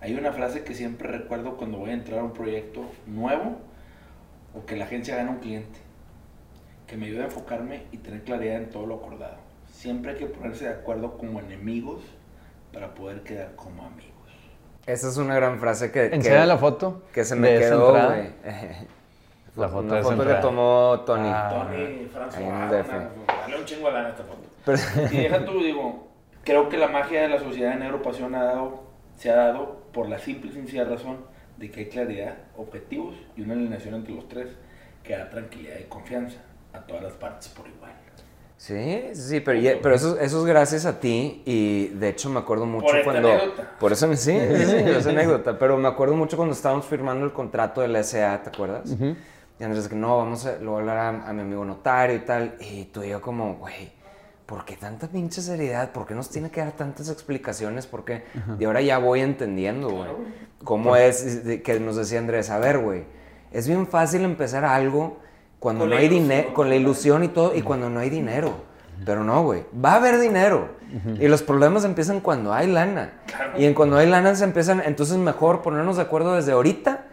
Hay 0.00 0.14
una 0.14 0.32
frase 0.32 0.64
que 0.64 0.74
siempre 0.74 1.08
recuerdo 1.08 1.56
cuando 1.56 1.78
voy 1.78 1.90
a 1.90 1.94
entrar 1.94 2.20
a 2.20 2.24
un 2.24 2.32
proyecto 2.32 2.84
nuevo 3.06 3.58
o 4.54 4.66
que 4.66 4.76
la 4.76 4.84
agencia 4.84 5.16
gana 5.16 5.30
un 5.30 5.38
cliente, 5.38 5.78
que 6.86 6.96
me 6.96 7.06
ayuda 7.06 7.22
a 7.22 7.26
enfocarme 7.26 7.84
y 7.92 7.98
tener 7.98 8.22
claridad 8.22 8.56
en 8.56 8.70
todo 8.70 8.86
lo 8.86 8.96
acordado. 8.96 9.38
Siempre 9.72 10.12
hay 10.12 10.18
que 10.18 10.26
ponerse 10.26 10.64
de 10.64 10.70
acuerdo 10.70 11.16
como 11.18 11.40
enemigos 11.40 12.02
para 12.72 12.94
poder 12.94 13.22
quedar 13.22 13.54
como 13.56 13.84
amigos. 13.84 14.15
Esa 14.86 15.08
es 15.08 15.16
una 15.16 15.34
gran 15.34 15.58
frase 15.58 15.90
que, 15.90 16.06
Enseña 16.06 16.42
que, 16.42 16.46
la 16.46 16.58
foto. 16.58 17.02
que 17.12 17.24
se 17.24 17.34
me 17.34 17.58
quedó, 17.58 17.92
güey. 17.92 18.30
La 19.56 19.68
foto 19.68 19.86
Una 19.94 20.02
foto 20.02 20.26
que 20.26 20.34
tomó 20.34 21.00
Tony. 21.06 21.28
Ah. 21.32 21.48
Tony, 21.50 21.82
en 21.82 22.10
François, 22.10 22.70
dale 23.26 23.58
un 23.58 23.64
chingo 23.64 23.88
a 23.88 24.08
esta 24.08 24.22
foto. 24.22 24.42
Pero- 24.64 25.12
Y 25.12 25.16
deja 25.22 25.44
tú, 25.44 25.60
digo, 25.62 26.08
creo 26.44 26.68
que 26.68 26.76
la 26.76 26.88
magia 26.88 27.22
de 27.22 27.28
la 27.28 27.38
sociedad 27.38 27.72
de 27.72 27.76
Neuropasión 27.80 28.34
ha 28.34 28.44
dado, 28.44 28.84
se 29.16 29.30
ha 29.30 29.36
dado 29.36 29.80
por 29.92 30.08
la 30.08 30.18
simple 30.18 30.50
y 30.50 30.54
sencilla 30.54 30.84
razón 30.84 31.24
de 31.56 31.70
que 31.70 31.80
hay 31.80 31.88
claridad, 31.88 32.34
objetivos 32.56 33.16
y 33.36 33.40
una 33.42 33.54
alineación 33.54 33.94
entre 33.94 34.14
los 34.14 34.28
tres 34.28 34.48
que 35.02 35.16
da 35.16 35.30
tranquilidad 35.30 35.76
y 35.80 35.84
confianza 35.84 36.38
a 36.74 36.80
todas 36.80 37.02
las 37.02 37.14
partes 37.14 37.48
por 37.48 37.66
igual. 37.66 37.92
Sí, 38.56 39.10
sí, 39.12 39.40
pero, 39.40 39.58
ya- 39.60 39.78
pero 39.82 39.94
eso, 39.94 40.18
eso 40.18 40.38
es 40.40 40.44
gracias 40.46 40.86
a 40.86 40.98
ti 40.98 41.42
y 41.44 41.88
de 41.88 42.08
hecho 42.08 42.30
me 42.30 42.38
acuerdo 42.40 42.64
mucho 42.64 42.86
Por 42.86 42.96
esta 42.96 43.10
cuando... 43.12 43.28
anécdota. 43.32 43.70
Por 43.78 43.92
eso 43.92 44.08
me- 44.08 44.16
sí, 44.16 44.32
sí, 44.56 44.64
sí, 44.64 44.76
es 44.76 45.06
anécdota, 45.06 45.58
pero 45.58 45.76
me 45.76 45.88
acuerdo 45.88 46.16
mucho 46.16 46.36
cuando 46.36 46.54
estábamos 46.54 46.86
firmando 46.86 47.26
el 47.26 47.32
contrato 47.32 47.82
del 47.82 47.94
SA, 47.96 48.42
¿te 48.42 48.48
acuerdas? 48.50 48.96
Y 49.58 49.64
Andrés, 49.64 49.88
que 49.88 49.94
no, 49.94 50.16
vamos 50.18 50.46
a, 50.46 50.56
lo 50.58 50.72
voy 50.72 50.78
a 50.78 50.80
hablar 50.80 50.98
a, 50.98 51.28
a 51.28 51.32
mi 51.32 51.42
amigo 51.42 51.64
notario 51.64 52.16
y 52.16 52.20
tal, 52.20 52.56
y 52.60 52.84
tú 52.86 53.02
y 53.02 53.08
yo 53.10 53.20
como, 53.20 53.54
güey, 53.56 53.92
¿por 54.46 54.64
qué 54.64 54.76
tanta 54.76 55.06
pinche 55.08 55.42
seriedad? 55.42 55.92
¿Por 55.92 56.06
qué 56.06 56.14
nos 56.14 56.30
tiene 56.30 56.50
que 56.50 56.60
dar 56.60 56.72
tantas 56.72 57.08
explicaciones? 57.10 57.86
¿Por 57.86 58.04
qué? 58.04 58.24
Y 58.58 58.64
ahora 58.64 58.80
ya 58.80 58.96
voy 58.98 59.20
entendiendo, 59.20 59.90
güey, 59.90 60.10
cómo 60.64 60.96
es, 60.96 61.44
de- 61.44 61.60
que 61.62 61.78
nos 61.78 61.96
decía 61.96 62.18
Andrés, 62.18 62.48
a 62.50 62.58
ver, 62.58 62.78
güey, 62.78 63.04
es 63.52 63.68
bien 63.68 63.86
fácil 63.86 64.22
empezar 64.24 64.64
algo 64.64 65.18
cuando 65.66 65.80
Con 65.80 65.90
no 65.90 65.96
hay 65.96 66.06
dinero, 66.08 66.54
con 66.54 66.68
la 66.68 66.76
ilusión 66.76 67.24
y 67.24 67.28
todo, 67.28 67.52
y 67.52 67.60
cuando 67.60 67.90
no 67.90 67.98
hay 67.98 68.08
dinero. 68.08 68.54
Pero 69.04 69.24
no, 69.24 69.42
güey. 69.42 69.64
Va 69.84 69.94
a 69.94 69.96
haber 69.96 70.20
dinero. 70.20 70.68
Y 71.18 71.26
los 71.26 71.42
problemas 71.42 71.84
empiezan 71.84 72.20
cuando 72.20 72.54
hay 72.54 72.68
lana. 72.68 73.14
Claro. 73.26 73.58
Y 73.58 73.64
en 73.64 73.74
cuando 73.74 73.96
hay 73.96 74.08
lana 74.08 74.36
se 74.36 74.44
empiezan, 74.44 74.80
entonces 74.86 75.16
mejor 75.16 75.62
ponernos 75.62 75.96
de 75.96 76.02
acuerdo 76.02 76.36
desde 76.36 76.52
ahorita, 76.52 77.06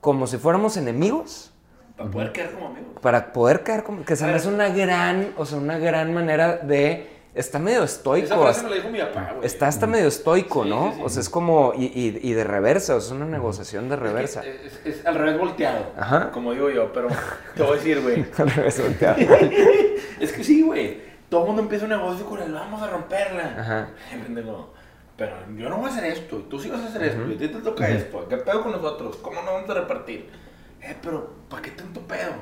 como 0.00 0.26
si 0.26 0.38
fuéramos 0.38 0.76
enemigos, 0.76 1.52
Para 1.96 2.10
poder 2.10 2.32
quedar 2.32 2.50
como 2.50 2.66
amigos. 2.66 2.94
para 3.00 3.32
poder 3.32 3.62
quedar 3.62 3.84
como, 3.84 4.04
que 4.04 4.16
se 4.16 4.26
me 4.26 4.32
hace 4.32 4.48
una 4.48 4.70
gran, 4.70 5.28
o 5.36 5.46
sea, 5.46 5.58
una 5.58 5.78
gran 5.78 6.12
manera 6.12 6.56
de, 6.56 7.08
está 7.34 7.58
medio 7.58 7.82
Esa 7.84 7.96
estoico, 7.96 8.26
frase 8.28 8.48
hasta- 8.50 8.62
me 8.64 8.70
la 8.70 8.76
dijo 8.76 8.88
mi 8.90 8.98
papá, 9.00 9.32
güey. 9.34 9.46
está 9.46 9.66
hasta 9.68 9.86
medio 9.86 10.06
estoico, 10.08 10.62
Sí, 10.64 10.70
¿no? 10.70 10.90
sí, 10.92 10.96
sí. 10.98 11.02
O 11.04 11.08
sea, 11.08 11.20
es 11.22 11.28
como, 11.28 11.72
y, 11.76 11.84
y- 11.86 12.20
y 12.22 12.32
de 12.32 12.44
reversa, 12.44 12.96
o 12.96 13.00
sea, 13.00 13.08
es 13.14 13.20
una 13.20 13.26
negociación 13.26 13.88
de 13.88 13.96
reversa. 13.96 14.42
Es, 14.44 14.72
es- 14.84 14.86
es 15.00 15.06
al 15.06 15.14
revés 15.16 15.38
volteado, 15.38 15.92
Ajá. 15.98 16.30
como 16.30 16.52
digo 16.52 16.70
yo, 16.70 16.92
pero 16.92 17.08
te 17.56 17.62
voy 17.62 17.72
a 17.72 17.74
decir, 17.76 18.00
güey. 18.00 18.24
Al 18.38 18.50
revés 18.50 18.80
volteado. 18.80 19.16
es 20.20 20.32
que 20.32 20.44
sí, 20.44 20.62
güey. 20.62 21.02
Todo 21.28 21.40
el 21.42 21.46
mundo 21.48 21.62
empieza 21.62 21.84
un 21.84 21.90
negocio 21.90 22.24
con 22.26 22.40
el 22.40 22.52
vamos 22.52 22.80
a 22.82 22.86
romperla. 22.88 23.56
Ajá. 23.58 23.88
Pendejo. 24.22 24.72
Pero 25.16 25.32
yo 25.56 25.68
no 25.68 25.76
voy 25.78 25.86
a 25.86 25.92
hacer 25.92 26.04
esto, 26.06 26.38
y 26.40 26.42
tú 26.44 26.58
sí 26.58 26.68
vas 26.68 26.80
a 26.80 26.86
hacer 26.88 27.02
esto, 27.04 27.20
y 27.28 27.34
a 27.34 27.38
ti 27.38 27.48
te 27.48 27.58
toca 27.60 27.88
esto. 27.88 28.26
¿Qué 28.28 28.36
pedo 28.36 28.62
con 28.62 28.72
nosotros? 28.72 29.16
¿Cómo 29.22 29.42
no 29.42 29.52
vamos 29.52 29.70
a 29.70 29.74
repartir? 29.74 30.28
Eh, 30.82 30.96
pero 31.02 31.30
¿para 31.48 31.62
qué 31.62 31.70
tanto 31.70 32.00
pedo? 32.00 32.32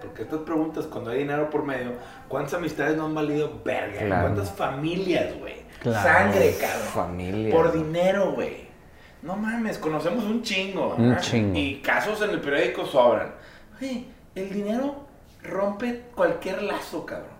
Porque 0.00 0.22
estas 0.22 0.40
preguntas, 0.40 0.86
cuando 0.86 1.10
hay 1.10 1.18
dinero 1.18 1.50
por 1.50 1.64
medio, 1.64 1.92
¿cuántas 2.28 2.54
amistades 2.54 2.96
no 2.96 3.06
han 3.06 3.14
valido 3.14 3.60
verga? 3.64 4.00
Claro. 4.00 4.22
¿Cuántas 4.28 4.50
familias, 4.50 5.38
güey? 5.38 5.62
Claro. 5.80 6.08
Sangre, 6.08 6.54
cabrón. 6.60 6.88
Familia. 6.92 7.54
Por 7.54 7.72
dinero, 7.72 8.32
güey. 8.32 8.68
No 9.22 9.36
mames, 9.36 9.78
conocemos 9.78 10.24
un 10.24 10.42
chingo. 10.42 10.94
Un 10.96 11.16
chingo. 11.18 11.56
Y 11.56 11.80
casos 11.80 12.20
en 12.22 12.30
el 12.30 12.40
periódico 12.40 12.84
sobran. 12.86 13.32
El 14.34 14.50
dinero 14.50 15.06
rompe 15.42 16.04
cualquier 16.14 16.62
lazo, 16.62 17.04
cabrón. 17.04 17.30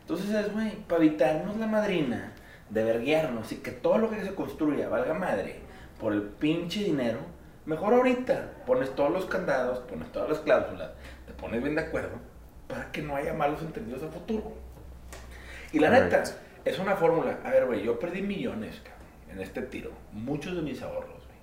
Entonces 0.00 0.30
es, 0.30 0.52
güey, 0.52 0.76
para 0.86 1.02
evitarnos 1.02 1.56
la 1.56 1.66
madrina 1.66 2.32
de 2.70 2.84
verguiarnos 2.84 3.52
y 3.52 3.56
que 3.56 3.70
todo 3.70 3.98
lo 3.98 4.10
que 4.10 4.22
se 4.22 4.34
construya 4.34 4.88
valga 4.88 5.14
madre 5.14 5.60
por 6.00 6.12
el 6.12 6.22
pinche 6.22 6.84
dinero, 6.84 7.20
mejor 7.66 7.94
ahorita 7.94 8.52
pones 8.66 8.94
todos 8.94 9.10
los 9.10 9.26
candados, 9.26 9.78
pones 9.80 10.10
todas 10.12 10.28
las 10.28 10.38
cláusulas, 10.40 10.90
pones 11.44 11.62
bien 11.62 11.74
de 11.74 11.82
acuerdo 11.82 12.16
para 12.68 12.90
que 12.90 13.02
no 13.02 13.14
haya 13.16 13.34
malos 13.34 13.60
entendidos 13.60 14.02
a 14.02 14.08
futuro. 14.08 14.52
Y 15.72 15.78
la 15.78 15.90
neta, 15.90 16.22
es 16.64 16.78
una 16.78 16.96
fórmula. 16.96 17.38
A 17.44 17.50
ver, 17.50 17.66
güey, 17.66 17.82
yo 17.84 17.98
perdí 17.98 18.22
millones, 18.22 18.80
cabrón, 18.82 19.02
en 19.30 19.40
este 19.42 19.60
tiro. 19.62 19.90
Muchos 20.12 20.56
de 20.56 20.62
mis 20.62 20.80
ahorros, 20.80 21.10
güey. 21.26 21.38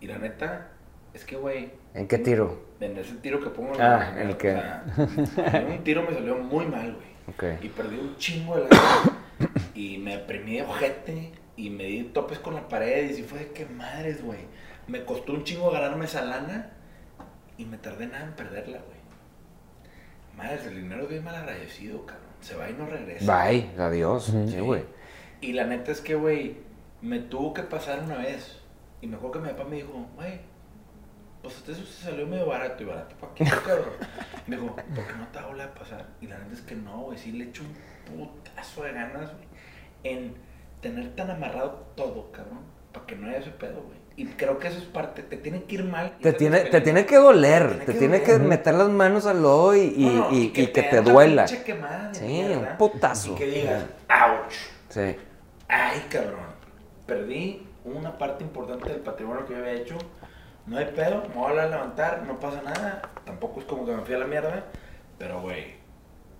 Y 0.00 0.06
la 0.06 0.18
neta, 0.18 0.68
es 1.12 1.24
que, 1.24 1.34
güey, 1.36 1.72
¿En 1.94 2.06
qué 2.06 2.18
tiro? 2.18 2.66
en 2.80 2.96
ese 2.96 3.14
tiro 3.16 3.40
que 3.40 3.50
pongo... 3.50 3.72
Ah, 3.80 4.10
güey, 4.12 4.22
en 4.22 4.30
el 4.30 4.36
que- 4.36 4.52
sea, 4.52 4.84
un 5.68 5.82
tiro 5.82 6.02
me 6.02 6.14
salió 6.14 6.36
muy 6.36 6.66
mal, 6.66 6.94
güey. 6.94 7.12
Ok. 7.56 7.64
Y 7.64 7.68
perdí 7.70 7.96
un 7.98 8.16
chingo 8.16 8.56
de 8.56 8.62
lana. 8.62 9.18
y 9.74 9.98
me 9.98 10.18
deprimí 10.18 10.56
de 10.56 10.62
ojete. 10.62 11.32
Y 11.56 11.70
me 11.70 11.84
di 11.84 12.04
topes 12.04 12.38
con 12.38 12.54
la 12.54 12.68
pared. 12.68 13.10
Y 13.10 13.14
sí 13.14 13.22
fue 13.24 13.40
de 13.40 13.52
que 13.52 13.66
madres, 13.66 14.22
güey. 14.22 14.40
Me 14.86 15.04
costó 15.04 15.32
un 15.32 15.42
chingo 15.44 15.70
ganarme 15.72 16.04
esa 16.04 16.22
lana. 16.22 16.70
Y 17.58 17.64
me 17.64 17.78
tardé 17.78 18.06
nada 18.06 18.24
en 18.24 18.32
perderla, 18.32 18.78
güey. 18.78 19.01
Madres, 20.36 20.66
el 20.66 20.82
dinero 20.82 21.02
es 21.04 21.08
bien 21.08 21.24
mal 21.24 21.34
agradecido, 21.34 22.04
cabrón. 22.06 22.26
Se 22.40 22.56
va 22.56 22.68
y 22.68 22.72
no 22.72 22.86
regresa. 22.86 23.44
Bye, 23.44 23.70
adiós. 23.78 24.32
Sí, 24.48 24.60
güey. 24.60 24.84
Y 25.40 25.52
la 25.52 25.64
neta 25.64 25.92
es 25.92 26.00
que, 26.00 26.14
güey, 26.14 26.56
me 27.00 27.18
tuvo 27.18 27.52
que 27.54 27.62
pasar 27.62 28.00
una 28.00 28.18
vez. 28.18 28.58
Y 29.00 29.06
me 29.06 29.16
acuerdo 29.16 29.40
que 29.40 29.48
mi 29.48 29.54
papá 29.54 29.68
me 29.68 29.76
dijo, 29.76 30.06
güey, 30.16 30.40
pues 31.42 31.68
eso 31.68 31.84
se 31.84 32.04
salió 32.04 32.26
medio 32.26 32.46
barato 32.46 32.82
y 32.82 32.86
barato 32.86 33.16
para 33.16 33.34
qué, 33.34 33.44
cabrón. 33.66 33.94
Me 34.46 34.56
dijo, 34.56 34.76
¿por 34.76 34.84
qué 34.84 35.14
no 35.18 35.26
te 35.28 35.40
va 35.40 35.64
a 35.64 35.74
pasar? 35.74 36.06
Y 36.20 36.26
la 36.28 36.38
neta 36.38 36.52
es 36.52 36.60
que 36.62 36.76
no, 36.76 37.02
güey, 37.02 37.18
sí 37.18 37.32
le 37.32 37.44
echo 37.44 37.62
un 37.62 38.16
putazo 38.16 38.84
de 38.84 38.92
ganas, 38.92 39.32
güey, 39.32 39.46
en 40.04 40.34
tener 40.80 41.14
tan 41.16 41.30
amarrado 41.30 41.92
todo, 41.96 42.30
cabrón, 42.30 42.60
para 42.92 43.06
que 43.06 43.16
no 43.16 43.28
haya 43.28 43.38
ese 43.38 43.50
pedo, 43.50 43.82
güey. 43.82 43.98
Y 44.16 44.26
creo 44.26 44.58
que 44.58 44.68
eso 44.68 44.78
es 44.78 44.84
parte, 44.84 45.22
te 45.22 45.36
tiene 45.38 45.64
que 45.64 45.76
ir 45.76 45.84
mal. 45.84 46.16
Te 46.20 46.32
tiene, 46.34 46.60
te 46.60 46.80
tiene 46.82 47.06
que 47.06 47.16
doler, 47.16 47.78
te 47.80 47.84
que 47.86 47.92
tiene 47.98 48.22
que 48.22 48.38
meter 48.38 48.74
las 48.74 48.88
manos 48.90 49.24
al 49.26 49.40
lodo 49.42 49.74
y, 49.74 49.94
y, 49.96 50.04
No, 50.06 50.30
no, 50.30 50.36
y- 50.36 50.42
y 50.44 50.48
que, 50.50 50.66
te, 50.66 50.82
den 50.82 51.04
la 51.06 51.12
duela. 51.12 51.46
quemada 51.64 52.12
Sí, 52.14 52.24
mierda, 52.26 52.58
un 52.72 52.76
putazo. 52.78 53.32
Y 53.32 53.34
que 53.36 53.46
digas, 53.46 53.84
ouch. 54.10 54.54
Sí. 54.90 55.16
Ay, 55.68 56.06
cabrón. 56.10 56.40
Perdí 57.06 57.66
una 57.84 58.16
parte 58.18 58.44
importante 58.44 58.90
del 58.90 59.00
patrimonio 59.00 59.46
que 59.46 59.54
yo 59.54 59.58
había 59.60 59.72
hecho. 59.72 59.96
No 60.66 60.76
hay 60.76 60.86
pedo, 60.94 61.22
me 61.28 61.34
voy 61.34 61.58
a 61.58 61.66
levantar, 61.66 62.22
no 62.26 62.38
pasa 62.38 62.60
nada. 62.62 63.02
Tampoco 63.24 63.60
es 63.60 63.66
como 63.66 63.86
que 63.86 63.92
me 63.92 64.02
fui 64.02 64.14
a 64.14 64.18
la 64.18 64.26
mierda. 64.26 64.64
Pero, 65.18 65.40
güey, 65.40 65.74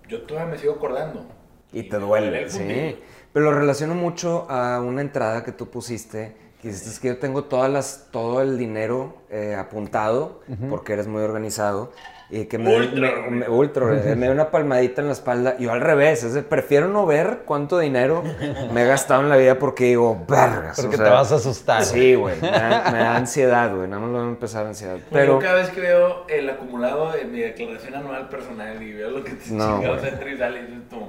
yo 0.07 0.21
todavía 0.21 0.51
me 0.51 0.57
sigo 0.59 0.73
acordando. 0.73 1.25
Y 1.71 1.83
te 1.89 1.97
duele, 1.97 2.43
el 2.43 2.51
sí. 2.51 2.99
Pero 3.33 3.45
lo 3.45 3.57
relaciono 3.57 3.95
mucho 3.95 4.45
a 4.49 4.79
una 4.79 5.01
entrada 5.01 5.43
que 5.43 5.51
tú 5.51 5.69
pusiste, 5.71 6.37
dices 6.69 6.99
que 6.99 7.09
yo 7.09 7.17
tengo 7.17 7.43
todas 7.45 7.69
las, 7.71 8.07
todo 8.11 8.41
el 8.41 8.57
dinero 8.57 9.15
eh, 9.29 9.55
apuntado, 9.55 10.41
porque 10.69 10.93
eres 10.93 11.07
muy 11.07 11.21
organizado, 11.21 11.91
y 12.29 12.45
que 12.45 12.57
me, 12.57 12.75
Ultra 12.75 13.11
me- 13.29 13.29
me- 13.31 13.49
ultra 13.49 13.83
organizado, 13.85 14.15
me 14.15 14.25
dio 14.25 14.31
una 14.33 14.49
palmadita 14.49 15.01
en 15.01 15.07
la 15.07 15.13
espalda. 15.13 15.55
Yo 15.59 15.71
al 15.71 15.81
revés, 15.81 16.23
es 16.23 16.33
de, 16.33 16.41
prefiero 16.41 16.87
no 16.87 17.05
ver 17.05 17.41
cuánto 17.45 17.77
dinero 17.77 18.23
me 18.71 18.83
he 18.83 18.87
gastado 18.87 19.21
en 19.21 19.29
la 19.29 19.35
vida 19.37 19.59
porque 19.59 19.83
digo, 19.85 20.25
vergas. 20.27 20.77
Porque 20.81 20.95
o 20.95 20.99
te 20.99 21.05
sea, 21.05 21.13
vas 21.13 21.31
a 21.31 21.35
asustar. 21.35 21.83
Sí, 21.83 22.15
güey, 22.15 22.35
me, 22.41 22.49
da- 22.49 22.89
me 22.91 22.97
da 22.99 23.15
ansiedad, 23.17 23.75
güey, 23.75 23.87
nada 23.87 24.01
más 24.01 24.11
lo 24.11 24.17
voy 24.19 24.25
a 24.27 24.29
empezar 24.29 24.65
ansiedad. 24.65 24.97
Pero 25.11 25.33
yo 25.33 25.39
cada 25.39 25.55
vez 25.55 25.69
que 25.69 25.81
veo 25.81 26.25
el 26.27 26.49
acumulado 26.49 27.11
de 27.11 27.25
mi 27.25 27.39
declaración 27.39 27.93
anual 27.95 28.29
personal 28.29 28.81
y 28.81 28.93
veo 28.93 29.11
lo 29.11 29.23
que 29.23 29.31
te 29.33 29.51
No, 29.51 29.77
chingados 29.79 30.03
entra 30.03 30.31
y 30.31 30.37
sale, 30.37 30.59
y 30.61 30.65
dices 30.65 30.89
tú, 30.89 30.99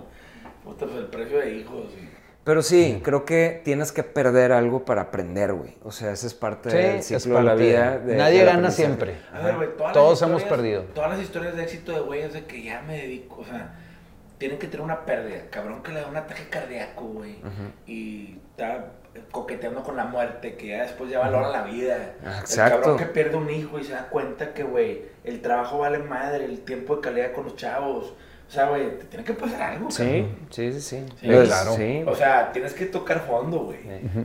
puta, 0.63 0.85
pues 0.85 0.99
el 0.99 1.07
precio 1.07 1.39
de 1.39 1.55
hijos. 1.55 1.87
Y... 1.99 2.14
pero 2.45 2.63
sí, 2.63 3.01
creo 3.03 3.25
que 3.25 3.61
tienes 3.65 3.91
que 3.93 4.03
perder 4.03 4.53
algo 4.53 4.85
para 4.85 5.03
aprender, 5.03 5.53
güey. 5.55 5.75
O 5.83 5.91
sea, 5.91 6.13
esa 6.13 6.27
es 6.27 6.35
parte 6.35 6.71
Sí, 6.71 6.77
del 6.77 6.97
es 6.97 7.07
ciclo 7.07 7.39
de 7.39 7.43
la 7.45 7.55
vida. 7.55 7.99
de- 7.99 8.17
Nadie 8.17 8.45
gana 8.45 8.71
siempre. 8.71 9.17
A 9.33 9.41
ver, 9.41 9.57
güey, 9.57 9.69
todas 9.77 9.81
las 9.87 9.93
Todos 9.95 10.23
hemos 10.23 10.43
historias- 10.43 10.49
perdido. 10.59 10.83
Todas 10.95 11.11
las 11.11 11.21
historias 11.21 11.57
de 11.57 11.63
éxito 11.63 11.93
de 11.93 12.01
güeyes 12.01 12.33
de 12.33 12.45
que 12.45 12.63
ya 12.63 12.83
me 12.83 12.99
dedico, 12.99 13.41
o 13.41 13.45
sea, 13.45 13.75
tienen 14.39 14.59
que 14.59 14.67
tener 14.67 14.85
una 14.85 15.07
pérdida. 15.07 15.43
Cabrón 15.51 15.83
que 15.83 15.93
le 15.93 16.01
da 16.03 16.07
un 16.09 16.17
ataque 16.17 16.49
cardíaco, 16.51 17.05
güey. 17.07 17.37
Y 17.87 18.39
está 18.51 18.87
coqueteando 19.31 19.83
con 19.85 19.97
la 19.97 20.05
muerte, 20.07 20.57
que 20.57 20.67
ya 20.69 20.83
después 20.83 21.09
ya 21.09 21.21
valora 21.21 21.49
la 21.49 21.63
vida. 21.63 22.15
Ah, 22.27 22.33
El 22.35 22.41
exacto. 22.41 22.81
cabrón 22.81 22.99
que 22.99 23.07
pierde 23.07 23.37
un 23.37 23.49
hijo 23.49 23.79
y 23.79 23.85
se 23.85 23.93
da 23.93 24.09
cuenta 24.09 24.53
que, 24.53 24.65
güey, 24.65 25.03
el 25.23 25.41
trabajo 25.41 25.79
vale 25.79 25.99
madre, 25.99 26.45
el 26.45 26.61
tiempo 26.61 26.97
de 26.97 27.03
calidad 27.03 27.33
con 27.33 27.45
los 27.45 27.57
chavos. 27.57 28.13
O 28.55 28.57
sea, 28.57 28.69
güey, 28.69 28.99
te 28.99 29.05
tiene 29.07 29.25
que 29.25 29.33
pasar 29.33 29.63
algo, 29.63 29.91
Sí, 29.91 30.05
cabrón. 30.05 30.37
sí, 30.51 30.73
sí, 30.75 30.81
sí. 30.81 31.05
Sí, 31.21 31.27
Pues, 31.27 31.49
claro. 31.49 31.75
sí, 31.75 32.05
O 32.07 32.15
sea, 32.15 32.53
tienes 32.53 32.73
que 32.73 32.87
tocar 32.87 33.27
fondo, 33.27 33.65
güey. 33.65 33.79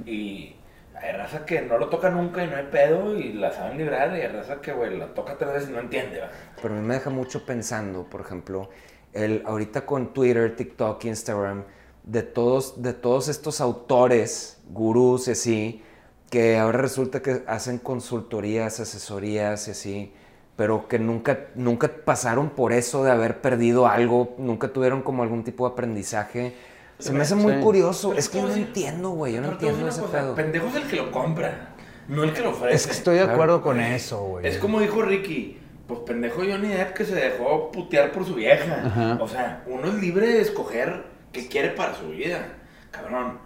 Y 0.06 0.56
hay 0.94 1.14
raza 1.14 1.46
que 1.48 1.62
no 1.64 1.80
lo 1.80 1.90
toca 1.90 2.12
nunca 2.12 2.44
y 2.44 2.48
no 2.48 2.56
hay 2.58 2.66
pedo 2.72 3.18
y 3.18 3.34
la 3.34 3.52
saben 3.52 3.80
librar. 3.80 4.16
Y 4.16 4.22
hay 4.22 4.28
raza 4.28 4.62
que, 4.62 4.72
güey, 4.72 4.96
la 5.00 5.08
toca 5.16 5.36
tres 5.38 5.52
veces 5.54 5.70
y 5.70 5.74
no 5.74 5.80
entiende, 5.80 6.20
¿va? 6.22 6.30
Pero 6.62 6.76
a 6.76 6.78
mí 6.78 6.86
me 6.86 6.94
deja 6.94 7.10
mucho 7.10 7.44
pensando, 7.44 8.04
por 8.04 8.22
ejemplo, 8.22 8.70
el, 9.14 9.42
ahorita 9.48 9.88
con 9.88 10.14
Twitter, 10.14 10.56
TikTok, 10.56 11.04
Instagram, 11.06 11.64
de 12.04 12.22
todos, 12.22 12.84
de 12.84 12.94
todos 12.94 13.30
estos 13.30 13.62
autores, 13.62 14.60
gurús 14.70 15.28
y 15.28 15.32
así, 15.32 15.84
que 16.30 16.58
ahora 16.60 16.78
resulta 16.78 17.24
que 17.24 17.42
hacen 17.48 17.80
consultorías, 17.80 18.80
asesorías 18.80 19.68
y 19.68 19.72
así, 19.72 20.14
pero 20.60 20.90
que 20.90 21.00
nunca, 21.00 21.40
nunca 21.56 21.90
pasaron 22.04 22.50
por 22.50 22.74
eso 22.74 23.06
de 23.06 23.12
haber 23.12 23.40
perdido 23.40 23.88
algo, 23.88 24.36
nunca 24.38 24.68
tuvieron 24.68 25.02
como 25.02 25.24
algún 25.24 25.46
tipo 25.46 25.66
de 25.66 25.72
aprendizaje. 25.72 26.54
Se 26.98 27.14
me 27.14 27.22
hace 27.22 27.36
muy 27.36 27.54
Sí. 27.54 27.60
curioso. 27.62 28.10
Pero 28.10 28.20
Es 28.20 28.28
que 28.28 28.42
yo 28.42 28.48
no 28.50 28.54
entiendo, 28.54 29.12
güey. 29.12 29.36
Yo 29.36 29.42
no 29.42 29.52
entiendo 29.54 29.88
ese 29.88 30.02
cosa, 30.02 30.12
pedo. 30.20 30.36
Pendejo 30.36 30.68
es 30.68 30.76
el 30.76 30.84
que 30.84 30.98
lo 30.98 31.12
compra, 31.12 31.76
no 32.10 32.26
el 32.26 32.34
que 32.34 32.42
lo 32.42 32.50
ofrece. 32.50 32.76
Es 32.76 32.88
que 32.88 32.92
estoy 32.92 33.14
de 33.16 33.22
Claro. 33.22 33.34
acuerdo 33.36 33.62
con 33.62 33.80
eso, 33.80 34.22
güey. 34.22 34.46
Es 34.48 34.58
como 34.58 34.82
dijo 34.82 35.02
Ricky, 35.02 35.62
pues 35.88 36.02
pendejo 36.02 36.42
Johnny 36.42 36.68
Depp 36.68 36.94
que 36.94 37.06
se 37.06 37.16
dejó 37.16 37.72
putear 37.72 38.12
por 38.12 38.26
su 38.26 38.36
vieja. 38.36 38.84
Ajá. 38.86 39.18
O 39.22 39.30
sea, 39.30 39.64
uno 39.66 39.88
es 39.88 39.94
libre 39.94 40.28
de 40.28 40.42
escoger 40.42 41.06
qué 41.32 41.48
quiere 41.48 41.70
para 41.70 41.96
su 41.96 42.10
vida. 42.10 42.48
Cabrón, 42.92 43.38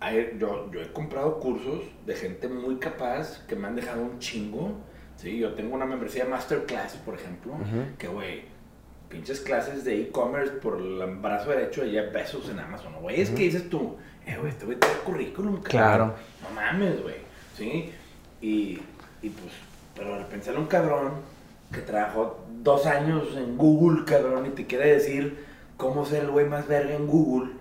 hay- 0.00 0.38
yo, 0.38 0.70
yo 0.72 0.80
he 0.80 0.90
comprado 0.90 1.38
cursos 1.38 1.82
de 2.06 2.14
gente 2.14 2.48
muy 2.48 2.76
capaz 2.76 3.44
que 3.46 3.56
me 3.56 3.66
han 3.68 3.76
dejado 3.76 4.00
un 4.00 4.18
chingo. 4.20 4.78
Sí, 5.22 5.38
yo 5.38 5.52
tengo 5.52 5.76
una 5.76 5.86
membresía 5.86 6.24
Masterclass, 6.24 6.94
por 6.96 7.14
ejemplo, 7.14 7.54
que 7.96 8.08
güey, 8.08 8.42
pinches 9.08 9.40
clases 9.40 9.84
de 9.84 10.02
e-commerce 10.02 10.54
por 10.54 10.80
el 10.80 10.98
brazo 11.16 11.50
derecho 11.50 11.84
de 11.84 11.92
Jeff 11.92 12.12
Bezos 12.12 12.48
en 12.48 12.58
Amazon. 12.58 12.92
Güey, 13.00 13.20
es 13.20 13.30
que 13.30 13.44
dices 13.44 13.70
tú, 13.70 13.96
eh, 14.26 14.36
güey, 14.36 14.50
este 14.50 14.64
güey 14.64 14.78
tiene 14.78 14.96
currículum, 15.04 15.62
cabrón. 15.62 15.70
Claro. 15.70 16.14
No 16.42 16.50
mames, 16.56 17.00
güey. 17.00 17.14
¿Sí? 17.56 17.92
Y, 18.40 18.80
y 19.22 19.28
pues, 19.28 19.52
pero 19.94 20.10
de 20.10 20.18
repente 20.18 20.46
sale 20.46 20.58
un 20.58 20.66
cabrón 20.66 21.12
que 21.72 21.82
trabajó 21.82 22.44
dos 22.60 22.84
años 22.86 23.28
en 23.36 23.56
Google, 23.56 24.04
cabrón, 24.04 24.46
y 24.46 24.50
te 24.50 24.66
quiere 24.66 24.94
decir 24.94 25.46
cómo 25.76 26.04
ser 26.04 26.24
el 26.24 26.30
güey 26.32 26.48
más 26.48 26.66
verga 26.66 26.96
en 26.96 27.06
Google. 27.06 27.52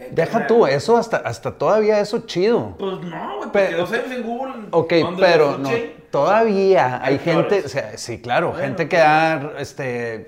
Eh, 0.00 0.08
Deja 0.12 0.46
tú, 0.46 0.66
eso 0.66 0.96
hasta, 0.96 1.18
hasta 1.18 1.52
todavía 1.52 2.00
eso 2.00 2.20
chido. 2.20 2.74
Pues 2.78 2.92
no, 3.02 3.36
güey, 3.36 3.38
porque 3.42 3.50
Pero- 3.52 3.78
dos 3.78 3.92
años 3.92 4.10
en 4.10 4.22
Google. 4.22 4.52
Ok, 4.70 4.92
¿dónde 5.02 5.22
pero 5.22 5.58
no, 5.58 5.68
todavía 6.10 7.00
hay 7.02 7.14
Hay 7.14 7.18
gente, 7.18 7.62
o 7.64 7.68
sea, 7.68 7.96
sí, 7.96 8.18
claro, 8.20 8.48
Bueno, 8.52 8.62
gente 8.64 8.88
que 8.88 8.96
pues. 8.96 9.04
da 9.06 9.52
este, 9.58 10.26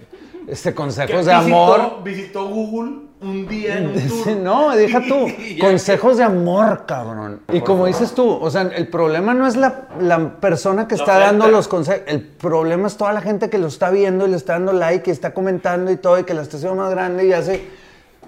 este 0.48 0.74
consejos 0.82 1.26
de 1.26 1.32
visitó- 1.34 1.74
amor. 1.74 2.02
Visitó 2.04 2.46
Google 2.48 2.92
un 3.22 3.46
día 3.48 3.78
en 3.78 3.86
un 3.88 4.08
tour. 4.24 4.36
No, 4.36 4.70
deja 4.76 5.00
tú. 5.08 5.26
Consejos 5.60 6.16
de 6.18 6.24
amor, 6.24 6.84
cabrón. 6.86 7.40
Y 7.52 7.60
como 7.60 7.86
dices 7.86 8.12
tú, 8.14 8.28
o 8.30 8.50
sea, 8.50 8.62
el 8.62 8.88
problema 8.88 9.32
no 9.32 9.46
es 9.46 9.56
la, 9.56 9.88
la 10.00 10.38
persona 10.40 10.86
que 10.88 10.96
está 10.96 11.18
dando 11.18 11.48
los 11.48 11.68
consejos. 11.68 12.02
El 12.06 12.20
problema 12.22 12.88
es 12.88 12.96
toda 12.96 13.12
la 13.12 13.20
gente 13.20 13.48
que 13.48 13.58
lo 13.58 13.68
está 13.68 13.90
viendo 13.90 14.26
y 14.26 14.30
le 14.30 14.36
está 14.36 14.54
dando 14.54 14.72
like 14.72 15.08
y 15.08 15.12
está 15.12 15.32
comentando 15.32 15.90
y 15.90 15.96
todo 15.96 16.18
y 16.18 16.24
que 16.24 16.34
la 16.34 16.42
está 16.42 16.56
haciendo 16.56 16.76
más 16.80 16.90
grande 16.90 17.26
y 17.26 17.32
hace. 17.32 17.80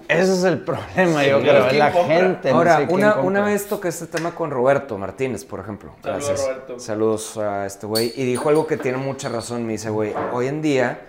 Ese 0.07 0.33
es 0.33 0.43
el 0.43 0.59
problema, 0.59 1.23
Sí, 1.23 1.29
yo 1.29 1.39
creo. 1.41 1.67
¿quién 1.67 1.79
La 1.79 1.91
compra? 1.91 2.15
gente. 2.15 2.51
no 2.51 2.57
Ahora, 2.57 2.77
sé 2.77 2.85
quién 2.87 2.97
una, 2.99 3.15
una 3.17 3.41
vez 3.41 3.67
toqué 3.67 3.87
este 3.87 4.07
tema 4.07 4.35
con 4.35 4.51
Roberto 4.51 4.97
Martínez, 4.97 5.43
por 5.45 5.59
ejemplo. 5.59 5.93
Saludos, 6.03 6.27
Gracias. 6.27 6.47
Roberto. 6.47 6.79
Saludos 6.79 7.37
a 7.37 7.65
este 7.65 7.87
güey. 7.87 8.13
Y 8.15 8.25
dijo 8.25 8.49
algo 8.49 8.67
que 8.67 8.77
tiene 8.77 8.97
mucha 8.97 9.29
razón. 9.29 9.65
Me 9.65 9.73
dice, 9.73 9.89
güey, 9.89 10.13
hoy 10.31 10.47
en 10.47 10.61
día 10.61 11.01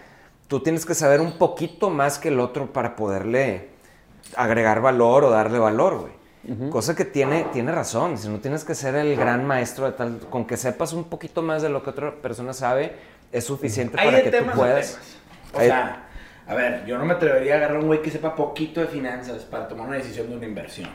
tú 0.48 0.60
tienes 0.62 0.86
que 0.86 0.94
saber 0.94 1.20
un 1.20 1.36
poquito 1.38 1.90
más 1.90 2.18
que 2.18 2.28
el 2.28 2.40
otro 2.40 2.72
para 2.72 2.96
poderle 2.96 3.68
agregar 4.34 4.80
valor 4.80 5.24
o 5.24 5.30
darle 5.30 5.58
valor, 5.58 5.98
güey. 5.98 6.70
Cosa 6.70 6.94
que 6.94 7.04
tiene, 7.04 7.44
tiene 7.52 7.72
razón. 7.72 8.16
Si 8.18 8.28
no 8.28 8.38
tienes 8.38 8.62
que 8.64 8.76
ser 8.76 8.94
el 8.94 9.16
gran 9.16 9.44
maestro 9.44 9.86
de 9.86 9.92
tal, 9.92 10.20
con 10.30 10.46
que 10.46 10.56
sepas 10.56 10.92
un 10.92 11.04
poquito 11.04 11.42
más 11.42 11.60
de 11.60 11.68
lo 11.68 11.82
que 11.82 11.90
otra 11.90 12.12
persona 12.14 12.52
sabe, 12.52 12.94
es 13.32 13.44
suficiente 13.44 13.96
para 13.96 14.22
que 14.22 14.30
tú 14.30 14.46
puedas. 14.54 14.92
temas. 14.92 15.16
O 15.54 15.58
sea, 15.60 16.05
a 16.46 16.54
ver, 16.54 16.84
yo 16.86 16.96
no 16.98 17.04
me 17.04 17.14
atrevería 17.14 17.54
a 17.54 17.56
agarrar 17.58 17.76
a 17.76 17.80
un 17.80 17.86
güey 17.86 18.02
que 18.02 18.10
sepa 18.10 18.34
poquito 18.34 18.80
de 18.80 18.86
finanzas 18.86 19.42
para 19.44 19.66
tomar 19.66 19.88
una 19.88 19.96
decisión 19.96 20.28
de 20.30 20.36
una 20.36 20.46
inversión. 20.46 20.90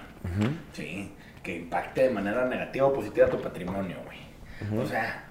Sí, 0.71 1.11
que 1.43 1.57
impacte 1.57 2.03
de 2.03 2.09
manera 2.09 2.45
negativa 2.45 2.87
o 2.87 2.93
positiva 2.93 3.27
tu 3.27 3.41
patrimonio, 3.41 3.97
güey. 4.05 4.81
O 4.81 4.85
sea, 4.85 5.25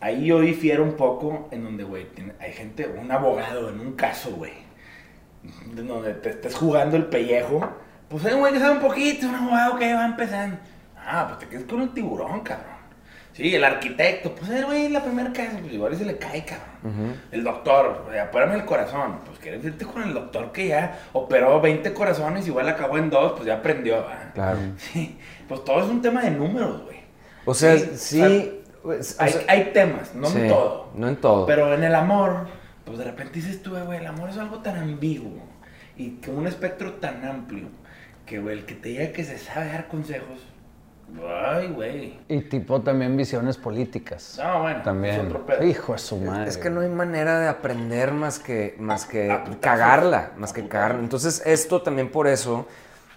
ahí 0.00 0.26
yo 0.26 0.40
difiero 0.40 0.82
un 0.82 0.96
poco 0.96 1.48
en 1.50 1.64
donde, 1.64 1.84
güey, 1.84 2.06
hay 2.40 2.52
gente, 2.52 2.86
un 2.86 3.10
abogado 3.10 3.68
en 3.68 3.80
un 3.80 3.92
caso, 3.92 4.30
güey, 4.30 4.52
de 5.74 5.82
donde 5.82 6.14
te 6.14 6.30
estés 6.30 6.54
jugando 6.54 6.96
el 6.96 7.06
pellejo. 7.06 7.60
Pues 8.08 8.24
hay 8.24 8.34
un 8.34 8.40
güey 8.40 8.52
que 8.52 8.60
sabe 8.60 8.76
un 8.76 8.80
poquito, 8.80 9.28
un 9.28 9.34
abogado 9.34 9.78
que 9.78 9.92
va 9.92 10.06
empezando. 10.06 10.56
Ah, 10.96 11.26
pues 11.28 11.40
te 11.40 11.48
quedas 11.48 11.64
con 11.64 11.82
el 11.82 11.90
tiburón, 11.92 12.40
cabrón. 12.40 12.73
Sí, 13.34 13.52
el 13.52 13.64
arquitecto, 13.64 14.32
pues 14.32 14.48
el 14.52 14.64
güey, 14.64 14.88
la 14.90 15.02
primera 15.02 15.32
casa, 15.32 15.58
pues 15.60 15.72
igual 15.72 15.96
se 15.96 16.04
le 16.04 16.16
cae, 16.18 16.44
cabrón. 16.44 17.14
El 17.32 17.42
doctor, 17.42 18.06
oye, 18.08 18.22
opérame 18.22 18.54
el 18.54 18.64
corazón. 18.64 19.18
Pues 19.26 19.38
quieres 19.40 19.64
irte 19.64 19.84
con 19.84 20.02
el 20.04 20.14
doctor 20.14 20.52
que 20.52 20.68
ya 20.68 21.00
operó 21.12 21.60
20 21.60 21.92
corazones, 21.92 22.46
igual 22.46 22.68
acabó 22.68 22.96
en 22.96 23.10
dos, 23.10 23.32
pues 23.32 23.46
ya 23.46 23.54
aprendió. 23.54 23.96
¿va? 24.04 24.30
Claro. 24.34 24.58
Sí, 24.78 25.18
pues 25.48 25.64
todo 25.64 25.80
es 25.82 25.86
un 25.90 26.00
tema 26.00 26.22
de 26.22 26.30
números, 26.30 26.84
güey. 26.84 26.98
O 27.44 27.52
sea, 27.54 27.76
Sí, 27.76 27.88
sí. 27.96 28.60
pues, 28.84 29.16
o 29.18 29.22
Hay, 29.24 29.32
sea, 29.32 29.42
hay 29.48 29.64
temas, 29.74 30.14
no 30.14 30.28
sí, 30.28 30.38
en 30.38 30.48
todo. 30.48 30.90
No 30.94 31.08
en 31.08 31.16
todo. 31.16 31.44
Pero 31.46 31.74
en 31.74 31.82
el 31.82 31.94
amor, 31.96 32.46
pues 32.84 32.98
de 32.98 33.04
repente 33.04 33.34
dices 33.34 33.62
tú, 33.62 33.76
güey, 33.76 33.98
el 33.98 34.06
amor 34.06 34.30
es 34.30 34.38
algo 34.38 34.58
tan 34.60 34.76
ambiguo 34.76 35.42
y 35.96 36.10
con 36.24 36.36
un 36.38 36.46
espectro 36.46 36.92
tan 36.94 37.24
amplio 37.24 37.66
que, 38.26 38.38
güey, 38.38 38.58
el 38.58 38.64
que 38.64 38.74
te 38.76 38.90
diga 38.90 39.08
que 39.12 39.24
se 39.24 39.38
sabe 39.38 39.66
dar 39.66 39.88
consejos, 39.88 40.38
ay, 41.22 41.68
güey. 41.68 42.18
Y 42.28 42.40
tipo 42.42 42.80
también 42.82 43.16
visiones 43.16 43.56
políticas. 43.56 44.38
No, 44.42 44.62
bueno, 44.62 44.82
También. 44.82 45.14
es 45.20 45.26
otro 45.26 45.46
pedo. 45.46 45.62
Hijo 45.64 45.92
de 45.92 45.98
su 45.98 46.16
madre. 46.18 46.48
Es 46.48 46.56
que 46.56 46.70
no 46.70 46.80
hay 46.80 46.88
manera 46.88 47.38
de 47.40 47.48
aprender 47.48 48.12
más 48.12 48.38
que, 48.38 48.74
más 48.78 49.04
que 49.06 49.30
A 49.30 49.44
putazos. 49.44 49.60
cagarla, 49.60 50.30
más 50.36 50.52
A 50.52 50.54
que 50.54 50.68
cagarla. 50.68 51.00
Entonces, 51.00 51.42
esto 51.46 51.82
también 51.82 52.10
por 52.10 52.26
eso 52.26 52.66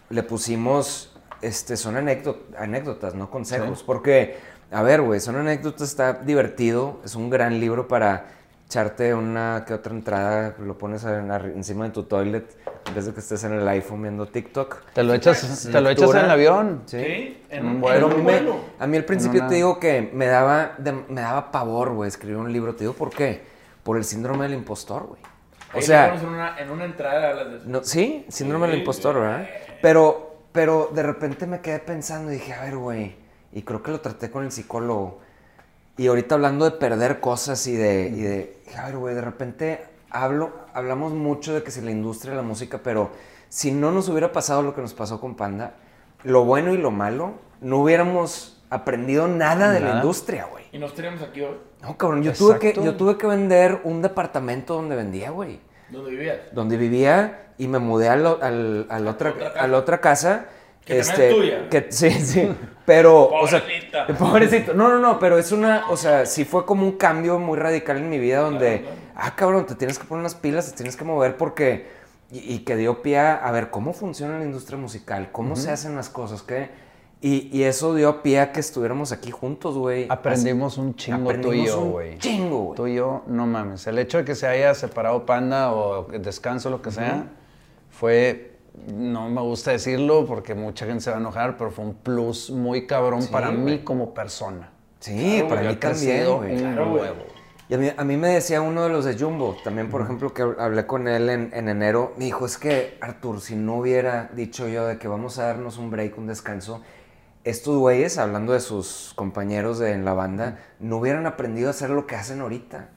le 0.09 0.23
pusimos, 0.23 1.17
este, 1.41 1.75
son 1.77 1.95
anécdot- 1.95 2.55
anécdotas, 2.57 3.13
no 3.15 3.29
consejos. 3.29 3.79
Sí. 3.79 3.83
Porque, 3.85 4.37
a 4.71 4.81
ver, 4.83 5.01
güey, 5.01 5.19
son 5.19 5.35
anécdotas, 5.35 5.89
está 5.89 6.13
divertido, 6.13 7.01
es 7.03 7.15
un 7.15 7.29
gran 7.29 7.59
libro 7.59 7.87
para 7.87 8.36
echarte 8.67 9.13
una 9.13 9.63
que 9.65 9.73
otra 9.73 9.93
entrada, 9.93 10.55
lo 10.59 10.77
pones 10.77 11.03
en- 11.05 11.31
encima 11.31 11.85
de 11.85 11.91
tu 11.91 12.03
toilet 12.03 12.55
en 12.85 12.95
vez 12.95 13.05
de 13.05 13.13
que 13.13 13.21
estés 13.21 13.43
en 13.45 13.53
el 13.53 13.67
iPhone 13.67 14.01
viendo 14.01 14.25
TikTok. 14.27 14.91
Te 14.93 15.03
lo 15.03 15.13
echas, 15.13 15.69
te 15.71 15.79
lo 15.81 15.89
echas 15.89 16.11
en 16.11 16.17
el 16.17 16.29
avión. 16.29 16.81
Sí, 16.85 17.43
en 17.49 17.65
Un 17.65 17.71
un, 17.75 17.81
vuelo. 17.81 18.07
en 18.11 18.13
un 18.17 18.23
vuelo. 18.23 18.55
a 18.79 18.87
mí 18.87 18.97
al 18.97 19.05
principio 19.05 19.39
una- 19.39 19.49
te 19.49 19.55
digo 19.55 19.79
que 19.79 20.09
me 20.13 20.25
daba, 20.27 20.73
de- 20.77 20.91
me 20.91 21.21
daba 21.21 21.49
pavor, 21.51 21.93
güey, 21.93 22.09
escribir 22.09 22.37
un 22.37 22.51
libro. 22.51 22.73
Te 22.75 22.81
digo 22.83 22.93
por 22.93 23.09
qué. 23.09 23.41
Por 23.83 23.95
el 23.97 24.03
síndrome 24.03 24.43
del 24.43 24.53
impostor, 24.55 25.07
güey. 25.07 25.21
O 25.73 25.77
Ahí 25.77 25.83
sea, 25.83 26.13
en 26.15 26.25
una, 26.25 26.59
en 26.59 26.69
una 26.69 26.85
entrada 26.85 27.29
hablas 27.29 27.49
de 27.51 27.57
eso. 27.57 27.65
no, 27.67 27.83
sí, 27.83 28.25
síndrome 28.27 28.67
del 28.67 28.75
Sí, 28.75 28.79
impostor. 28.81 29.15
¿verdad? 29.15 29.47
Pero, 29.81 30.35
pero 30.51 30.89
de 30.93 31.03
repente 31.03 31.47
me 31.47 31.61
quedé 31.61 31.79
pensando 31.79 32.31
y 32.31 32.35
dije, 32.35 32.53
a 32.53 32.63
ver, 32.63 32.75
güey, 32.77 33.15
y 33.53 33.61
creo 33.61 33.81
que 33.81 33.91
lo 33.91 34.01
traté 34.01 34.29
con 34.29 34.43
el 34.43 34.51
psicólogo. 34.51 35.19
Y 35.97 36.07
ahorita 36.07 36.35
hablando 36.35 36.65
de 36.65 36.71
perder 36.71 37.19
cosas 37.19 37.65
y 37.67 37.75
de, 37.75 38.07
y 38.09 38.21
de 38.21 38.56
dije, 38.67 38.77
a 38.79 38.85
ver, 38.85 38.97
güey, 38.97 39.15
de 39.15 39.21
repente 39.21 39.85
hablo, 40.09 40.51
hablamos 40.73 41.13
mucho 41.13 41.53
de 41.53 41.63
que 41.63 41.71
si 41.71 41.81
la 41.81 41.91
industria 41.91 42.31
de 42.31 42.37
la 42.37 42.43
música, 42.43 42.79
pero 42.83 43.11
si 43.49 43.71
no 43.71 43.91
nos 43.91 44.09
hubiera 44.09 44.31
pasado 44.31 44.61
lo 44.61 44.75
que 44.75 44.81
nos 44.81 44.93
pasó 44.93 45.19
con 45.19 45.35
Panda, 45.35 45.75
lo 46.23 46.45
bueno 46.45 46.73
y 46.73 46.77
lo 46.77 46.91
malo, 46.91 47.33
no 47.61 47.79
hubiéramos 47.79 48.63
aprendido 48.69 49.27
nada 49.27 49.71
de 49.71 49.79
la 49.79 49.95
industria, 49.95 50.47
güey. 50.51 50.65
Y 50.71 50.77
nos 50.77 50.93
tenemos 50.93 51.21
aquí 51.21 51.41
hoy. 51.41 51.57
No, 51.81 51.97
cabrón, 51.97 52.23
yo 52.23 52.33
tuve, 52.33 52.59
que, 52.59 52.73
yo 52.73 52.95
tuve 52.95 53.17
que 53.17 53.27
vender 53.27 53.81
un 53.83 54.01
departamento 54.01 54.73
donde 54.75 54.95
vendía, 54.95 55.29
güey 55.29 55.59
¿Dónde 55.89 56.11
vivías? 56.11 56.37
donde 56.51 56.75
vivía 56.77 57.53
y 57.57 57.67
me 57.67 57.79
mudé 57.79 58.09
al, 58.09 58.25
al, 58.25 58.87
al 58.89 59.07
otra, 59.07 59.29
otra 59.31 59.49
a 59.61 59.67
la 59.67 59.77
otra 59.77 60.01
casa. 60.01 60.47
Que 60.87 61.01
también 61.01 61.29
es 61.29 61.35
tuya. 61.35 61.69
que- 61.69 61.91
sí, 61.91 62.09
sí. 62.11 62.49
Pero, 62.85 63.25
o 63.29 63.47
sea, 63.47 63.59
Pobrecita. 63.59 64.07
pobrecito. 64.17 64.73
No, 64.73 64.87
no, 64.87 64.99
no, 64.99 65.19
pero 65.19 65.37
es 65.37 65.51
una, 65.51 65.89
o 65.89 65.97
sea, 65.97 66.25
sí 66.25 66.45
fue 66.45 66.65
como 66.65 66.83
un 66.83 66.93
cambio 66.93 67.37
muy 67.37 67.57
radical 67.59 67.97
en 67.97 68.09
mi 68.09 68.17
vida 68.17 68.39
donde, 68.39 68.81
Claro, 68.81 68.95
ah, 69.15 69.35
cabrón, 69.35 69.65
te 69.65 69.75
tienes 69.75 69.99
que 69.99 70.05
poner 70.05 70.21
unas 70.21 70.35
pilas, 70.35 70.69
te 70.71 70.77
tienes 70.77 70.95
que 70.95 71.03
mover 71.03 71.35
porque, 71.35 71.87
y, 72.31 72.53
y 72.55 72.59
que 72.59 72.77
dio 72.77 73.01
pie 73.01 73.19
a, 73.19 73.35
a 73.35 73.51
ver 73.51 73.69
cómo 73.69 73.91
funciona 73.93 74.39
la 74.39 74.45
industria 74.45 74.77
musical, 74.77 75.29
cómo 75.33 75.55
se 75.57 75.69
hacen 75.71 75.95
las 75.97 76.07
cosas, 76.09 76.41
qué. 76.43 76.69
Y, 77.19 77.49
y 77.51 77.63
eso 77.63 77.95
dio 77.95 78.21
pie 78.21 78.39
a 78.39 78.51
que 78.53 78.59
estuviéramos 78.59 79.11
aquí 79.11 79.31
juntos, 79.31 79.75
güey. 79.75 80.05
Aprendimos 80.07 80.77
un 80.77 80.95
chingo 80.95 81.17
tú 81.17 81.31
y 81.31 81.61
Aprendimos 81.61 81.67
yo, 81.67 81.79
un 81.81 81.91
güey. 81.91 82.17
Chingo, 82.19 82.57
güey. 82.59 82.75
Tú 82.77 82.87
y 82.87 82.95
yo, 82.95 83.23
no 83.27 83.47
mames. 83.47 83.87
El 83.87 83.97
hecho 83.99 84.19
de 84.19 84.23
que 84.23 84.35
se 84.35 84.45
haya 84.47 84.73
separado 84.75 85.25
Panda 85.25 85.73
o 85.73 86.03
descanso, 86.19 86.69
lo 86.69 86.81
que 86.81 86.91
sea, 86.91 87.25
fue, 87.89 88.56
no 88.85 89.29
me 89.29 89.41
gusta 89.41 89.71
decirlo 89.71 90.25
porque 90.25 90.55
mucha 90.55 90.85
gente 90.85 91.03
se 91.03 91.09
va 91.09 91.17
a 91.17 91.19
enojar, 91.19 91.57
pero 91.57 91.71
fue 91.71 91.85
un 91.85 91.95
plus 91.95 92.49
muy 92.49 92.87
cabrón 92.87 93.23
Sí, 93.23 93.29
para 93.31 93.51
mí 93.51 93.79
como 93.79 94.13
persona. 94.13 94.71
Sí, 94.99 95.37
Claro, 95.37 95.47
para 95.49 95.69
mí 95.69 95.75
también, 95.75 96.35
güey. 96.37 96.57
Claro, 96.57 96.89
güey. 96.91 97.09
Y 97.69 97.73
a 97.73 97.77
mí, 97.77 97.89
a 97.95 98.03
mí 98.05 98.15
me 98.15 98.29
decía 98.29 98.61
uno 98.61 98.83
de 98.83 98.89
los 98.89 99.03
de 99.03 99.17
Jumbo, 99.17 99.57
también 99.61 99.89
por 99.89 100.01
ejemplo, 100.01 100.33
que 100.33 100.41
hablé 100.41 100.85
con 100.85 101.07
él 101.09 101.29
en, 101.29 101.49
en 101.53 101.67
enero, 101.67 102.13
me 102.17 102.25
dijo, 102.25 102.45
es 102.45 102.57
que 102.57 102.97
Artur, 103.01 103.41
si 103.41 103.55
no 103.57 103.75
hubiera 103.75 104.29
dicho 104.33 104.69
yo 104.69 104.87
de 104.87 104.97
que 104.97 105.09
vamos 105.09 105.37
a 105.37 105.47
darnos 105.47 105.77
un 105.77 105.91
break, 105.91 106.17
un 106.17 106.27
descanso, 106.27 106.81
estos 107.43 107.77
güeyes, 107.77 108.17
hablando 108.17 108.53
de 108.53 108.59
sus 108.59 109.13
compañeros 109.15 109.79
de, 109.79 109.91
en 109.91 110.05
la 110.05 110.13
banda, 110.13 110.59
no 110.79 110.97
hubieran 110.97 111.25
aprendido 111.25 111.67
a 111.67 111.71
hacer 111.71 111.89
lo 111.89 112.07
que 112.07 112.15
hacen 112.15 112.41
ahorita. 112.41 112.89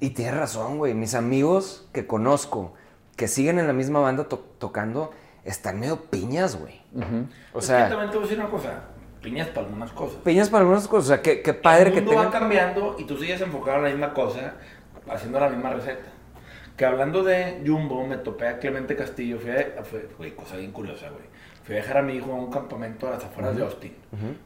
Y 0.00 0.10
tienes 0.10 0.34
razón, 0.34 0.78
güey, 0.78 0.94
mis 0.94 1.14
amigos 1.14 1.88
que 1.92 2.06
conozco, 2.06 2.74
que 3.16 3.28
siguen 3.28 3.58
en 3.58 3.66
la 3.66 3.72
misma 3.72 4.00
banda 4.00 4.24
to- 4.28 4.44
tocando, 4.58 5.10
están 5.44 5.78
medio 5.80 6.04
piñas, 6.06 6.56
güey. 6.56 6.80
O 7.52 7.58
Es 7.58 7.66
sea, 7.66 7.84
que 7.84 7.90
también 7.90 8.10
te 8.10 8.16
voy 8.16 8.24
a 8.26 8.28
decir 8.28 8.40
una 8.42 8.50
cosa, 8.50 8.84
piñas 9.22 9.48
para 9.48 9.66
algunas 9.66 9.92
cosas. 9.92 10.18
piñas 10.24 10.48
para 10.50 10.60
algunas 10.62 10.88
cosas, 10.88 11.04
o 11.04 11.08
sea, 11.08 11.22
qué, 11.22 11.42
qué 11.42 11.54
padre 11.54 11.88
el 11.88 11.94
que 11.94 12.00
mundo 12.02 12.16
va 12.22 12.30
cambiando 12.30 12.96
y 12.98 13.04
tú 13.04 13.16
sigues 13.18 13.40
enfocado 13.40 13.78
en 13.78 13.82
la 13.84 13.88
misma 13.90 14.14
cosa, 14.14 14.54
haciendo 15.10 15.38
la 15.40 15.48
misma 15.48 15.70
receta. 15.70 16.10
Que 16.76 16.86
hablando 16.86 17.22
de 17.22 17.62
Jumbo, 17.66 18.06
me 18.06 18.16
topé 18.16 18.48
a 18.48 18.58
Clemente 18.58 18.96
Castillo, 18.96 19.38
fui 19.38 19.50
a, 19.50 19.84
fue, 19.84 20.08
güey, 20.16 20.34
cosa 20.34 20.56
bien 20.56 20.72
curiosa, 20.72 21.08
güey. 21.10 21.24
Fui 21.64 21.74
a 21.76 21.78
dejar 21.78 21.98
a 21.98 22.02
mi 22.02 22.14
hijo 22.14 22.32
a 22.32 22.34
un 22.34 22.50
campamento 22.50 23.06
a 23.06 23.10
las 23.10 23.24
afueras 23.24 23.54
de 23.56 23.62
Austin. 23.62 23.94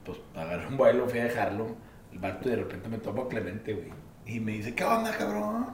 Pues 0.05 0.19
agarré 0.35 0.67
un 0.67 0.77
vuelo, 0.77 1.09
fui 1.09 1.21
a 1.21 1.25
dejarlo, 1.25 1.69
el 2.13 2.19
vato 2.19 2.49
y 2.49 2.51
de 2.51 2.57
repente 2.57 2.89
me 2.89 2.99
topo 2.99 3.23
a 3.23 3.29
Clemente, 3.29 3.73
güey. 3.73 3.91
Y 4.27 4.41
me 4.41 4.53
dice, 4.53 4.75
¿qué 4.75 4.83
onda, 4.83 5.13
cabrón? 5.17 5.67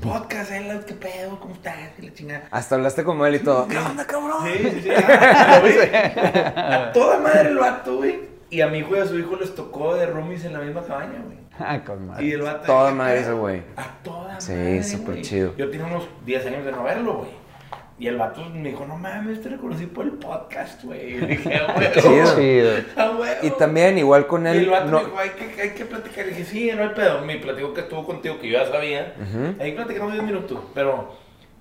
Podcast, 0.00 0.52
eh, 0.52 0.80
¿qué 0.86 0.94
pedo? 0.94 1.40
¿Cómo 1.40 1.54
estás? 1.54 1.74
Y 1.98 2.02
la 2.06 2.14
chingada. 2.14 2.48
Hasta 2.52 2.76
hablaste 2.76 3.02
como 3.02 3.26
él 3.26 3.34
y 3.34 3.38
todo. 3.40 3.66
¿Qué 3.66 3.76
onda, 3.78 4.06
cabrón? 4.06 4.46
Sí, 4.46 4.58
sí, 4.62 4.80
sí. 4.82 4.90
Ah. 4.94 6.86
A 6.88 6.92
toda 6.92 7.18
madre 7.18 7.48
el 7.50 7.58
vato, 7.58 7.96
güey. 7.96 8.20
Y 8.48 8.60
a 8.60 8.68
mi 8.68 8.78
hijo 8.78 8.96
y 8.96 9.00
a 9.00 9.06
su 9.06 9.18
hijo 9.18 9.34
les 9.36 9.52
tocó 9.56 9.96
de 9.96 10.06
roomies 10.06 10.44
en 10.44 10.52
la 10.52 10.60
misma 10.60 10.84
cabaña, 10.84 11.20
güey. 11.24 11.36
Ah, 11.58 11.82
con 11.84 12.06
madre. 12.06 12.24
Y 12.26 12.32
el 12.32 12.42
vato. 12.42 12.64
Toda 12.66 12.90
"Ah, 12.90 12.94
madre 12.94 13.14
pedo". 13.16 13.22
ese 13.24 13.32
güey. 13.32 13.62
A 13.76 13.84
toda 14.04 14.40
Sí, 14.40 14.52
madre. 14.52 14.82
súper 14.84 15.10
güey. 15.14 15.22
chido. 15.22 15.56
Yo 15.56 15.68
tenía 15.70 15.86
unos 15.86 16.08
10 16.24 16.46
años 16.46 16.64
de 16.64 16.70
no 16.72 16.84
verlo, 16.84 17.14
güey. 17.18 17.30
Y 17.98 18.08
el 18.08 18.16
vato 18.18 18.44
me 18.50 18.68
dijo, 18.68 18.84
no 18.84 18.98
mames, 18.98 19.40
te 19.42 19.48
reconocí 19.48 19.86
por 19.86 20.04
el 20.04 20.12
podcast, 20.12 20.84
güey. 20.84 21.14
Y 21.14 21.16
dije, 21.26 21.54
"Ah, 21.56 21.72
güey. 21.76 21.92
Chido. 21.94 22.72
Y 23.42 23.50
también, 23.52 23.96
igual 23.96 24.26
con 24.26 24.44
Y 24.46 24.50
él... 24.50 24.56
el 24.64 24.70
vato 24.70 24.90
no- 24.90 24.98
me 24.98 25.04
dijo, 25.06 25.18
hay 25.18 25.30
que, 25.30 25.62
hay 25.62 25.70
que 25.70 25.84
platicar. 25.86 26.26
Y 26.26 26.28
dije, 26.30 26.44
sí, 26.44 26.70
no 26.76 26.82
hay 26.82 26.90
pedo. 26.90 27.22
Me 27.24 27.36
platicó 27.38 27.72
que 27.72 27.80
estuvo 27.80 28.04
contigo, 28.04 28.38
que 28.38 28.48
yo 28.50 28.58
ya 28.62 28.70
sabía. 28.70 29.14
Ahí 29.58 29.72
platicamos 29.72 30.12
10 30.12 30.24
minutos. 30.24 30.58
Pero, 30.74 31.14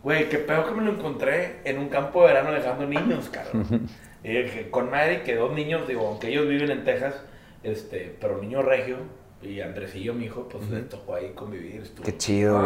güey, 0.04 0.28
qué 0.28 0.40
pedo 0.40 0.66
que 0.68 0.72
me 0.76 0.84
lo 0.84 0.92
encontré 0.92 1.62
en 1.64 1.80
un 1.80 1.88
campo 1.88 2.22
de 2.22 2.28
verano 2.34 2.52
dejando 2.52 2.86
niños, 2.86 3.30
cabrón. 3.30 3.88
y 4.22 4.30
dije, 4.34 4.70
con 4.70 4.92
madre 4.92 5.22
que 5.22 5.36
dos 5.36 5.54
niños, 5.54 5.88
digo, 5.88 6.06
aunque 6.06 6.28
ellos 6.28 6.50
viven 6.50 6.70
en 6.70 6.84
Texas, 6.84 7.16
este, 7.64 8.14
pero 8.20 8.42
niño 8.42 8.62
regio. 8.62 8.98
Y 9.42 9.62
Andresillo, 9.62 10.14
mi 10.16 10.26
hijo, 10.26 10.48
pues 10.50 10.68
les 10.72 10.90
tocó 10.90 11.14
ahí 11.16 11.34
convivir. 11.36 11.82
estuvo- 11.82 12.04
Qué 12.04 12.18
chido, 12.18 12.60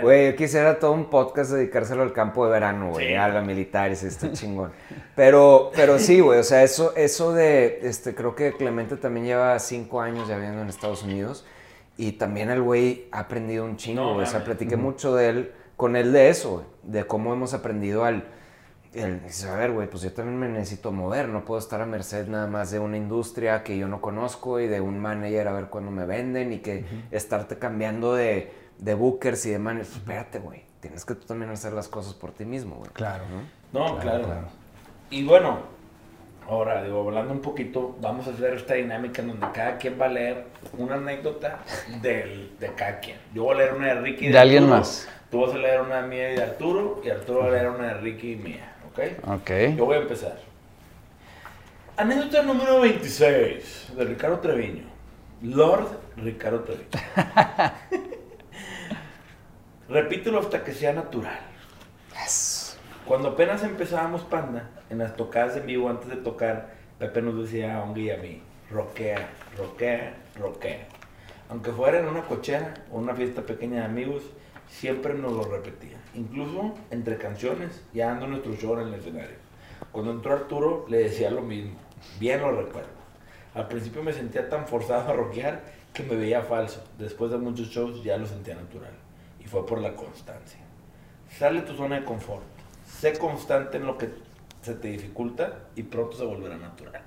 güey. 0.00 0.30
yo 0.30 0.36
quisiera 0.36 0.78
todo 0.78 0.92
un 0.92 1.10
podcast 1.10 1.50
dedicárselo 1.50 2.02
al 2.02 2.12
campo 2.14 2.46
de 2.46 2.52
verano, 2.52 2.90
güey, 2.92 3.08
Sí. 3.08 3.14
a 3.14 3.28
la 3.28 3.42
militar, 3.42 3.90
y 3.92 3.96
sí, 3.96 4.06
está 4.06 4.32
chingón. 4.32 4.72
Pero, 5.14 5.70
pero 5.76 5.98
sí, 5.98 6.20
güey, 6.20 6.38
o 6.40 6.44
sea, 6.44 6.62
eso, 6.62 6.94
eso 6.96 7.32
de, 7.34 7.80
este, 7.82 8.14
creo 8.14 8.34
que 8.34 8.52
Clemente 8.52 8.96
también 8.96 9.26
lleva 9.26 9.58
cinco 9.58 10.00
años 10.00 10.26
ya 10.26 10.36
viviendo 10.36 10.62
en 10.62 10.68
Estados 10.68 11.02
Unidos 11.02 11.44
y 11.98 12.12
también 12.12 12.48
el 12.50 12.62
güey 12.62 13.06
ha 13.12 13.20
aprendido 13.20 13.64
un 13.66 13.76
chingo, 13.76 14.00
No, 14.02 14.14
güey. 14.14 14.24
o 14.26 14.30
sea, 14.30 14.44
platiqué 14.44 14.76
mucho 14.76 15.14
de 15.14 15.28
él, 15.28 15.52
con 15.76 15.94
él 15.94 16.12
de 16.12 16.30
eso, 16.30 16.64
de 16.84 17.04
cómo 17.06 17.34
hemos 17.34 17.52
aprendido 17.52 18.04
al... 18.04 18.24
El, 18.94 19.22
dice, 19.22 19.48
a 19.48 19.56
ver, 19.56 19.72
güey, 19.72 19.88
pues 19.88 20.02
yo 20.02 20.12
también 20.12 20.38
me 20.38 20.48
necesito 20.48 20.92
mover, 20.92 21.28
no 21.28 21.44
puedo 21.44 21.58
estar 21.58 21.80
a 21.80 21.86
merced 21.86 22.28
nada 22.28 22.46
más 22.46 22.70
de 22.70 22.78
una 22.78 22.96
industria 22.96 23.62
que 23.62 23.76
yo 23.76 23.88
no 23.88 24.00
conozco 24.00 24.60
y 24.60 24.68
de 24.68 24.80
un 24.80 25.00
manager 25.00 25.48
a 25.48 25.52
ver 25.52 25.66
cuándo 25.66 25.90
me 25.90 26.06
venden 26.06 26.52
y 26.52 26.58
que 26.58 26.84
estarte 27.10 27.58
cambiando 27.58 28.14
de, 28.14 28.52
de 28.78 28.94
bookers 28.94 29.46
y 29.46 29.50
de 29.50 29.58
managers. 29.58 29.96
Espérate, 29.96 30.38
güey, 30.38 30.62
tienes 30.80 31.04
que 31.04 31.14
tú 31.14 31.26
también 31.26 31.50
hacer 31.50 31.72
las 31.72 31.88
cosas 31.88 32.14
por 32.14 32.32
ti 32.32 32.44
mismo, 32.44 32.76
güey. 32.76 32.90
Claro. 32.92 33.24
No, 33.72 33.98
claro. 33.98 34.24
claro. 34.24 34.48
Y 35.10 35.24
bueno, 35.24 35.58
ahora, 36.48 36.82
digo, 36.82 37.00
hablando 37.00 37.32
un 37.32 37.40
poquito, 37.40 37.96
vamos 38.00 38.26
a 38.26 38.30
hacer 38.30 38.54
esta 38.54 38.74
dinámica 38.74 39.22
en 39.22 39.28
donde 39.28 39.46
cada 39.52 39.78
quien 39.78 40.00
va 40.00 40.06
a 40.06 40.10
leer 40.10 40.46
una 40.76 40.96
anécdota 40.96 41.60
del, 42.02 42.58
de 42.58 42.68
cada 42.74 43.00
quien. 43.00 43.18
Yo 43.34 43.44
voy 43.44 43.54
a 43.54 43.58
leer 43.58 43.74
una 43.74 43.86
de 43.88 44.00
Ricky 44.00 44.26
y 44.26 44.28
De 44.30 44.38
alguien 44.38 44.64
Arturo, 44.64 44.78
más. 44.78 45.08
Tú 45.30 45.40
vas 45.40 45.54
a 45.54 45.58
leer 45.58 45.80
una 45.80 46.02
mía 46.02 46.32
y 46.32 46.36
de 46.36 46.42
Arturo, 46.42 47.00
y 47.04 47.10
Arturo 47.10 47.40
va 47.40 47.46
a 47.46 47.50
leer 47.50 47.70
una 47.70 47.88
de 47.88 47.94
Ricky 47.94 48.32
y 48.32 48.36
mía, 48.36 48.73
¿ok? 48.94 49.28
Ok. 49.40 49.50
Yo 49.76 49.84
voy 49.86 49.96
a 49.96 50.00
empezar. 50.00 50.38
Anécdota 51.96 52.42
número 52.42 52.80
26 52.80 53.92
de 53.96 54.04
Ricardo 54.04 54.38
Treviño. 54.38 54.84
Lord 55.42 55.88
Ricardo 56.16 56.60
Treviño. 56.60 56.88
Repítelo 59.88 60.40
hasta 60.40 60.64
que 60.64 60.72
sea 60.72 60.92
natural. 60.92 61.38
Cuando 63.06 63.30
apenas 63.30 63.62
empezábamos 63.62 64.22
Panda, 64.22 64.70
en 64.88 64.98
las 64.98 65.14
tocadas 65.14 65.56
en 65.56 65.66
vivo 65.66 65.90
antes 65.90 66.08
de 66.08 66.16
tocar, 66.16 66.74
Pepe 66.98 67.20
nos 67.20 67.38
decía 67.38 67.76
a 67.76 67.82
Ongi 67.82 68.04
y 68.04 68.10
a 68.10 68.16
mí, 68.16 68.40
roquea, 68.70 69.28
roquea, 69.58 70.14
roquea. 70.38 70.86
Aunque 71.50 71.70
fuera 71.70 71.98
en 71.98 72.06
una 72.06 72.22
cochera 72.22 72.72
o 72.90 72.98
una 72.98 73.14
fiesta 73.14 73.42
pequeña 73.42 73.80
de 73.80 73.84
amigos, 73.84 74.22
siempre 74.68 75.12
nos 75.12 75.32
lo 75.32 75.44
repetía. 75.44 75.93
Incluso 76.14 76.74
entre 76.90 77.18
canciones, 77.18 77.82
ya 77.92 78.08
dando 78.08 78.28
nuestro 78.28 78.54
show 78.54 78.78
en 78.78 78.88
el 78.88 78.94
escenario. 78.94 79.36
Cuando 79.90 80.12
entró 80.12 80.34
Arturo, 80.34 80.86
le 80.88 80.98
decía 80.98 81.30
lo 81.30 81.42
mismo. 81.42 81.74
Bien 82.20 82.40
lo 82.40 82.52
recuerdo. 82.52 82.90
Al 83.54 83.68
principio 83.68 84.02
me 84.02 84.12
sentía 84.12 84.48
tan 84.48 84.66
forzado 84.66 85.10
a 85.10 85.12
rockear 85.14 85.62
que 85.92 86.02
me 86.02 86.16
veía 86.16 86.42
falso. 86.42 86.82
Después 86.98 87.30
de 87.30 87.38
muchos 87.38 87.68
shows 87.68 88.02
ya 88.02 88.16
lo 88.16 88.26
sentía 88.26 88.54
natural. 88.54 88.92
Y 89.40 89.44
fue 89.44 89.66
por 89.66 89.80
la 89.80 89.94
constancia. 89.94 90.60
Sale 91.30 91.62
tu 91.62 91.74
zona 91.74 92.00
de 92.00 92.04
confort. 92.04 92.44
Sé 92.86 93.18
constante 93.18 93.78
en 93.78 93.86
lo 93.86 93.98
que 93.98 94.10
se 94.62 94.74
te 94.74 94.88
dificulta 94.88 95.66
y 95.74 95.82
pronto 95.82 96.16
se 96.16 96.24
volverá 96.24 96.56
natural. 96.56 97.02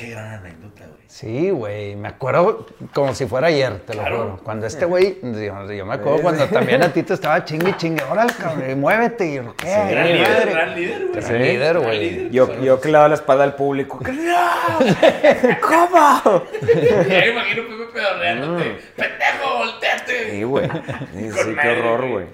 Qué 0.00 0.10
gran 0.10 0.32
anécdota, 0.34 0.84
güey. 0.86 1.00
Sí, 1.08 1.50
güey, 1.50 1.94
me 1.96 2.08
acuerdo 2.08 2.66
como 2.94 3.14
si 3.14 3.26
fuera 3.26 3.48
ayer, 3.48 3.80
te 3.80 3.92
Claro. 3.92 4.16
lo 4.16 4.24
juro. 4.30 4.40
Cuando 4.44 4.66
este 4.66 4.84
güey, 4.86 5.18
yo, 5.22 5.72
yo 5.72 5.84
me 5.84 5.94
acuerdo 5.94 6.22
cuando 6.22 6.46
también 6.46 6.82
a 6.82 6.90
ti 6.92 7.02
te 7.02 7.12
estaba 7.14 7.44
chingue 7.44 7.76
chingue, 7.76 8.02
órale, 8.04 8.32
cabrón, 8.40 8.70
y 8.70 8.74
muévete 8.76 9.26
y 9.26 9.32
¿qué? 9.58 9.66
gran 9.68 9.88
Madre. 9.88 10.14
líder, 10.14 10.50
gran 10.50 10.74
líder, 10.74 11.06
güey. 11.08 11.20
Gran 11.20 11.42
líder, 11.42 11.78
güey. 11.80 12.30
Yo, 12.30 12.60
yo 12.62 12.80
que 12.80 12.88
le 12.88 12.92
daba 12.94 13.08
la 13.08 13.14
espalda 13.16 13.44
al 13.44 13.54
público. 13.56 13.98
¿Cómo? 15.60 16.44
Ya 17.08 17.18
me 17.20 17.28
imagino 17.30 17.62
Pepe 17.68 17.92
pedorreándote. 17.92 18.78
¡Pendejo, 18.96 19.58
volteate! 19.58 20.30
Sí, 20.30 20.42
güey. 20.44 20.68
Sí, 20.68 21.30
sí, 21.32 21.56
qué 21.60 21.68
horror, 21.68 22.08
güey. 22.08 22.26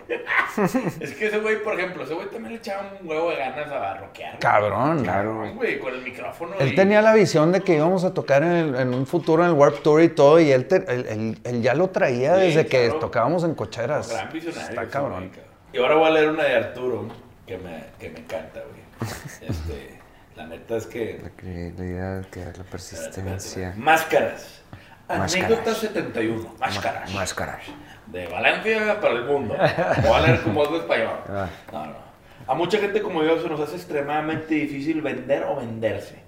Es 1.00 1.12
que 1.14 1.26
ese 1.26 1.38
güey, 1.38 1.62
por 1.62 1.78
ejemplo, 1.78 2.04
ese 2.04 2.14
güey 2.14 2.26
también 2.28 2.52
le 2.54 2.58
echaba 2.58 2.90
un 3.00 3.08
huevo 3.08 3.30
de 3.30 3.36
ganas 3.36 3.68
a 3.70 3.94
rockear. 3.98 4.38
Cabrón. 4.38 5.02
Claro. 5.02 5.50
Güey, 5.54 5.78
con 5.78 5.94
el 5.94 6.02
micrófono. 6.02 6.54
Él 6.58 6.72
y- 6.72 6.74
tenía 6.74 7.02
la 7.02 7.14
visión 7.14 7.52
de 7.52 7.55
que 7.60 7.74
íbamos 7.76 8.04
a 8.04 8.12
tocar 8.14 8.42
en, 8.42 8.50
el- 8.52 8.74
en 8.76 8.94
un 8.94 9.06
futuro 9.06 9.42
en 9.44 9.50
el 9.50 9.54
Warp 9.54 9.82
Tour 9.82 10.02
y 10.02 10.08
todo, 10.08 10.38
y 10.40 10.50
él, 10.52 10.66
te- 10.66 10.76
él, 10.92 11.06
él- 11.08 11.38
él 11.44 11.62
ya 11.62 11.74
lo 11.74 11.88
traía 11.90 12.34
desde 12.36 12.66
que 12.66 12.90
tocábamos 13.00 13.44
en 13.44 13.54
cocheras. 13.54 14.10
Gran 14.10 14.32
visionario. 14.32 14.68
Está 14.68 14.86
cabrón. 14.88 15.30
Y 15.72 15.78
ahora 15.78 15.94
voy 15.96 16.06
a 16.08 16.10
leer 16.10 16.28
una 16.30 16.44
de 16.44 16.54
Arturo 16.56 17.08
que 17.46 17.58
me, 17.58 17.84
que 17.98 18.10
me 18.10 18.20
encanta, 18.20 18.60
güey. 18.60 19.10
Este, 19.48 19.98
la 20.36 20.46
neta 20.46 20.76
es 20.76 20.86
que. 20.86 21.20
La 21.22 21.30
credibilidad, 21.30 22.24
que 22.26 22.40
la 22.44 22.64
persistencia. 22.64 23.74
Máscaras. 23.76 24.62
Anécdota 25.08 25.74
71. 25.74 26.54
Máscaras. 26.58 27.12
Máscaras. 27.14 27.62
De 28.06 28.26
Valencia 28.26 29.00
para 29.00 29.14
el 29.14 29.24
mundo. 29.24 29.54
Voy 30.02 30.12
a 30.12 30.20
leer 30.20 30.42
como 30.42 30.66
de 30.66 30.78
español. 30.78 31.18
Ah. 31.28 31.48
No, 31.72 31.86
no. 31.86 32.06
A 32.48 32.54
mucha 32.54 32.78
gente 32.78 33.02
como 33.02 33.22
yo 33.22 33.40
se 33.42 33.48
nos 33.48 33.60
hace 33.60 33.76
extremadamente 33.76 34.54
difícil 34.54 35.02
vender 35.02 35.44
o 35.44 35.56
venderse. 35.56 36.25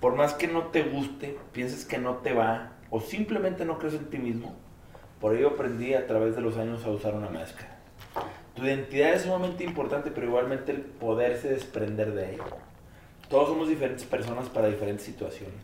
Por 0.00 0.14
más 0.14 0.34
que 0.34 0.46
no 0.48 0.64
te 0.64 0.82
guste, 0.82 1.38
pienses 1.52 1.84
que 1.84 1.98
no 1.98 2.16
te 2.16 2.32
va 2.32 2.72
o 2.90 3.00
simplemente 3.00 3.64
no 3.64 3.78
crees 3.78 3.94
en 3.94 4.10
ti 4.10 4.18
mismo, 4.18 4.54
por 5.20 5.34
ello 5.34 5.48
aprendí 5.50 5.94
a 5.94 6.06
través 6.06 6.36
de 6.36 6.42
los 6.42 6.56
años 6.58 6.84
a 6.84 6.90
usar 6.90 7.14
una 7.14 7.30
máscara. 7.30 7.76
Tu 8.54 8.64
identidad 8.64 9.12
es 9.12 9.22
sumamente 9.22 9.64
importante, 9.64 10.10
pero 10.10 10.26
igualmente 10.28 10.72
el 10.72 10.80
poderse 10.80 11.48
desprender 11.48 12.12
de 12.14 12.34
ella. 12.34 12.44
Todos 13.28 13.48
somos 13.48 13.68
diferentes 13.68 14.04
personas 14.04 14.48
para 14.48 14.68
diferentes 14.68 15.04
situaciones. 15.04 15.54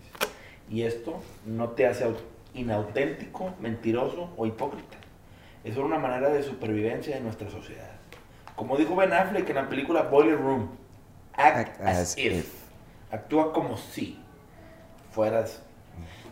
Y 0.68 0.82
esto 0.82 1.22
no 1.46 1.70
te 1.70 1.86
hace 1.86 2.06
au- 2.06 2.16
inauténtico, 2.54 3.54
mentiroso 3.60 4.30
o 4.36 4.46
hipócrita. 4.46 4.96
Es 5.64 5.74
solo 5.74 5.86
una 5.86 5.98
manera 5.98 6.28
de 6.30 6.42
supervivencia 6.42 7.14
de 7.14 7.20
nuestra 7.20 7.50
sociedad. 7.50 7.90
Como 8.56 8.76
dijo 8.76 8.96
Ben 8.96 9.12
Affleck 9.12 9.48
en 9.48 9.56
la 9.56 9.68
película 9.68 10.02
Boiler 10.02 10.38
Room, 10.38 10.70
act, 11.34 11.56
Act 11.56 11.80
as, 11.82 11.98
as 11.98 12.18
if. 12.18 12.32
if. 12.32 12.54
Actúa 13.10 13.52
como 13.52 13.76
si 13.76 14.18
fueras. 15.12 15.62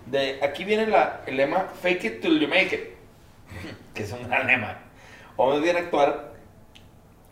De 0.07 0.43
aquí 0.43 0.65
viene 0.65 0.87
la, 0.87 1.23
el 1.27 1.37
lema 1.37 1.61
fake 1.81 2.05
it 2.05 2.21
till 2.21 2.41
you 2.41 2.49
make 2.49 2.75
it, 2.75 2.81
que 3.95 4.03
es 4.03 4.13
un 4.13 4.27
gran 4.27 4.47
lema. 4.47 4.79
O 5.37 5.51
más 5.51 5.63
bien 5.63 5.77
actuar 5.77 6.35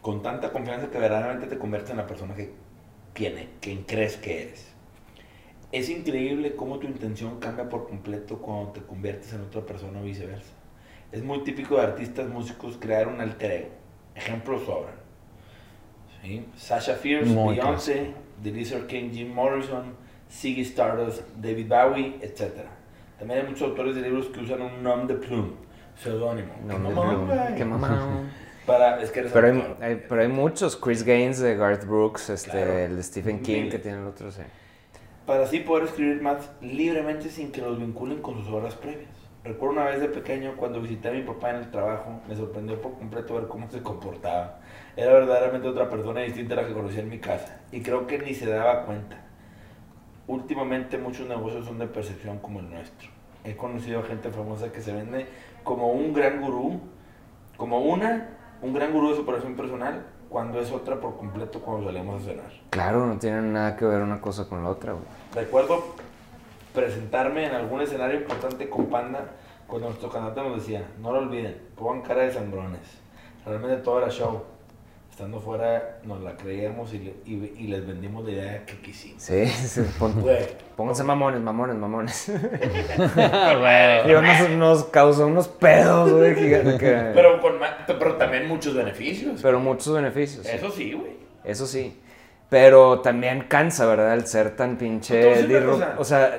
con 0.00 0.22
tanta 0.22 0.50
confianza 0.50 0.90
que 0.90 0.98
verdaderamente 0.98 1.46
te 1.46 1.58
convierte 1.58 1.90
en 1.90 1.96
la 1.98 2.06
persona 2.06 2.34
que 2.34 2.52
tiene, 3.12 3.48
quien 3.60 3.82
crees 3.82 4.16
que 4.16 4.42
eres. 4.42 4.72
Es 5.72 5.90
increíble 5.90 6.56
cómo 6.56 6.78
tu 6.78 6.86
intención 6.86 7.40
cambia 7.40 7.68
por 7.68 7.88
completo 7.88 8.38
cuando 8.38 8.72
te 8.72 8.80
conviertes 8.80 9.32
en 9.34 9.42
otra 9.42 9.62
persona 9.62 10.00
o 10.00 10.04
viceversa. 10.04 10.52
Es 11.12 11.22
muy 11.22 11.42
típico 11.42 11.76
de 11.76 11.82
artistas 11.82 12.28
músicos 12.28 12.78
crear 12.78 13.08
un 13.08 13.20
alter 13.20 13.50
ego. 13.50 13.68
Ejemplos 14.14 14.64
sobran. 14.64 14.94
¿Sí? 16.22 16.46
Sasha 16.56 16.94
Fierce, 16.94 17.34
Beyoncé, 17.34 18.12
The 18.42 18.50
Lizard 18.50 18.86
King, 18.86 19.10
Jim 19.10 19.32
Morrison, 19.32 19.94
Ziggy 20.30 20.62
Stardust, 20.62 21.22
David 21.36 21.68
Bowie, 21.68 22.18
etc. 22.22 22.64
También 23.18 23.40
hay 23.40 23.46
muchos 23.46 23.62
autores 23.62 23.94
de 23.94 24.02
libros 24.02 24.26
que 24.26 24.40
usan 24.40 24.62
un 24.62 24.82
nom 24.82 25.06
de 25.06 25.14
plume, 25.14 25.52
seudónimo. 25.96 26.52
¡Qué 27.56 27.64
mamón. 27.64 28.30
Para, 28.66 29.00
es 29.02 29.10
que 29.10 29.22
Pero 29.22 29.46
hay, 29.46 29.76
hay- 29.80 30.04
pero 30.06 30.20
hay 30.20 30.28
muchos. 30.28 30.76
Chris 30.76 31.02
Gaines 31.02 31.38
de 31.38 31.56
Garth 31.56 31.86
Brooks, 31.86 32.28
este, 32.28 32.50
Claro. 32.50 32.78
el 32.78 32.96
de 32.96 33.02
Stephen 33.02 33.40
King 33.40 33.70
que 33.70 33.78
tiene 33.78 33.96
el 34.02 34.06
otro, 34.06 34.30
sí. 34.30 34.42
para 35.24 35.44
así 35.44 35.60
poder 35.60 35.84
escribir 35.84 36.20
más 36.20 36.50
libremente 36.60 37.30
sin 37.30 37.50
que 37.50 37.62
los 37.62 37.78
vinculen 37.78 38.20
con 38.20 38.34
sus 38.36 38.48
obras 38.48 38.74
previas. 38.74 39.08
Recuerdo 39.42 39.72
una 39.80 39.86
vez 39.86 40.00
de 40.02 40.08
pequeño 40.08 40.54
cuando 40.58 40.82
visité 40.82 41.08
a 41.08 41.12
mi 41.12 41.22
papá 41.22 41.48
en 41.50 41.56
el 41.56 41.70
trabajo, 41.70 42.20
me 42.28 42.36
sorprendió 42.36 42.78
por 42.82 42.92
completo 42.98 43.34
ver 43.36 43.46
cómo 43.46 43.70
se 43.70 43.80
comportaba. 43.82 44.60
Era 44.96 45.14
verdaderamente 45.14 45.66
otra 45.66 45.88
persona 45.88 46.20
distinta 46.20 46.52
a 46.52 46.56
la 46.62 46.68
que 46.68 46.74
conocía 46.74 47.00
en 47.00 47.08
mi 47.08 47.18
casa 47.20 47.60
y 47.72 47.80
creo 47.80 48.06
que 48.06 48.18
ni 48.18 48.34
se 48.34 48.50
daba 48.50 48.84
cuenta. 48.84 49.16
Últimamente 50.28 50.98
muchos 50.98 51.26
negocios 51.26 51.64
son 51.64 51.78
de 51.78 51.86
percepción 51.86 52.38
como 52.38 52.60
el 52.60 52.68
nuestro. 52.68 53.08
He 53.44 53.56
conocido 53.56 54.00
a 54.00 54.02
gente 54.02 54.30
famosa 54.30 54.70
que 54.70 54.82
se 54.82 54.92
vende 54.92 55.26
como 55.64 55.90
un 55.90 56.12
gran 56.12 56.42
gurú, 56.42 56.80
como 57.56 57.80
una, 57.80 58.36
un 58.60 58.74
gran 58.74 58.92
gurú 58.92 59.10
de 59.10 59.16
superación 59.16 59.54
personal, 59.54 60.04
cuando 60.28 60.60
es 60.60 60.70
otra 60.70 61.00
por 61.00 61.16
completo 61.16 61.60
cuando 61.60 61.86
salimos 61.86 62.22
a 62.22 62.26
cenar. 62.26 62.52
Claro, 62.68 63.06
no 63.06 63.18
tienen 63.18 63.54
nada 63.54 63.74
que 63.74 63.86
ver 63.86 64.02
una 64.02 64.20
cosa 64.20 64.46
con 64.46 64.62
la 64.62 64.68
otra, 64.68 64.92
güey. 64.92 65.04
Recuerdo 65.34 65.82
presentarme 66.74 67.46
en 67.46 67.54
algún 67.54 67.80
escenario 67.80 68.20
importante 68.20 68.68
con 68.68 68.84
Panda 68.86 69.30
cuando 69.66 69.88
nuestro 69.88 70.10
cantante 70.10 70.42
nos 70.42 70.56
decía, 70.56 70.86
no 71.00 71.10
lo 71.10 71.20
olviden, 71.20 71.56
pongan 71.74 72.02
cara 72.02 72.24
de 72.24 72.32
sangrones. 72.34 72.98
Realmente 73.46 73.78
todo 73.78 73.98
era 73.98 74.10
show. 74.10 74.42
Estando 75.18 75.40
fuera 75.40 75.98
nos 76.04 76.20
la 76.20 76.36
creíamos 76.36 76.94
y, 76.94 77.00
le- 77.00 77.14
y- 77.26 77.52
y 77.58 77.66
les 77.66 77.84
vendimos 77.84 78.24
la 78.24 78.30
idea 78.30 78.64
que 78.64 78.78
quisimos. 78.80 79.20
Sí, 79.20 79.46
sí, 79.48 79.80
pon- 79.98 80.24
pónganse 80.76 81.02
mamones, 81.02 81.40
mamones, 81.40 81.74
mamones. 81.74 82.28
Y 84.06 84.12
nos, 84.12 84.50
nos 84.50 84.84
causó 84.84 85.26
unos 85.26 85.48
pedos, 85.48 86.12
güey, 86.12 86.36
gigantes 86.36 86.78
que- 86.78 87.10
pero, 87.16 87.40
con 87.40 87.54
pero 87.98 88.14
también 88.14 88.46
muchos 88.46 88.76
beneficios. 88.76 89.40
pero 89.42 89.58
muchos 89.58 89.92
beneficios. 89.92 90.46
Eso 90.46 90.70
sí, 90.70 90.92
güey. 90.92 91.16
Eso 91.42 91.66
sí. 91.66 92.00
Pero 92.48 93.00
también 93.00 93.46
cansa, 93.48 93.86
¿verdad? 93.86 94.14
El 94.14 94.24
ser 94.24 94.54
tan 94.54 94.76
pinche 94.78 95.20
cosa. 95.66 95.94
O 95.98 96.04
sea, 96.04 96.38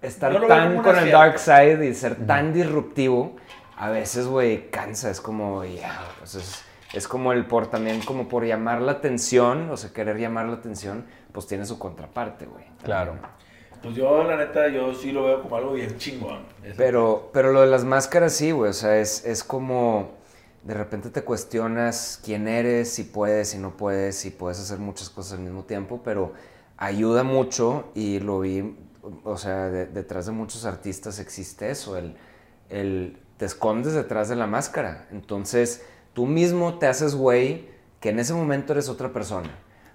estar 0.00 0.46
tan 0.46 0.80
con 0.80 0.96
el 0.96 1.10
dark 1.10 1.40
side 1.40 1.84
y 1.88 1.92
ser 1.96 2.24
tan 2.24 2.52
disruptivo, 2.52 3.34
a 3.76 3.90
veces, 3.90 4.28
güey, 4.28 4.70
cansa. 4.70 5.10
Es 5.10 5.20
como, 5.20 5.64
ya, 5.64 6.02
o 6.22 6.26
sea, 6.26 6.40
es, 6.40 6.64
es 6.92 7.08
como 7.08 7.32
el 7.32 7.46
por 7.46 7.68
también, 7.68 8.00
como 8.02 8.28
por 8.28 8.44
llamar 8.44 8.80
la 8.82 8.92
atención, 8.92 9.70
o 9.70 9.76
sea, 9.76 9.92
querer 9.92 10.18
llamar 10.18 10.46
la 10.46 10.54
atención, 10.54 11.04
pues 11.32 11.46
tiene 11.46 11.64
su 11.66 11.78
contraparte, 11.78 12.46
güey. 12.46 12.64
Claro. 12.82 13.14
Pues 13.82 13.96
yo, 13.96 14.22
la 14.22 14.36
neta, 14.36 14.68
yo 14.68 14.94
sí 14.94 15.10
lo 15.10 15.24
veo 15.24 15.42
como 15.42 15.56
algo 15.56 15.72
bien 15.72 15.96
chingón. 15.98 16.44
Pero, 16.76 17.30
pero 17.32 17.50
lo 17.52 17.62
de 17.62 17.66
las 17.66 17.84
máscaras 17.84 18.32
sí, 18.32 18.52
güey. 18.52 18.70
O 18.70 18.74
sea, 18.74 18.98
es, 18.98 19.24
es 19.24 19.42
como 19.42 20.12
de 20.62 20.74
repente 20.74 21.10
te 21.10 21.22
cuestionas 21.22 22.20
quién 22.24 22.46
eres, 22.46 22.92
si 22.92 23.02
puedes, 23.02 23.48
si 23.48 23.58
no 23.58 23.76
puedes, 23.76 24.14
si 24.16 24.30
puedes 24.30 24.60
hacer 24.60 24.78
muchas 24.78 25.10
cosas 25.10 25.32
al 25.32 25.40
mismo 25.40 25.64
tiempo, 25.64 26.02
pero 26.04 26.32
ayuda 26.76 27.24
mucho 27.24 27.90
y 27.96 28.20
lo 28.20 28.38
vi, 28.38 28.76
o 29.24 29.36
sea, 29.36 29.68
de- 29.70 29.86
detrás 29.86 30.26
de 30.26 30.32
muchos 30.32 30.64
artistas 30.64 31.18
existe 31.18 31.68
eso, 31.70 31.96
el, 31.96 32.14
el 32.68 33.18
te 33.38 33.46
escondes 33.46 33.94
detrás 33.94 34.28
de 34.28 34.36
la 34.36 34.46
máscara. 34.46 35.08
Entonces, 35.10 35.84
tú 36.12 36.26
mismo 36.26 36.78
te 36.78 36.86
haces 36.86 37.14
güey 37.14 37.66
que 38.00 38.10
en 38.10 38.18
ese 38.18 38.34
momento 38.34 38.72
eres 38.72 38.88
otra 38.88 39.12
persona. 39.12 39.50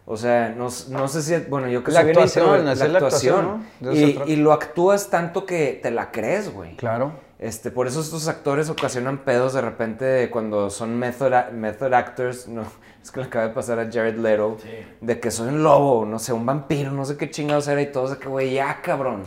O 0.06 0.16
sea, 0.16 0.50
no, 0.50 0.70
no 0.90 1.08
sé 1.10 1.22
si, 1.22 1.36
bueno, 1.50 1.68
yo 1.68 1.84
que 1.84 1.92
La 1.92 2.00
soy 2.00 2.06
bien 2.12 2.18
actuación, 2.20 2.46
introver- 2.46 2.72
esa 2.72 2.86
es 2.86 2.92
la 2.92 2.98
actuación, 3.00 3.66
¿no? 3.82 3.94
Y, 3.94 4.22
y 4.28 4.36
lo 4.38 4.54
actúas 4.54 5.10
tanto 5.10 5.46
que 5.46 5.78
te 5.84 5.92
la 5.92 6.12
crees, 6.12 6.54
güey. 6.54 6.78
Claro. 6.78 7.12
Este, 7.40 7.70
por 7.72 7.88
eso 7.88 8.00
estos 8.02 8.28
actores 8.30 8.70
ocasionan 8.70 9.20
pedos 9.20 9.54
de 9.54 9.62
repente 9.62 10.30
cuando 10.32 10.70
son 10.70 10.98
method, 10.98 11.52
method 11.52 11.94
actors. 11.94 12.48
No, 12.48 12.64
es 13.04 13.12
que 13.12 13.20
le 13.20 13.26
acaba 13.26 13.50
de 13.50 13.54
pasar 13.54 13.80
a 13.80 13.92
Jared 13.92 14.16
Leto. 14.18 14.58
Sí. 14.64 14.70
De 15.02 15.20
que 15.20 15.30
soy 15.30 15.50
un 15.50 15.62
lobo, 15.62 16.06
no 16.06 16.20
sé, 16.20 16.32
un 16.32 16.46
vampiro, 16.46 16.92
no 16.92 17.04
sé 17.04 17.18
qué 17.18 17.30
chingados 17.30 17.68
era 17.68 17.82
y 17.82 17.92
todos 17.92 18.12
de 18.12 18.18
que, 18.18 18.30
güey, 18.30 18.54
ya, 18.54 18.82
cabrón. 18.82 19.24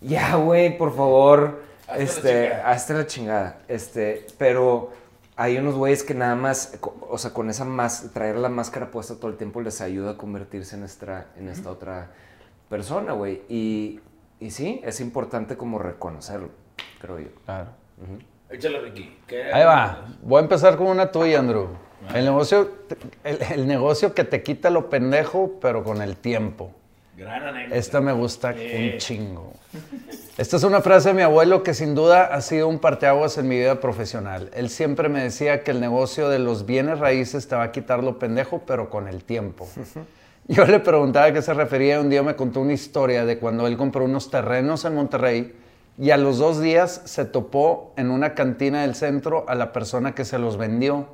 Ya, 0.00 0.36
güey, 0.36 0.78
por 0.78 0.96
favor. 0.96 1.60
Hazte 1.88 1.98
la 1.98 2.02
este, 2.04 2.20
chingada. 2.48 2.70
hazte 2.70 2.94
la 2.94 3.06
chingada. 3.06 3.58
Este, 3.68 4.26
pero 4.38 4.90
hay 5.36 5.58
unos 5.58 5.74
güeyes 5.74 6.02
que 6.02 6.14
nada 6.14 6.34
más, 6.34 6.78
o 7.08 7.18
sea, 7.18 7.32
con 7.32 7.50
esa 7.50 7.64
más, 7.64 8.10
traer 8.14 8.36
la 8.36 8.48
máscara 8.48 8.90
puesta 8.90 9.16
todo 9.16 9.30
el 9.30 9.36
tiempo 9.36 9.60
les 9.60 9.80
ayuda 9.80 10.12
a 10.12 10.16
convertirse 10.16 10.76
en 10.76 10.82
esta, 10.84 11.26
en 11.36 11.48
esta 11.48 11.70
otra 11.70 12.10
persona, 12.68 13.12
güey. 13.12 13.42
Y, 13.48 14.00
y 14.40 14.50
sí, 14.50 14.80
es 14.82 15.00
importante 15.00 15.56
como 15.56 15.78
reconocerlo, 15.78 16.48
creo 17.00 17.18
yo. 17.20 17.28
Claro. 17.44 17.70
Échale, 18.48 18.80
Ricky. 18.80 19.18
¿Qué- 19.26 19.52
Ahí 19.52 19.64
va. 19.64 20.06
Voy 20.22 20.38
a 20.38 20.42
empezar 20.42 20.76
con 20.76 20.86
una 20.86 21.10
tuya, 21.12 21.38
Andrew. 21.38 21.68
El 22.14 22.24
negocio, 22.24 22.70
el, 23.24 23.38
el 23.42 23.66
negocio 23.66 24.14
que 24.14 24.22
te 24.24 24.42
quita 24.42 24.70
lo 24.70 24.88
pendejo, 24.88 25.54
pero 25.60 25.82
con 25.82 26.00
el 26.02 26.16
tiempo. 26.16 26.70
Gran 27.16 27.42
anécdota. 27.42 27.76
Esta 27.76 28.00
me 28.00 28.12
gusta 28.12 28.50
un 28.50 28.98
chingo. 28.98 29.52
Esta 30.36 30.56
es 30.56 30.62
una 30.64 30.82
frase 30.82 31.08
de 31.08 31.14
mi 31.14 31.22
abuelo 31.22 31.62
que 31.62 31.72
sin 31.72 31.94
duda 31.94 32.26
ha 32.26 32.40
sido 32.42 32.68
un 32.68 32.78
parteaguas 32.78 33.38
en 33.38 33.48
mi 33.48 33.56
vida 33.56 33.80
profesional. 33.80 34.50
Él 34.54 34.68
siempre 34.68 35.08
me 35.08 35.22
decía 35.22 35.64
que 35.64 35.70
el 35.70 35.80
negocio 35.80 36.28
de 36.28 36.38
los 36.38 36.66
bienes 36.66 36.98
raíces 36.98 37.48
te 37.48 37.56
va 37.56 37.62
a 37.62 37.72
quitar 37.72 38.04
lo 38.04 38.18
pendejo, 38.18 38.62
pero 38.66 38.90
con 38.90 39.08
el 39.08 39.24
tiempo. 39.24 39.66
Yo 40.48 40.66
le 40.66 40.78
preguntaba 40.78 41.26
a 41.26 41.32
qué 41.32 41.42
se 41.42 41.54
refería 41.54 41.96
y 41.96 42.00
un 42.00 42.10
día 42.10 42.22
me 42.22 42.36
contó 42.36 42.60
una 42.60 42.74
historia 42.74 43.24
de 43.24 43.38
cuando 43.38 43.66
él 43.66 43.76
compró 43.76 44.04
unos 44.04 44.30
terrenos 44.30 44.84
en 44.84 44.94
Monterrey 44.94 45.54
y 45.98 46.10
a 46.10 46.16
los 46.16 46.38
dos 46.38 46.60
días 46.60 47.00
se 47.06 47.24
topó 47.24 47.94
en 47.96 48.10
una 48.10 48.34
cantina 48.34 48.82
del 48.82 48.94
centro 48.94 49.44
a 49.48 49.54
la 49.54 49.72
persona 49.72 50.14
que 50.14 50.24
se 50.24 50.38
los 50.38 50.56
vendió, 50.56 51.08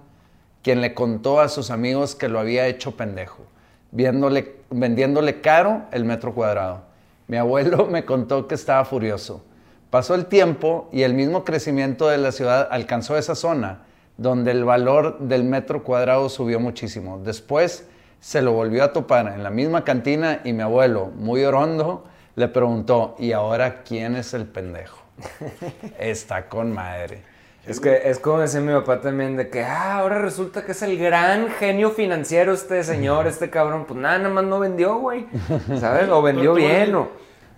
quien 0.62 0.80
le 0.80 0.94
contó 0.94 1.40
a 1.40 1.48
sus 1.48 1.70
amigos 1.70 2.14
que 2.14 2.28
lo 2.28 2.40
había 2.40 2.66
hecho 2.66 2.96
pendejo, 2.96 3.44
viéndole, 3.92 4.56
vendiéndole 4.70 5.40
caro 5.40 5.82
el 5.92 6.04
metro 6.04 6.34
cuadrado. 6.34 6.82
Mi 7.28 7.36
abuelo 7.36 7.86
me 7.90 8.04
contó 8.04 8.48
que 8.48 8.56
estaba 8.56 8.84
furioso. 8.84 9.44
Pasó 9.90 10.14
el 10.14 10.26
tiempo 10.26 10.88
y 10.90 11.02
el 11.02 11.14
mismo 11.14 11.44
crecimiento 11.44 12.08
de 12.08 12.18
la 12.18 12.32
ciudad 12.32 12.66
alcanzó 12.70 13.16
esa 13.16 13.34
zona, 13.34 13.82
donde 14.16 14.50
el 14.50 14.64
valor 14.64 15.18
del 15.20 15.44
metro 15.44 15.84
cuadrado 15.84 16.28
subió 16.28 16.58
muchísimo. 16.58 17.20
Después 17.22 17.86
se 18.18 18.40
lo 18.40 18.52
volvió 18.52 18.84
a 18.84 18.92
topar 18.92 19.28
en 19.28 19.42
la 19.42 19.50
misma 19.50 19.84
cantina 19.84 20.40
y 20.44 20.52
mi 20.52 20.62
abuelo, 20.62 21.10
muy 21.14 21.44
orondo, 21.44 22.04
le 22.36 22.48
preguntó, 22.48 23.14
¿y 23.18 23.32
ahora 23.32 23.82
quién 23.82 24.16
es 24.16 24.32
el 24.32 24.46
pendejo? 24.46 25.02
Está 25.98 26.48
con 26.48 26.72
madre. 26.72 27.31
Es 27.64 27.78
que 27.78 28.10
es 28.10 28.18
como 28.18 28.40
decía 28.40 28.60
mi 28.60 28.72
papá 28.72 29.00
también 29.00 29.36
de 29.36 29.48
que, 29.48 29.62
ah, 29.62 29.98
ahora 29.98 30.18
resulta 30.18 30.64
que 30.64 30.72
es 30.72 30.82
el 30.82 30.98
gran 30.98 31.48
genio 31.48 31.90
financiero 31.90 32.52
este 32.52 32.82
señor, 32.82 33.28
este 33.28 33.50
cabrón. 33.50 33.84
Pues 33.86 34.00
nada, 34.00 34.18
nada 34.18 34.34
más 34.34 34.44
no 34.44 34.58
vendió, 34.58 34.96
güey. 34.96 35.26
¿Sabes? 35.78 36.08
O 36.08 36.22
vendió 36.22 36.54
bien 36.54 36.94
o... 36.94 37.08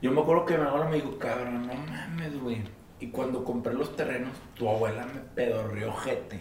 Yo 0.03 0.13
me 0.13 0.21
acuerdo 0.21 0.45
que 0.45 0.59
mi 0.59 0.65
abuela 0.65 0.87
me 0.87 0.97
dijo, 0.97 1.19
cabrón, 1.19 1.67
no 1.67 1.75
mames, 1.75 2.39
güey. 2.39 2.63
Y 3.01 3.09
cuando 3.09 3.45
compré 3.45 3.73
los 3.73 3.97
terrenos, 3.97 4.33
tu 4.55 4.69
abuela 4.69 5.07
me 5.07 5.21
pedorrió 5.21 5.95
jete. 5.95 6.41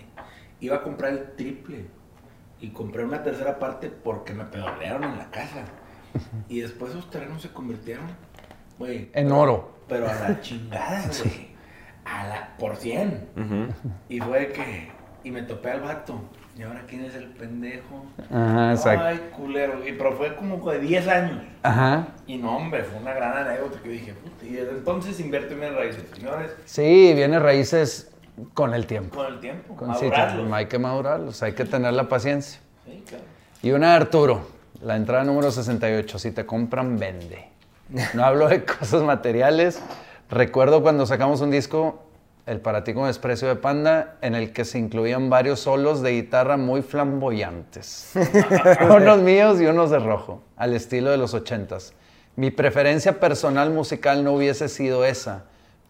Iba 0.60 0.78
a 0.78 0.84
comprar 0.84 1.14
el 1.14 1.32
triple. 1.38 1.86
Y 2.60 2.70
compré 2.72 3.06
una 3.06 3.24
tercera 3.24 3.60
parte 3.60 3.90
porque 3.90 4.34
me 4.34 4.44
pedorrearon 4.44 5.04
en 5.06 5.18
la 5.18 5.32
casa. 5.32 5.64
Y 6.50 6.60
después 6.60 6.92
esos 6.92 7.10
terrenos 7.10 7.42
se 7.42 7.52
convirtieron, 7.52 8.06
güey. 8.78 9.10
En 9.14 9.32
oro. 9.32 9.72
Pero 9.88 10.08
a 10.08 10.14
la 10.14 10.42
chingada, 10.42 11.10
güey. 11.24 11.53
A 12.06 12.28
la 12.28 12.50
por 12.60 12.76
cien. 12.76 13.28
Y 14.10 14.20
fue 14.20 14.48
que. 14.50 14.92
Y 15.24 15.32
me 15.32 15.42
topé 15.44 15.72
al 15.72 15.82
vato. 15.82 16.20
¿Y 16.58 16.62
ahora 16.62 16.84
quién 16.88 17.04
es 17.06 17.16
el 17.16 17.28
pendejo? 17.30 18.06
Ajá, 18.30 18.74
exacto. 18.74 19.06
Ay, 19.06 19.30
culero. 19.36 19.88
Y, 19.88 19.94
pero 19.94 20.16
fue 20.18 20.36
como 20.36 20.70
de 20.70 20.80
10 20.80 21.08
años. 21.08 21.40
Ajá. 21.64 22.08
Y 22.28 22.38
no, 22.38 22.58
hombre, 22.58 22.84
fue 22.84 23.00
una 23.00 23.14
gran 23.14 23.36
anécdota 23.38 23.80
que 23.82 23.90
dije, 23.90 24.14
puta, 24.14 24.46
y 24.46 24.52
desde 24.52 24.72
entonces 24.72 25.20
inverto 25.20 25.54
en 25.54 25.62
mis 25.62 25.74
raíces. 25.74 26.04
Señores, 26.14 26.52
Sí, 26.66 27.14
viene 27.16 27.40
raíces 27.40 28.12
con 28.54 28.74
el 28.76 28.86
tiempo. 28.86 29.16
con 29.18 29.34
el 29.34 29.40
tiempo, 29.40 29.76
Con 29.76 29.96
sí, 29.96 30.06
madurarlos. 30.06 30.52
hay 30.52 30.66
que 30.68 30.78
madurarlos, 30.78 31.42
hay 31.42 31.54
que 31.54 31.66
tener 31.66 31.94
la 31.94 32.08
paciencia. 32.08 32.60
Sí, 32.86 33.04
claro. 33.08 33.24
Y 33.64 33.72
una 33.72 33.92
de 33.92 33.96
Arturo, 33.96 34.48
la 34.84 34.96
entrada 34.96 35.24
número 35.24 35.50
68, 35.52 36.20
si 36.20 36.32
te 36.32 36.46
compran, 36.46 37.00
vende. 37.00 37.48
No 38.14 38.26
hablo 38.26 38.48
de 38.48 38.64
cosas 38.80 39.02
materiales. 39.02 39.82
Recuerdo 40.34 40.82
cuando 40.82 41.06
sacamos 41.06 41.42
un 41.42 41.52
disco, 41.52 42.00
El 42.48 42.60
para 42.60 42.84
ti 42.84 42.96
con 42.96 43.06
desprecio 43.06 43.48
de 43.48 43.56
Panda, 43.56 44.18
en 44.22 44.34
el 44.34 44.52
que 44.52 44.66
se 44.66 44.80
incluían 44.80 45.30
varios 45.30 45.60
solos 45.60 46.02
de 46.02 46.14
guitarra 46.14 46.58
muy 46.58 46.82
flamboyantes. 46.82 48.14
unos 48.90 49.20
míos 49.20 49.62
y 49.62 49.68
unos 49.68 49.92
de 49.92 50.00
rojo, 50.00 50.42
al 50.58 50.74
estilo 50.74 51.12
de 51.12 51.18
los 51.18 51.36
ochentas. 51.36 51.94
Mi 52.36 52.50
preferencia 52.50 53.20
personal 53.20 53.70
musical 53.70 54.24
no 54.24 54.34
hubiese 54.34 54.70
sido 54.70 55.06
esa, 55.06 55.44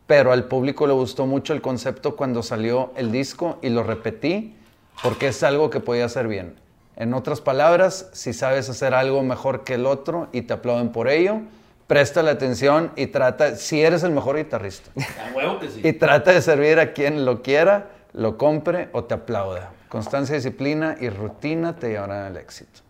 pero 0.08 0.34
al 0.34 0.44
público 0.44 0.88
le 0.88 0.94
gustó 0.94 1.26
mucho 1.26 1.54
el 1.54 1.62
concepto 1.62 2.18
cuando 2.18 2.44
salió 2.44 2.92
el 2.98 3.14
disco 3.14 3.60
y 3.62 3.70
lo 3.70 3.84
repetí 3.84 4.58
porque 5.02 5.30
es 5.30 5.42
algo 5.44 5.70
que 5.70 5.80
podía 5.80 6.04
hacer 6.04 6.28
bien. 6.28 6.56
En 6.98 7.14
otras 7.14 7.40
palabras, 7.40 8.10
si 8.12 8.34
sabes 8.34 8.70
hacer 8.70 8.94
algo 8.94 9.24
mejor 9.24 9.64
que 9.64 9.76
el 9.76 9.86
otro 9.86 10.28
y 10.34 10.42
te 10.42 10.52
aplauden 10.52 10.92
por 10.92 11.08
ello, 11.08 11.40
presta 11.88 12.24
la 12.24 12.32
atención 12.32 12.92
y 12.96 13.08
trata, 13.08 13.56
si 13.56 13.82
eres 13.82 14.04
el 14.04 14.12
mejor 14.12 14.38
guitarrista, 14.38 14.90
A 14.98 15.36
huevo 15.36 15.60
que 15.60 15.70
sí. 15.70 15.82
y 15.84 15.94
trata 15.94 16.32
de 16.32 16.42
servir 16.42 16.80
a 16.80 16.94
quien 16.94 17.26
lo 17.26 17.42
quiera, 17.42 17.88
lo 18.14 18.38
compre 18.38 18.90
o 18.94 19.04
te 19.04 19.14
aplauda. 19.16 19.72
Constancia, 19.90 20.36
disciplina 20.36 20.96
y 21.00 21.10
rutina 21.10 21.76
te 21.76 21.90
llevarán 21.90 22.26
al 22.26 22.38
éxito. 22.38 22.82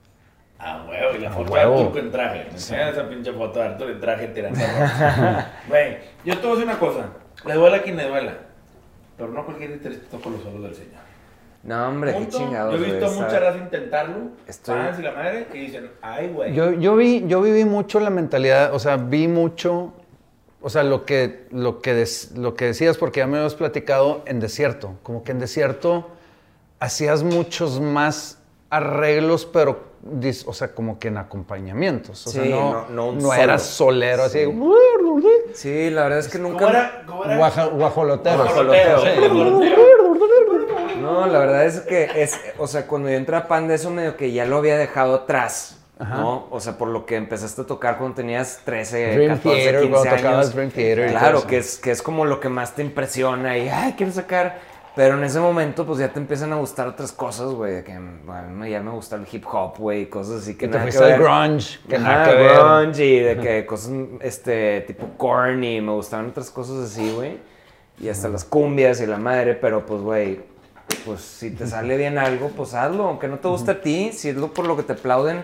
A 0.59 0.85
huevo, 0.87 1.15
y 1.15 1.19
la 1.19 1.31
foto 1.31 1.51
huevo. 1.51 1.75
de 1.77 1.83
Arturo 1.83 1.99
en 2.05 2.11
traje. 2.11 2.43
Me 2.45 2.51
enseñan 2.51 2.89
esa 2.89 3.09
pinche 3.09 3.33
foto 3.33 3.59
de 3.59 3.65
Arturo 3.65 3.89
en 3.91 3.99
traje 3.99 4.27
tirando. 4.27 4.59
Güey, 5.67 5.97
yo 6.23 6.37
te 6.37 6.41
voy 6.47 6.51
a 6.51 6.59
decir 6.59 6.63
una 6.69 6.79
cosa. 6.79 7.05
Le 7.45 7.53
duela 7.55 7.77
a 7.77 7.81
quien 7.81 7.97
le 7.97 8.07
duela. 8.07 8.33
Pero 9.17 9.29
no 9.31 9.43
cualquier 9.45 9.73
guitarrista 9.73 10.05
toca 10.11 10.29
los 10.29 10.41
solos 10.41 10.63
del 10.63 10.75
señor. 10.75 11.01
No, 11.63 11.87
hombre, 11.87 12.13
qué 12.17 12.27
chingados. 12.27 12.77
Yo 12.77 12.85
he 12.85 12.91
visto 12.91 13.09
mucha 13.11 13.39
raza 13.39 13.57
intentarlo. 13.57 14.15
Estoy- 14.47 14.75
Fans 14.75 14.99
y 14.99 15.01
la 15.01 15.11
madre 15.13 15.47
que 15.51 15.57
dicen, 15.59 15.91
ay, 16.01 16.27
güey. 16.27 16.53
Yo, 16.53 16.71
yo, 16.73 16.95
vi, 16.97 17.23
yo 17.27 17.41
viví 17.41 17.63
mucho 17.63 17.99
la 18.01 18.09
mentalidad, 18.09 18.73
o 18.73 18.79
sea, 18.79 18.97
vi 18.97 19.29
mucho, 19.29 19.93
o 20.61 20.69
sea, 20.69 20.83
lo 20.83 21.05
que, 21.05 21.45
lo 21.51 21.81
que, 21.81 21.93
des- 21.93 22.31
lo 22.37 22.55
que 22.55 22.65
decías, 22.65 22.97
porque 22.97 23.21
ya 23.21 23.27
me 23.27 23.37
habías 23.37 23.55
platicado 23.55 24.23
en 24.25 24.41
desierto, 24.41 24.95
como 25.03 25.23
que 25.23 25.31
en 25.31 25.39
desierto 25.39 26.09
hacías 26.79 27.23
muchos 27.23 27.79
más 27.79 28.39
arreglos, 28.69 29.45
pero, 29.45 29.83
dis- 30.03 30.43
o 30.45 30.51
sea, 30.51 30.73
como 30.75 30.99
que 30.99 31.07
en 31.07 31.17
acompañamientos, 31.17 32.27
o 32.27 32.29
sea, 32.29 32.43
Sí, 32.43 32.49
no, 32.49 32.87
no- 32.89 33.11
no 33.13 33.21
no 33.21 33.33
eras 33.33 33.61
solero, 33.63 34.23
así, 34.23 34.39
Sí, 35.53 35.89
la 35.91 36.03
verdad 36.03 36.19
es 36.19 36.27
que 36.27 36.39
nunca. 36.39 36.57
¿Cómo 36.65 36.69
era? 36.71 37.03
¿Cómo 37.07 37.23
era? 37.25 37.37
guaja- 37.37 37.67
guajolotero. 37.67 38.37
Guajoloteo, 38.43 38.99
Sí. 38.99 39.07
No, 41.03 41.27
la 41.27 41.39
verdad 41.39 41.65
es 41.65 41.81
que 41.81 42.09
es, 42.15 42.39
o 42.57 42.67
sea, 42.67 42.87
cuando 42.87 43.09
yo 43.09 43.15
entré 43.15 43.35
a 43.35 43.47
Panda, 43.47 43.73
eso 43.73 43.89
medio 43.91 44.17
que 44.17 44.31
ya 44.31 44.45
lo 44.45 44.57
había 44.57 44.77
dejado 44.77 45.15
atrás, 45.15 45.79
¿no? 45.99 46.47
O 46.49 46.59
sea, 46.59 46.77
por 46.77 46.87
lo 46.87 47.05
que 47.05 47.15
empezaste 47.15 47.61
a 47.61 47.65
tocar 47.65 47.97
cuando 47.97 48.15
tenías 48.15 48.59
13, 48.65 49.13
Dream 49.15 49.37
14, 49.37 49.41
Theater, 49.41 49.81
15 49.81 49.91
cuando 49.91 50.15
tocabas 50.15 50.39
años. 50.45 50.55
Dream 50.55 50.71
Theater 50.71 51.09
Claro, 51.11 51.47
que 51.47 51.57
es, 51.57 51.77
que 51.77 51.91
es 51.91 52.01
como 52.01 52.25
lo 52.25 52.39
que 52.39 52.49
más 52.49 52.75
te 52.75 52.81
impresiona 52.81 53.57
y, 53.57 53.69
ay, 53.69 53.93
quiero 53.97 54.11
sacar. 54.11 54.73
Pero 54.95 55.17
en 55.17 55.23
ese 55.23 55.39
momento, 55.39 55.87
pues 55.87 55.97
ya 55.97 56.09
te 56.09 56.19
empiezan 56.19 56.53
a 56.53 56.57
gustar 56.57 56.87
otras 56.87 57.11
cosas, 57.11 57.47
güey. 57.51 57.83
Que 57.83 57.97
bueno, 58.25 58.67
ya 58.67 58.79
me 58.79 58.91
gusta 58.91 59.15
el 59.15 59.25
hip 59.31 59.43
hop, 59.51 59.77
güey, 59.79 60.07
cosas 60.07 60.41
así 60.41 60.55
que 60.55 60.67
Y 60.67 60.69
te 60.69 60.77
que 60.77 60.99
ver. 60.99 61.19
grunge, 61.19 61.79
que 61.89 61.95
Ajá, 61.95 62.03
nada 62.03 62.29
que 62.29 62.35
ver. 62.35 62.57
grunge 62.59 63.05
y 63.05 63.19
de 63.19 63.37
que 63.37 63.65
cosas, 63.65 63.91
este, 64.21 64.81
tipo 64.81 65.07
corny, 65.17 65.81
me 65.81 65.93
gustaban 65.93 66.27
otras 66.29 66.51
cosas 66.51 66.91
así, 66.91 67.11
güey. 67.11 67.39
Y 67.99 68.09
hasta 68.09 68.27
las 68.29 68.43
cumbias 68.43 69.01
y 69.01 69.07
la 69.07 69.17
madre, 69.17 69.55
pero 69.55 69.83
pues, 69.83 70.01
güey, 70.01 70.41
pues 71.05 71.21
si 71.21 71.51
te 71.51 71.67
sale 71.67 71.97
bien 71.97 72.17
algo, 72.17 72.49
pues 72.49 72.73
hazlo, 72.73 73.05
aunque 73.07 73.27
no 73.27 73.39
te 73.39 73.47
guste 73.47 73.71
a 73.71 73.81
ti, 73.81 74.11
si 74.13 74.29
es 74.29 74.35
lo 74.35 74.53
por 74.53 74.65
lo 74.67 74.75
que 74.77 74.83
te 74.83 74.93
aplauden, 74.93 75.43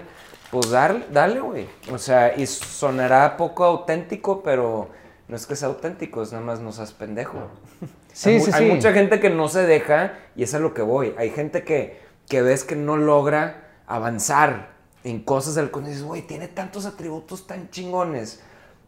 pues 0.52 0.70
dar- 0.70 1.12
dale, 1.12 1.40
güey. 1.40 1.68
O 1.92 1.98
sea, 1.98 2.36
y 2.38 2.46
sonará 2.48 3.38
poco 3.38 3.64
auténtico, 3.66 4.42
pero 4.44 4.90
no 5.28 5.36
es 5.36 5.46
que 5.46 5.56
sea 5.56 5.68
auténtico, 5.70 6.22
es 6.22 6.32
nada 6.32 6.44
más 6.44 6.60
no 6.60 6.72
seas 6.72 6.92
pendejo. 6.94 7.38
Sí, 8.12 8.32
hay, 8.32 8.42
sí, 8.42 8.52
hay 8.54 8.68
sí. 8.68 8.74
mucha 8.74 8.92
gente 8.92 9.20
que 9.22 9.30
no 9.30 9.48
se 9.48 9.66
deja 9.66 10.14
y 10.36 10.44
es 10.44 10.54
a 10.54 10.60
lo 10.60 10.74
que 10.74 10.82
voy. 10.82 11.14
Hay 11.18 11.30
gente 11.30 11.64
que, 11.64 12.02
que 12.28 12.42
ves 12.42 12.66
que 12.66 12.76
no 12.76 12.98
logra 12.98 13.70
avanzar 13.88 14.72
en 15.06 15.24
cosas 15.24 15.56
del 15.56 15.72
y 15.74 15.80
dices, 15.86 16.04
güey, 16.04 16.24
tiene 16.24 16.48
tantos 16.50 16.86
atributos 16.86 17.48
tan 17.48 17.70
chingones, 17.70 18.42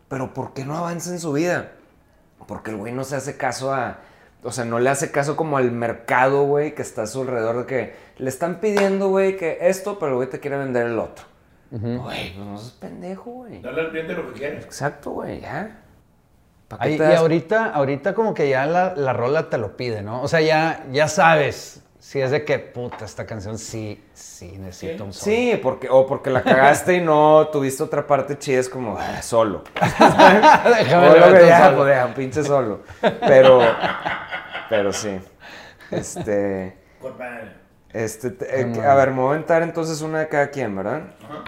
pero 0.10 0.34
¿por 0.34 0.54
qué 0.54 0.66
no 0.66 0.76
avanza 0.76 1.12
en 1.12 1.20
su 1.20 1.32
vida? 1.32 1.72
Porque 2.48 2.72
el 2.72 2.78
güey 2.78 2.92
no 2.92 3.04
se 3.06 3.16
hace 3.16 3.38
caso 3.38 3.74
a. 3.74 4.00
O 4.44 4.52
sea, 4.52 4.66
no 4.66 4.80
le 4.80 4.90
hace 4.90 5.12
caso 5.12 5.36
como 5.36 5.58
al 5.58 5.72
mercado, 5.72 6.44
güey, 6.44 6.74
que 6.74 6.82
está 6.82 7.04
a 7.04 7.08
su 7.08 7.22
alrededor 7.22 7.60
de 7.60 7.66
que 7.66 7.96
le 8.18 8.30
están 8.30 8.60
pidiendo, 8.60 9.10
güey, 9.10 9.38
que 9.38 9.60
esto, 9.62 10.00
pero 10.00 10.12
el 10.12 10.16
güey 10.16 10.30
te 10.30 10.40
quiere 10.40 10.58
vender 10.58 10.88
el 10.88 11.00
otro. 11.00 11.26
Güey, 11.70 12.34
pues 12.34 12.46
no 12.46 12.58
seas 12.58 12.72
pendejo, 12.72 13.32
güey. 13.32 13.62
Dale 13.62 13.82
al 13.82 13.90
cliente 13.92 14.14
lo 14.14 14.28
que 14.28 14.40
quiere. 14.40 14.58
Exacto, 14.58 15.12
güey, 15.12 15.42
ya. 15.42 15.84
¿Pa' 16.68 16.80
qué 16.80 16.84
Ay, 16.84 16.98
y 17.00 17.16
ahorita, 17.16 17.72
ahorita 17.72 18.14
como 18.14 18.34
que 18.34 18.50
ya 18.50 18.66
la, 18.66 18.96
la 18.96 19.14
rola 19.14 19.50
te 19.50 19.58
lo 19.58 19.78
pide, 19.78 20.02
¿no? 20.02 20.22
O 20.22 20.28
sea, 20.28 20.42
ya, 20.42 20.86
ya 20.92 21.08
sabes 21.08 21.84
si 22.04 22.20
es 22.20 22.32
de 22.32 22.44
que, 22.44 22.58
puta, 22.58 23.06
esta 23.06 23.28
canción 23.28 23.60
sí, 23.60 24.04
sí 24.16 24.58
necesita 24.58 25.04
un 25.04 25.14
solo. 25.14 25.24
Sí, 25.36 25.60
porque, 25.62 25.88
o 25.88 26.08
porque 26.08 26.32
la 26.32 26.42
cagaste 26.42 26.96
y 26.96 27.00
no 27.02 27.48
tuviste 27.52 27.84
otra 27.84 28.08
parte 28.08 28.40
chida, 28.40 28.60
es 28.60 28.68
como, 28.68 28.98
ah, 28.98 29.22
solo. 29.22 29.64
Déjame 29.80 31.10
O 31.10 31.16
lo 31.18 31.26
que 31.28 31.32
meto 31.34 31.46
ya, 31.46 31.66
solo. 31.66 31.78
pues, 31.78 32.06
un 32.06 32.14
pinche 32.16 32.44
solo. 32.44 32.80
Pero, 33.22 33.62
pero 34.68 34.92
sí. 34.92 35.20
Este, 35.92 36.76
este, 37.94 38.32
te- 38.32 38.62
eh, 38.62 38.82
a 38.86 38.96
ver, 38.96 39.12
me 39.12 39.18
voy 39.22 39.28
a 39.28 39.36
aventar 39.36 39.62
entonces 39.62 40.02
una 40.02 40.20
de 40.22 40.28
cada 40.28 40.50
quien, 40.50 40.76
¿verdad? 40.76 41.04
Ajá. 41.24 41.44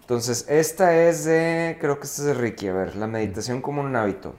Entonces, 0.00 0.46
esta 0.48 0.94
es 0.96 1.26
de, 1.26 1.76
creo 1.80 1.98
que 2.00 2.06
esta 2.06 2.22
es 2.22 2.28
de 2.28 2.34
Ricky, 2.34 2.68
a 2.68 2.72
ver, 2.72 2.96
la 2.96 3.06
meditación 3.06 3.60
como 3.60 3.82
un 3.82 3.94
hábito. 3.94 4.34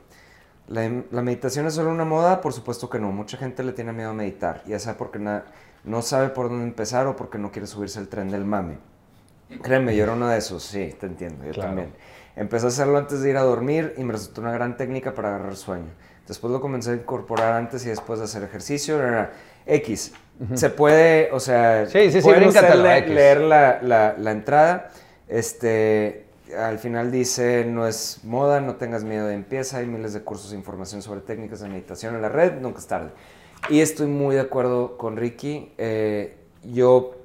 La, 0.69 0.89
la 1.11 1.21
meditación 1.23 1.65
es 1.67 1.73
solo 1.73 1.89
una 1.89 2.05
moda, 2.05 2.41
por 2.41 2.53
supuesto 2.53 2.89
que 2.89 2.99
no. 2.99 3.11
Mucha 3.11 3.37
gente 3.37 3.63
le 3.63 3.73
tiene 3.73 3.91
miedo 3.91 4.11
a 4.11 4.13
meditar, 4.13 4.61
ya 4.67 4.77
sea 4.79 4.95
porque 4.97 5.17
na- 5.19 5.43
no 5.83 6.01
sabe 6.03 6.29
por 6.29 6.47
dónde 6.49 6.63
empezar 6.65 7.07
o 7.07 7.15
porque 7.15 7.37
no 7.39 7.51
quiere 7.51 7.65
subirse 7.67 7.97
al 7.99 8.07
tren 8.07 8.29
del 8.29 8.45
mame. 8.45 8.77
Créeme, 9.63 9.95
yo 9.95 10.03
era 10.03 10.13
uno 10.13 10.27
de 10.27 10.37
esos, 10.37 10.61
sí, 10.61 10.95
te 10.99 11.07
entiendo, 11.07 11.43
yo 11.43 11.51
Claro. 11.53 11.69
también. 11.69 11.93
Empecé 12.35 12.67
a 12.67 12.69
hacerlo 12.69 12.97
antes 12.99 13.21
de 13.21 13.31
ir 13.31 13.37
a 13.37 13.41
dormir 13.41 13.95
y 13.97 14.03
me 14.03 14.13
resultó 14.13 14.41
una 14.41 14.51
gran 14.51 14.77
técnica 14.77 15.13
para 15.15 15.29
agarrar 15.35 15.55
sueño. 15.55 15.89
Después 16.27 16.53
lo 16.53 16.61
comencé 16.61 16.91
a 16.91 16.93
incorporar 16.93 17.53
antes 17.53 17.83
y 17.85 17.89
después 17.89 18.19
de 18.19 18.25
hacer 18.25 18.43
ejercicio. 18.43 19.01
ra, 19.01 19.09
ra. 19.11 19.31
X. 19.65 20.13
Se 20.53 20.69
puede, 20.69 21.29
o 21.33 21.39
sea, 21.39 21.85
Sí, 21.87 22.11
sí, 22.11 22.21
sí, 22.21 22.21
pueden 22.21 22.47
usted 22.47 22.75
le- 22.75 23.07
leer 23.07 23.41
la, 23.41 23.79
la- 23.81 24.15
la 24.17 24.31
entrada. 24.31 24.91
Este, 25.27 26.27
al 26.57 26.79
final 26.79 27.11
dice, 27.11 27.65
no 27.65 27.87
es 27.87 28.19
moda, 28.23 28.61
no 28.61 28.75
tengas 28.75 29.03
miedo 29.03 29.27
de 29.27 29.35
empieza, 29.35 29.77
hay 29.77 29.85
miles 29.87 30.13
de 30.13 30.21
cursos 30.21 30.51
e 30.51 30.55
información 30.55 31.01
sobre 31.01 31.21
técnicas 31.21 31.59
de 31.61 31.69
meditación 31.69 32.15
en 32.15 32.21
la 32.21 32.29
red, 32.29 32.59
nunca 32.59 32.79
es 32.79 32.87
tarde. 32.87 33.11
Y 33.69 33.81
estoy 33.81 34.07
muy 34.07 34.35
de 34.35 34.41
acuerdo 34.41 34.97
con 34.97 35.17
Ricky. 35.17 35.71
eh, 35.77 36.35
yo, 36.63 37.15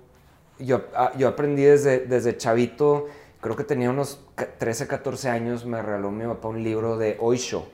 yo, 0.58 0.82
ah, 0.94 1.12
yo 1.16 1.28
aprendí 1.28 1.62
desde, 1.62 2.00
desde 2.00 2.36
chavito, 2.36 3.06
creo 3.40 3.56
que 3.56 3.64
tenía 3.64 3.90
unos 3.90 4.20
ca- 4.34 4.46
13, 4.58 4.86
14 4.86 5.28
años, 5.28 5.64
me 5.66 5.80
regaló 5.82 6.10
mi 6.10 6.24
papá 6.24 6.48
un 6.48 6.62
libro 6.62 6.96
de 6.98 7.16
Osho. 7.20 7.66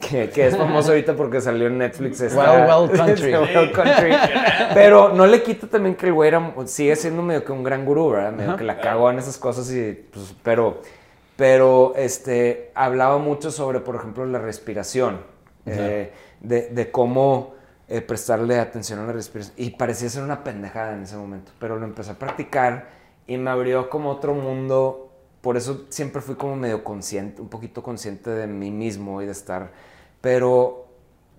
Que, 0.00 0.30
que 0.30 0.46
es 0.46 0.56
famoso 0.56 0.88
ahorita 0.92 1.14
porque 1.14 1.40
salió 1.40 1.66
en 1.66 1.78
Netflix. 1.78 2.20
esta- 2.20 2.66
Wild 2.68 2.90
Wild 2.90 3.72
Country. 3.72 4.12
Pero 4.74 5.10
no 5.14 5.26
le 5.26 5.42
quita 5.42 5.66
también 5.66 5.94
que 5.94 6.06
el 6.06 6.12
güey 6.12 6.28
era, 6.28 6.54
sigue 6.66 6.96
siendo 6.96 7.22
medio 7.22 7.44
que 7.44 7.52
un 7.52 7.62
gran 7.62 7.84
gurú, 7.84 8.10
¿verdad? 8.10 8.32
Medio 8.32 8.56
que 8.56 8.64
la 8.64 8.80
cagó 8.80 9.10
en 9.10 9.18
esas 9.18 9.36
cosas 9.38 9.70
y 9.72 9.92
pues, 10.12 10.34
pero, 10.42 10.80
pero 11.36 11.92
este, 11.96 12.70
hablaba 12.74 13.18
mucho 13.18 13.50
sobre, 13.50 13.80
por 13.80 13.96
ejemplo, 13.96 14.24
la 14.26 14.38
respiración, 14.38 15.20
eh, 15.66 16.12
de, 16.40 16.68
de 16.70 16.90
cómo 16.90 17.54
eh, 17.88 18.00
prestarle 18.00 18.58
atención 18.58 18.98
a 19.00 19.06
la 19.06 19.12
respiración. 19.12 19.54
Y 19.58 19.70
parecía 19.70 20.08
ser 20.08 20.22
una 20.22 20.42
pendejada 20.44 20.94
en 20.94 21.02
ese 21.02 21.16
momento, 21.16 21.52
pero 21.58 21.76
lo 21.76 21.84
empecé 21.84 22.12
a 22.12 22.14
practicar 22.18 22.88
y 23.26 23.36
me 23.36 23.50
abrió 23.50 23.90
como 23.90 24.10
otro 24.10 24.34
mundo. 24.34 25.08
Por 25.40 25.56
eso 25.56 25.86
siempre 25.88 26.20
fui 26.20 26.34
como 26.34 26.54
medio 26.56 26.84
consciente, 26.84 27.40
un 27.40 27.48
poquito 27.48 27.82
consciente 27.82 28.28
de 28.30 28.46
mí 28.46 28.70
mismo 28.70 29.22
y 29.22 29.26
de 29.26 29.32
estar. 29.32 29.70
Pero 30.20 30.86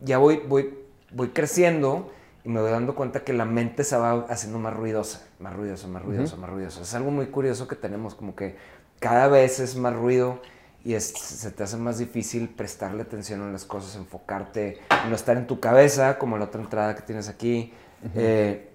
ya 0.01 0.17
voy, 0.17 0.41
voy, 0.47 0.73
voy 1.11 1.29
creciendo 1.29 2.11
y 2.43 2.49
me 2.49 2.59
voy 2.61 2.71
dando 2.71 2.95
cuenta 2.95 3.23
que 3.23 3.33
la 3.33 3.45
mente 3.45 3.83
se 3.83 3.95
va 3.97 4.25
haciendo 4.29 4.57
más 4.59 4.73
ruidosa, 4.75 5.27
más 5.39 5.55
ruidosa, 5.55 5.87
más 5.87 6.01
ruidosa, 6.03 6.35
más 6.37 6.49
ruidosa. 6.49 6.81
Es 6.81 6.93
algo 6.95 7.11
muy 7.11 7.27
curioso 7.27 7.67
que 7.67 7.75
tenemos, 7.75 8.15
como 8.15 8.35
que 8.35 8.55
cada 8.99 9.27
vez 9.27 9.59
es 9.59 9.75
más 9.75 9.93
ruido 9.95 10.41
y 10.83 10.95
es- 10.95 11.11
se 11.13 11.51
te 11.51 11.61
hace 11.63 11.77
más 11.77 11.99
difícil 11.99 12.49
prestarle 12.49 13.03
atención 13.03 13.41
a 13.43 13.51
las 13.51 13.65
cosas, 13.65 13.95
enfocarte, 13.95 14.79
no 15.09 15.15
estar 15.15 15.37
en 15.37 15.45
tu 15.45 15.59
cabeza, 15.59 16.17
como 16.17 16.37
la 16.39 16.45
otra 16.45 16.61
entrada 16.61 16.95
que 16.95 17.03
tienes 17.03 17.27
aquí, 17.29 17.71
eh, 18.15 18.67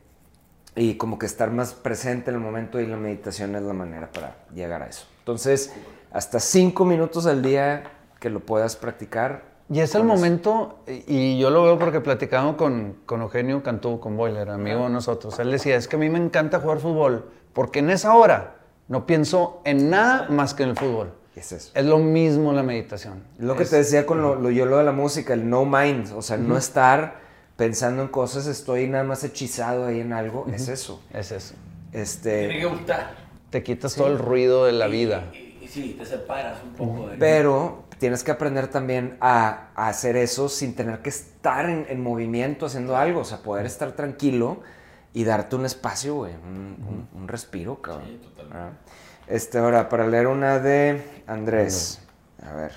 y 0.77 0.95
como 0.97 1.19
que 1.19 1.27
estar 1.27 1.51
más 1.51 1.73
presente 1.75 2.31
en 2.31 2.37
el 2.37 2.43
momento 2.43 2.79
y 2.81 2.87
la 2.87 2.97
meditación 2.97 3.57
es 3.57 3.63
la 3.63 3.73
manera 3.73 4.13
para 4.13 4.37
llegar 4.55 4.83
a 4.83 4.87
eso. 4.89 5.07
Entonces, 5.21 5.73
hasta 6.13 6.39
cinco 6.39 6.85
minutos 6.85 7.27
al 7.27 7.43
día 7.43 7.91
que 8.21 8.31
lo 8.31 8.39
puedas 8.41 8.77
practicar. 8.77 9.56
Y 9.69 9.81
es 9.81 9.95
el 9.97 10.05
momento, 10.05 10.79
y 10.87 11.03
y 11.09 11.39
yo 11.39 11.51
lo 11.51 11.65
veo 11.65 11.79
porque 11.79 12.01
platicamos 12.01 12.55
con, 12.57 12.99
con 13.05 13.21
Eugenio 13.23 13.63
Cantú, 13.63 13.99
con 13.99 14.17
Boiler, 14.17 14.49
amigo 14.51 14.85
de 14.85 14.91
nosotros. 14.91 15.39
Él 15.41 15.51
decía, 15.51 15.77
es 15.77 15.89
que 15.89 15.97
a 15.97 15.99
mí 15.99 16.09
me 16.09 16.19
encanta 16.19 16.61
jugar 16.61 16.79
fútbol, 16.79 17.31
porque 17.53 17.81
en 17.81 17.91
esa 17.91 18.15
hora 18.15 18.57
no 18.89 19.07
pienso 19.07 19.61
en 19.65 19.91
nada 19.91 20.29
más 20.29 20.55
que 20.55 20.63
en 20.63 20.69
el 20.71 20.77
fútbol. 20.77 21.13
Es 21.35 21.51
eso. 21.53 21.73
Es 21.75 21.85
lo 21.85 21.99
mismo 21.99 22.53
la 22.53 22.63
meditación. 22.63 23.25
Lo 23.39 23.57
que 23.57 23.65
Es- 23.65 23.71
te 23.71 23.77
decía 23.77 24.07
con 24.07 24.23
lo, 24.23 24.37
lo- 24.37 24.51
yo 24.51 24.67
lo 24.67 24.79
de 24.79 24.85
la 24.85 24.93
música, 24.93 25.35
el 25.35 25.51
no 25.51 25.65
mind, 25.65 26.13
o 26.17 26.23
sea, 26.23 26.37
no 26.37 26.57
estar 26.57 27.17
pensando 27.57 28.03
en 28.03 28.09
cosas, 28.09 28.47
estoy 28.47 28.87
nada 28.89 29.03
más 29.05 29.25
hechizado 29.25 29.87
ahí 29.87 30.01
en 30.01 30.13
algo, 30.13 30.47
es 30.53 30.69
eso. 30.69 31.03
Es 31.13 31.33
eso. 31.33 31.55
Este, 31.93 32.47
Tiene 32.49 32.61
que 32.61 32.67
gustar. 32.67 33.15
Te 33.51 33.63
quitas 33.63 33.95
todo 33.97 34.07
el 34.09 34.19
ruido 34.19 34.65
de 34.67 34.73
la 34.73 34.87
vida. 34.87 35.25
Y, 35.33 35.37
y- 35.37 35.59
y 35.63 35.69
sí, 35.69 35.97
te 35.99 36.07
separas 36.07 36.59
un 36.63 36.71
poco 36.75 37.09
de... 37.09 37.17
pero 37.17 37.83
tienes 37.99 38.23
que 38.25 38.31
aprender 38.31 38.69
también 38.69 39.17
a, 39.21 39.69
a 39.75 39.89
hacer 39.89 40.17
eso 40.17 40.49
sin 40.49 40.75
tener 40.75 41.01
que 41.01 41.09
estar 41.11 41.69
en, 41.69 41.87
en 41.89 42.03
movimiento 42.03 42.67
haciendo 42.67 42.97
algo, 42.97 43.21
o 43.21 43.25
sea, 43.25 43.39
poder 43.39 43.67
estar 43.67 43.93
tranquilo 43.93 44.61
y 45.13 45.25
darte 45.25 45.57
un 45.57 45.65
espacio, 45.65 46.15
güey, 46.17 46.35
un, 46.35 46.77
un- 46.87 47.09
un 47.23 47.29
respiro, 47.29 47.81
cabrón. 47.81 48.07
Sí, 48.09 48.19
totalmente. 48.23 48.57
Ah. 48.59 48.71
Este, 49.29 49.59
ahora, 49.59 49.89
para 49.89 50.07
leer 50.07 50.27
una 50.27 50.59
de 50.59 51.03
Andrés. 51.27 52.01
A 52.43 52.53
ver. 52.55 52.73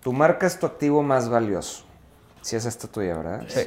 Tu 0.00 0.12
marca 0.12 0.46
es 0.46 0.58
tu 0.58 0.66
activo 0.66 1.02
más 1.02 1.28
valioso. 1.28 1.84
Si 2.42 2.54
es 2.56 2.64
esta 2.66 2.86
tuya, 2.88 3.16
¿verdad? 3.16 3.44
Sí. 3.48 3.62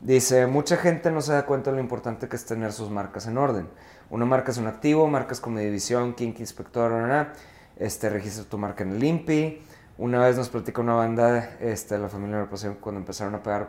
Dice, 0.00 0.46
mucha 0.46 0.76
gente 0.76 1.10
no 1.10 1.22
se 1.22 1.32
da 1.32 1.46
cuenta 1.46 1.70
de 1.70 1.76
lo 1.76 1.82
importante 1.82 2.28
que 2.28 2.36
es 2.36 2.44
tener 2.44 2.72
sus 2.72 2.90
marcas 2.90 3.26
en 3.26 3.38
orden. 3.38 3.68
Una 4.10 4.26
marca 4.26 4.50
es 4.50 4.58
un 4.58 4.66
activo, 4.66 5.06
marcas 5.06 5.40
como 5.40 5.58
División, 5.58 6.14
Kink, 6.14 6.40
Inspector, 6.40 7.28
este, 7.76 8.10
registra 8.10 8.44
tu 8.44 8.58
marca 8.58 8.84
en 8.84 8.92
el 8.92 9.02
INPI. 9.02 9.62
Una 9.96 10.20
vez 10.20 10.36
nos 10.36 10.48
platicó 10.48 10.80
una 10.80 10.94
banda, 10.94 11.56
este, 11.60 11.98
la 11.98 12.08
familia 12.08 12.38
de 12.38 12.46
la 12.46 12.74
cuando 12.80 12.98
empezaron 13.00 13.34
a 13.34 13.42
pegar, 13.42 13.68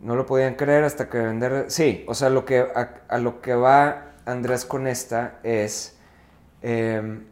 no 0.00 0.14
lo 0.14 0.24
podían 0.24 0.54
creer 0.54 0.84
hasta 0.84 1.08
que 1.08 1.18
vender... 1.18 1.66
Sí, 1.68 2.04
o 2.06 2.14
sea, 2.14 2.30
lo 2.30 2.44
que, 2.44 2.60
a, 2.60 2.94
a 3.08 3.18
lo 3.18 3.40
que 3.40 3.54
va 3.54 4.10
Andrés 4.24 4.64
con 4.64 4.86
esta 4.86 5.40
es 5.42 5.98
em, 6.62 7.24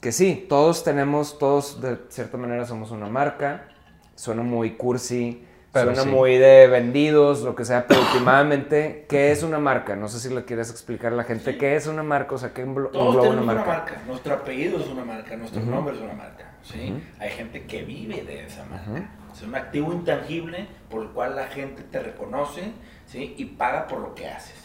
que 0.00 0.12
sí, 0.12 0.46
todos 0.48 0.82
tenemos, 0.84 1.38
todos 1.38 1.80
de 1.80 1.98
cierta 2.08 2.36
manera 2.36 2.66
somos 2.66 2.90
una 2.90 3.08
marca. 3.08 3.68
Suena 4.14 4.42
muy 4.42 4.76
cursi, 4.76 5.44
Pero 5.72 5.86
suena 5.94 6.02
sí. 6.02 6.08
muy 6.10 6.36
de 6.36 6.66
vendidos, 6.66 7.40
lo 7.42 7.54
que 7.54 7.64
sea, 7.64 7.86
pero 7.86 8.00
últimamente, 8.02 9.06
¿qué 9.08 9.32
es 9.32 9.42
una 9.42 9.58
marca? 9.58 9.96
No 9.96 10.08
sé 10.08 10.20
si 10.20 10.34
le 10.34 10.44
quieres 10.44 10.70
explicar 10.70 11.12
a 11.12 11.16
la 11.16 11.24
gente 11.24 11.56
qué 11.56 11.76
es 11.76 11.86
una 11.86 12.02
marca, 12.02 12.34
o 12.34 12.38
sea, 12.38 12.52
¿qué 12.52 12.62
englo- 12.66 12.90
Todos 12.90 13.06
engloba 13.14 13.22
tenemos 13.22 13.42
una 13.44 13.52
una 13.52 13.64
marca? 13.64 13.72
marca. 13.92 14.02
Nuestro 14.06 14.34
apellido 14.34 14.78
es 14.80 14.86
una 14.88 15.04
marca, 15.04 15.34
nuestro 15.36 15.62
nombre 15.62 15.94
es 15.94 16.00
una 16.02 16.12
marca. 16.12 16.50
¿sí? 16.62 16.94
Hay 17.18 17.30
gente 17.30 17.64
que 17.64 17.82
vive 17.84 18.22
de 18.22 18.44
esa 18.46 18.64
marca. 18.66 19.10
Es 19.32 19.42
un 19.42 19.54
activo 19.54 19.92
intangible 19.94 20.66
por 20.90 21.02
el 21.04 21.08
cual 21.08 21.36
la 21.36 21.46
gente 21.46 21.82
te 21.84 22.00
reconoce 22.00 22.72
¿sí? 23.06 23.34
y 23.38 23.44
paga 23.46 23.86
por 23.86 24.00
lo 24.00 24.14
que 24.14 24.28
haces. 24.28 24.60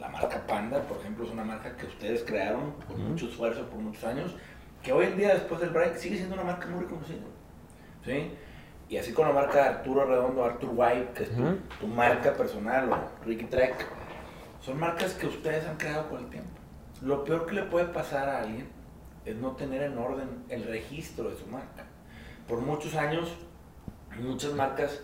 La 0.00 0.08
marca 0.08 0.46
Panda, 0.46 0.80
por 0.82 0.96
ejemplo, 0.98 1.26
es 1.26 1.30
una 1.32 1.44
marca 1.44 1.76
que 1.76 1.84
ustedes 1.86 2.22
crearon 2.24 2.72
con 2.86 3.02
mucho 3.10 3.26
esfuerzo 3.26 3.68
por 3.68 3.80
muchos 3.80 4.04
años, 4.04 4.34
que 4.82 4.92
hoy 4.92 5.06
en 5.06 5.18
día, 5.18 5.34
después 5.34 5.60
del 5.60 5.70
break, 5.70 5.96
sigue 5.96 6.16
siendo 6.16 6.36
una 6.36 6.44
marca 6.44 6.68
muy 6.68 6.84
reconocida. 6.84 7.18
¿sí? 8.04 8.30
Y 8.88 8.96
así 8.96 9.12
con 9.12 9.28
la 9.28 9.34
marca 9.34 9.66
Arturo 9.66 10.06
Redondo, 10.06 10.44
Arthur 10.44 10.70
White, 10.74 11.12
que 11.14 11.22
es 11.24 11.30
tu, 11.36 11.56
tu 11.80 11.86
marca 11.86 12.32
personal, 12.32 12.90
o 12.90 13.24
Ricky 13.26 13.44
Trek, 13.44 13.74
son 14.60 14.80
marcas 14.80 15.12
que 15.14 15.26
ustedes 15.26 15.66
han 15.66 15.76
creado 15.76 16.08
con 16.08 16.20
el 16.24 16.30
tiempo. 16.30 16.50
Lo 17.02 17.22
peor 17.24 17.46
que 17.46 17.54
le 17.54 17.62
puede 17.64 17.86
pasar 17.86 18.28
a 18.28 18.40
alguien 18.40 18.68
es 19.24 19.36
no 19.36 19.52
tener 19.52 19.82
en 19.82 19.98
orden 19.98 20.44
el 20.48 20.64
registro 20.64 21.28
de 21.30 21.36
su 21.36 21.46
marca. 21.46 21.84
Por 22.48 22.62
muchos 22.62 22.94
años, 22.94 23.36
muchas 24.20 24.54
marcas 24.54 25.00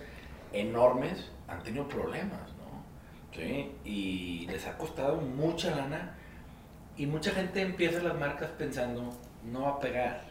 enormes 0.53 1.30
han 1.47 1.62
tenido 1.62 1.87
problemas, 1.87 2.41
¿no? 2.57 2.85
¿Sí? 3.32 3.72
Y 3.85 4.47
les 4.47 4.66
ha 4.66 4.78
costado 4.78 5.16
mucha 5.16 5.74
lana 5.74 6.14
y 6.97 7.07
mucha 7.07 7.32
gente 7.32 7.61
empieza 7.61 8.03
las 8.03 8.18
marcas 8.18 8.51
pensando, 8.57 9.11
no 9.45 9.62
va 9.62 9.70
a 9.70 9.80
pegar. 9.80 10.22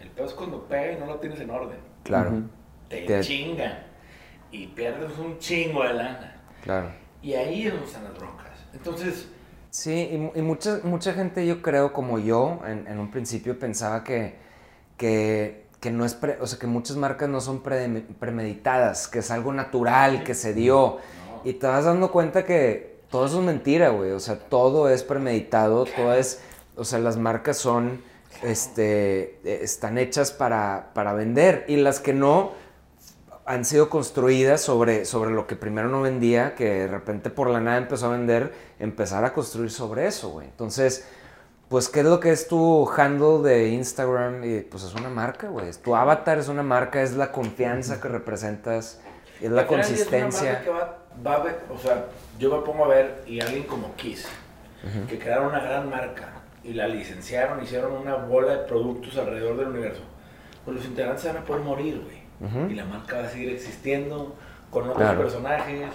El 0.00 0.10
peor 0.10 0.28
es 0.28 0.34
cuando 0.34 0.64
pega 0.64 0.92
y 0.92 0.96
no 1.00 1.06
lo 1.06 1.16
tienes 1.20 1.40
en 1.40 1.50
orden. 1.50 1.78
Claro, 2.02 2.30
Ujú. 2.30 2.42
Te 2.88 3.02
Te- 3.02 3.20
chingan 3.20 3.84
y 4.52 4.68
pierdes 4.68 5.18
un 5.18 5.38
chingo 5.38 5.82
de 5.84 5.94
lana. 5.94 6.40
claro. 6.62 6.90
Y 7.22 7.32
ahí 7.34 7.66
es 7.66 7.72
donde 7.72 7.86
están 7.86 8.04
las 8.04 8.14
broncas. 8.14 8.50
Entonces, 8.72 9.28
Sí, 9.70 10.08
y, 10.12 10.16
mu- 10.16 10.32
y 10.34 10.40
mucha, 10.42 10.78
mucha 10.84 11.12
gente, 11.12 11.44
yo 11.46 11.60
creo, 11.60 11.92
como 11.92 12.18
yo, 12.18 12.60
en, 12.66 12.86
en 12.86 12.98
un 12.98 13.10
principio 13.10 13.58
pensaba 13.58 14.04
que, 14.04 14.36
que, 14.96 15.66
que 15.80 15.90
no 15.90 16.04
es 16.06 16.14
pre- 16.14 16.38
o 16.40 16.46
sea, 16.46 16.58
que 16.58 16.66
muchas 16.66 16.96
marcas 16.96 17.28
no 17.28 17.40
son 17.42 17.62
pre- 17.62 18.04
premeditadas, 18.18 19.08
que 19.08 19.18
es 19.18 19.30
algo 19.30 19.52
natural, 19.52 20.22
que 20.24 20.34
se 20.34 20.54
dio. 20.54 20.98
no. 21.30 21.42
Y 21.44 21.54
te 21.54 21.66
vas 21.66 21.84
dando 21.84 22.10
cuenta 22.10 22.44
que 22.46 22.96
todo 23.10 23.26
eso 23.26 23.40
es 23.40 23.44
mentira, 23.44 23.90
güey. 23.90 24.12
O 24.12 24.20
sea, 24.20 24.38
todo 24.38 24.88
es 24.88 25.02
premeditado, 25.02 25.84
todo 25.84 26.14
es. 26.14 26.40
O 26.76 26.84
sea, 26.84 26.98
las 26.98 27.16
marcas 27.18 27.56
son. 27.58 28.00
Este. 28.42 29.38
Están 29.62 29.98
hechas 29.98 30.32
para, 30.32 30.90
para 30.94 31.12
vender. 31.12 31.64
Y 31.68 31.76
las 31.76 32.00
que 32.00 32.12
no 32.14 32.52
han 33.46 33.64
sido 33.64 33.88
construidas 33.88 34.60
sobre, 34.60 35.04
sobre 35.04 35.30
lo 35.30 35.46
que 35.46 35.54
primero 35.54 35.88
no 35.88 36.02
vendía, 36.02 36.56
que 36.56 36.64
de 36.64 36.88
repente 36.88 37.30
por 37.30 37.48
la 37.48 37.60
nada 37.60 37.78
empezó 37.78 38.06
a 38.06 38.10
vender, 38.10 38.52
empezar 38.80 39.24
a 39.24 39.32
construir 39.32 39.70
sobre 39.70 40.06
eso, 40.06 40.30
güey. 40.30 40.48
Entonces, 40.48 41.08
pues, 41.68 41.88
¿qué 41.88 42.00
es 42.00 42.06
lo 42.06 42.18
que 42.18 42.32
es 42.32 42.48
tu 42.48 42.90
handle 42.90 43.48
de 43.48 43.68
Instagram? 43.68 44.42
Y, 44.44 44.60
pues 44.62 44.82
es 44.82 44.94
una 44.94 45.08
marca, 45.08 45.48
güey. 45.48 45.70
Tu 45.82 45.94
avatar 45.94 46.38
es 46.38 46.48
una 46.48 46.64
marca, 46.64 47.02
es 47.02 47.14
la 47.14 47.30
confianza 47.30 48.00
que 48.00 48.08
representas, 48.08 49.00
es 49.40 49.50
la 49.50 49.62
es 49.62 49.68
consistencia. 49.68 50.62
que 50.62 50.70
va, 50.70 50.98
va 51.24 51.34
a 51.34 51.42
ver, 51.44 51.60
o 51.72 51.78
sea, 51.78 52.06
yo 52.40 52.50
me 52.50 52.64
pongo 52.64 52.86
a 52.86 52.88
ver 52.88 53.22
y 53.28 53.40
alguien 53.40 53.62
como 53.64 53.94
Kiss, 53.94 54.26
que 55.08 55.18
crearon 55.18 55.48
una 55.48 55.60
gran 55.60 55.88
marca 55.88 56.28
y 56.62 56.72
la 56.72 56.86
licenciaron, 56.86 57.62
hicieron 57.62 57.92
una 57.92 58.14
bola 58.14 58.56
de 58.56 58.58
productos 58.64 59.16
alrededor 59.16 59.56
del 59.56 59.68
universo, 59.68 60.02
pues 60.64 60.76
los 60.76 60.86
integrantes 60.86 61.22
se 61.22 61.28
van 61.28 61.38
a 61.38 61.44
poder 61.44 61.62
morir, 61.62 62.00
güey. 62.04 62.25
Ujú. 62.40 62.70
Y 62.70 62.74
la 62.74 62.84
marca 62.84 63.18
va 63.18 63.24
a 63.26 63.28
seguir 63.28 63.50
existiendo 63.50 64.36
con 64.70 64.82
otros 64.84 64.96
Claro. 64.98 65.20
personajes 65.20 65.88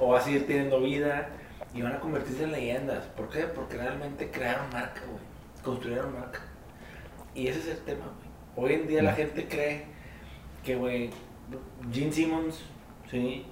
o 0.00 0.08
va 0.08 0.18
a 0.18 0.22
seguir 0.22 0.46
teniendo 0.46 0.80
vida 0.80 1.28
y 1.74 1.82
van 1.82 1.94
a 1.94 2.00
convertirse 2.00 2.44
en 2.44 2.52
leyendas. 2.52 3.04
¿Por 3.16 3.28
qué? 3.28 3.42
Porque 3.44 3.76
realmente 3.76 4.30
crearon 4.30 4.68
marca, 4.72 5.00
güey. 5.10 5.22
Construyeron 5.64 6.12
marca. 6.14 6.40
Y 7.34 7.48
ese 7.48 7.60
es 7.60 7.66
el 7.68 7.78
tema, 7.78 8.04
güey. 8.54 8.68
Hoy 8.68 8.80
en 8.80 8.86
día 8.88 9.02
la 9.02 9.12
gente 9.12 9.46
cree 9.48 9.84
que, 10.64 10.76
güey, 10.76 11.10
Gene 11.92 12.12
Simmons, 12.12 12.62
¿sí? 13.10 13.44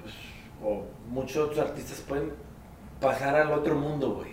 Pues, 0.00 0.14
o 0.62 0.84
muchos 1.08 1.36
otros 1.48 1.58
artistas 1.58 2.00
pueden 2.00 2.32
pasar 3.00 3.34
al 3.34 3.50
otro 3.52 3.74
mundo, 3.74 4.14
güey. 4.14 4.30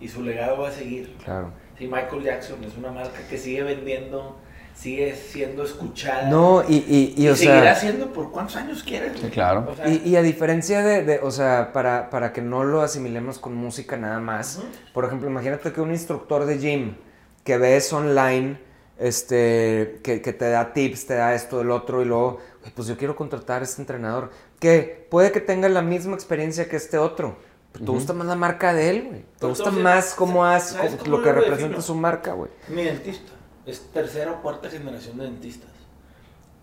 Y 0.00 0.08
su 0.08 0.22
legado 0.22 0.58
va 0.62 0.68
a 0.68 0.72
seguir. 0.72 1.16
Claro. 1.24 1.52
Sí, 1.78 1.86
Michael 1.86 2.22
Jackson 2.22 2.62
es 2.64 2.76
una 2.76 2.90
marca 2.90 3.18
que 3.28 3.38
sigue 3.38 3.62
vendiendo, 3.62 4.36
sigue 4.74 5.14
siendo 5.14 5.62
escuchada. 5.64 6.28
No, 6.28 6.62
y, 6.68 6.74
y, 6.76 7.14
y, 7.16 7.24
Y, 7.24 7.28
o 7.28 7.36
seguirá 7.36 7.62
sea, 7.62 7.76
siendo 7.76 8.12
por 8.12 8.30
cuántos 8.32 8.56
años 8.56 8.82
quieres. 8.82 9.18
Sí, 9.18 9.28
claro. 9.28 9.66
O 9.70 9.74
sea, 9.76 9.88
y, 9.88 10.02
y 10.04 10.16
a 10.16 10.22
diferencia 10.22 10.82
de, 10.82 11.02
de- 11.04 11.20
o 11.20 11.30
sea, 11.30 11.72
para, 11.72 12.10
para 12.10 12.32
que 12.32 12.42
no 12.42 12.64
lo 12.64 12.82
asimilemos 12.82 13.38
con 13.38 13.54
música 13.54 13.96
nada 13.96 14.18
más, 14.20 14.60
por 14.92 15.04
ejemplo, 15.04 15.28
imagínate 15.30 15.72
que 15.72 15.80
un 15.80 15.90
instructor 15.90 16.44
de 16.44 16.58
gym 16.58 16.96
que 17.44 17.56
ves 17.58 17.92
online, 17.92 18.58
este, 18.98 20.00
que, 20.02 20.20
que 20.22 20.32
te 20.32 20.48
da 20.50 20.72
tips, 20.72 21.06
te 21.06 21.14
da 21.14 21.34
esto, 21.34 21.60
el 21.60 21.70
otro, 21.70 22.02
y 22.02 22.04
luego, 22.06 22.38
"Oye, 22.62 22.72
pues 22.74 22.88
yo 22.88 22.96
quiero 22.96 23.14
contratar 23.16 23.60
a 23.62 23.64
este 23.64 23.80
entrenador, 23.82 24.30
que 24.58 25.06
puede 25.10 25.30
que 25.32 25.40
tenga 25.40 25.68
la 25.68 25.82
misma 25.82 26.14
experiencia 26.14 26.68
que 26.68 26.76
este 26.76 26.98
otro. 26.98 27.36
pero 27.72 27.86
¿Te 27.86 27.90
gusta 27.90 28.12
más 28.12 28.26
la 28.28 28.36
marca 28.36 28.72
de 28.72 28.88
él, 28.90 29.02
güey? 29.08 29.20
¿Te 29.20 29.26
Pero 29.40 29.48
gusta 29.50 29.64
entonces, 29.64 29.82
más 29.84 30.14
cómo 30.14 30.44
hace, 30.46 30.74
¿sabes 30.74 30.92
cómo- 30.92 31.02
cómo 31.04 31.16
lo 31.16 31.22
que 31.22 31.28
lo 31.30 31.34
representa 31.34 31.62
defino? 31.68 31.82
su 31.82 31.94
marca, 31.96 32.32
güey? 32.32 32.50
Mi 32.68 32.82
dentista 32.84 33.32
es 33.66 33.90
tercera 33.90 34.32
o 34.32 34.42
cuarta 34.42 34.68
generación 34.68 35.18
de 35.18 35.24
dentistas. 35.24 35.70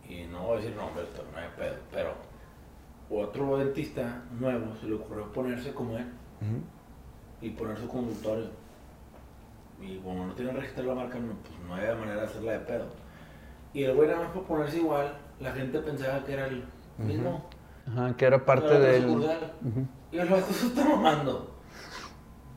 Y 0.08 0.26
no 0.26 0.44
voy 0.44 0.58
a 0.58 0.62
decir 0.62 0.76
nombres, 0.76 1.08
pero 1.14 1.28
no 1.32 1.38
hay 1.38 1.50
pedo. 1.58 1.76
Pero 1.92 2.14
otro 3.10 3.58
dentista 3.58 4.24
nuevo 4.40 4.76
se 4.80 4.88
le 4.88 4.96
ocurrió 4.96 5.32
ponerse 5.32 5.74
como 5.74 5.98
él 5.98 6.06
y 7.42 7.50
poner 7.52 7.78
su 7.78 7.88
consultorio. 7.88 8.50
Y 9.82 9.98
como 9.98 10.28
no 10.28 10.34
tienen 10.34 10.56
registrado 10.56 10.90
la 10.90 11.04
marca, 11.04 11.18
no, 11.18 11.34
pues 11.34 11.54
no 11.68 11.74
había 11.74 11.96
manera 11.96 12.22
de 12.22 12.28
hacerla 12.28 12.52
de 12.54 12.60
pedo. 12.60 12.86
Y 13.74 13.84
el 13.84 13.96
güey 13.96 14.10
nada 14.10 14.24
más 14.24 14.32
por 14.32 14.44
ponerse 14.44 14.78
igual, 14.78 15.18
la 15.40 15.52
gente 15.52 15.80
pensaba 15.80 16.24
que 16.24 16.34
era 16.34 16.48
el 16.48 16.64
mismo. 16.98 17.46
Ajá, 17.88 18.16
que 18.16 18.26
era 18.26 18.46
parte 18.46 18.80
del... 18.80 19.04
sucursal. 19.04 19.54
Y 20.12 20.18
el 20.18 20.30
vato 20.30 20.54
se 20.54 20.68
está 20.68 20.86
mamando. 20.86 21.56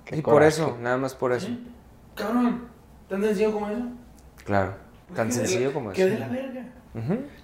Qué 0.05 0.19
Y 0.19 0.23
por 0.23 0.43
eso, 0.43 0.77
nada 0.81 0.99
más 0.99 1.15
por 1.15 1.33
eso. 1.33 1.47
¿Sí? 1.47 1.67
Cabrón, 2.15 2.69
¿tan 3.09 3.23
sencillo 3.23 3.53
como 3.53 3.69
eso? 3.69 3.85
Claro. 4.45 4.75
Tan 5.15 5.29
Que 5.29 5.35
de 5.35 5.41
la- 5.43 5.47
sencillo 5.49 5.73
como 5.73 5.93
Que 5.93 6.03
eso. 6.03 6.13
de 6.15 6.19
la 6.19 6.29
verga. 6.29 6.65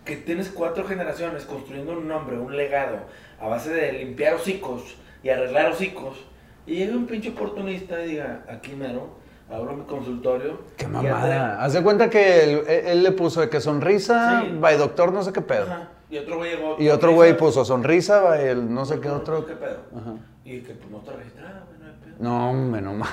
Que 0.05 0.16
tienes 0.16 0.48
cuatro 0.48 0.84
generaciones 0.84 1.44
construyendo 1.44 1.92
un 1.92 2.07
nombre, 2.07 2.38
un 2.38 2.57
legado, 2.57 2.98
a 3.40 3.48
base 3.48 3.70
de 3.72 3.92
limpiar 3.92 4.34
hocicos 4.34 4.96
y 5.22 5.28
arreglar 5.28 5.70
hocicos, 5.72 6.24
y 6.66 6.76
llega 6.76 6.96
un 6.96 7.07
pinche 7.07 7.30
oportunista 7.30 8.01
y 8.05 8.11
diga, 8.11 8.44
aquí 8.48 8.74
mero, 8.76 9.16
abro 9.51 9.74
mi 9.74 9.84
consultorio. 9.84 10.61
Qué 10.76 10.86
mamada. 10.86 11.61
Haz 11.62 11.72
de 11.72 11.82
cuenta 11.82 12.09
que 12.09 12.62
él, 12.92 13.03
le 13.03 13.12
puso 13.12 13.40
de 13.40 13.48
que 13.51 13.61
sonrisa, 13.61 14.42
Sí. 14.42 14.57
by 14.61 14.76
doctor, 14.78 15.12
no 15.12 15.22
sé 15.24 15.32
qué 15.32 15.40
pedo. 15.40 15.64
Ajá. 15.64 15.88
Y 16.09 16.18
otro 16.18 16.36
güey 16.36 16.51
llegó. 16.57 16.76
Y 16.78 16.88
otro 16.88 17.12
güey 17.12 17.36
puso 17.36 17.64
sonrisa, 17.64 18.20
by 18.20 18.44
el 18.44 18.72
no 18.72 18.84
sé 18.84 19.01
qué 19.01 19.11
otro. 19.11 19.46
¿Qué 19.46 19.55
pedo? 19.55 19.78
Ajá. 19.96 20.14
Y 20.44 20.61
que 20.61 20.74
pues 20.74 20.90
no 20.90 20.98
está 20.98 21.12
registrada, 21.12 21.64
güey, 21.66 21.80
no 22.21 22.51
hombre, 22.51 22.81
no 22.83 22.93
mames. 22.95 23.11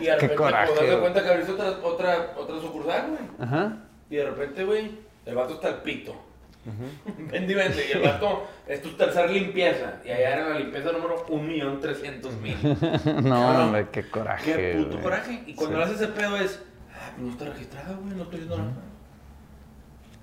Y 0.00 0.04
de 0.06 0.12
repente, 0.14 0.28
Qué 0.28 0.34
coraje. 0.34 0.72
pues, 0.76 0.96
cuenta 0.96 1.22
que 1.22 1.28
abriste 1.28 1.52
otra, 1.52 1.68
otra, 1.82 2.32
otra 2.36 2.60
sucursal, 2.60 3.08
güey. 3.08 3.20
Ajá. 3.38 3.76
Y 4.10 4.16
de 4.16 4.24
repente, 4.24 4.64
güey, 4.64 4.98
el 5.26 5.34
vato 5.34 5.54
está 5.54 5.68
al 5.68 5.82
pito. 5.82 6.14
Vende 7.30 7.52
y 7.52 7.56
vende. 7.56 7.86
Y 7.88 7.92
el 7.96 8.02
vato 8.02 8.46
es 8.66 8.82
tu 8.82 8.90
tercer 8.90 9.30
limpieza. 9.30 9.94
Y 10.04 10.10
allá 10.10 10.34
era 10.34 10.48
la 10.50 10.58
limpieza 10.58 10.92
número 10.92 11.24
1.300.000. 11.26 13.22
No, 13.22 13.64
hombre, 13.64 13.88
qué 13.92 14.08
coraje. 14.08 14.54
Qué 14.54 14.74
puto 14.78 14.90
güey. 14.92 15.02
coraje. 15.02 15.42
Y 15.46 15.54
cuando 15.54 15.76
Sí. 15.76 15.78
le 15.78 15.84
haces 15.84 16.00
ese 16.02 16.12
pedo 16.12 16.36
es, 16.36 16.62
ah, 16.94 17.12
No 17.18 17.30
está 17.30 17.44
registrada, 17.46 17.94
güey, 18.02 18.14
no 18.14 18.22
estoy 18.24 18.38
viendo 18.38 18.58
nada. 18.58 18.72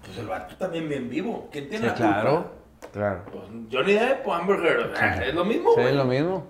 Pues 0.05 0.17
el 0.19 0.27
vato 0.27 0.55
también 0.57 0.87
bien 0.87 1.09
vivo. 1.09 1.49
¿Quién 1.51 1.67
tiene 1.69 1.85
Sí, 1.89 1.89
la 1.89 1.95
culpa? 1.95 2.21
claro. 2.21 2.51
Claro. 2.93 3.21
Pues 3.31 3.43
Johnny 3.71 3.93
Depp 3.93 4.27
o 4.27 4.33
Amber 4.33 4.59
Heard. 4.63 4.95
sea, 4.95 5.25
Es 5.25 5.33
lo 5.33 5.45
mismo, 5.45 5.71
Sí, 5.73 5.81
güey. 5.81 5.95
lo 5.95 6.05
mismo. 6.05 6.47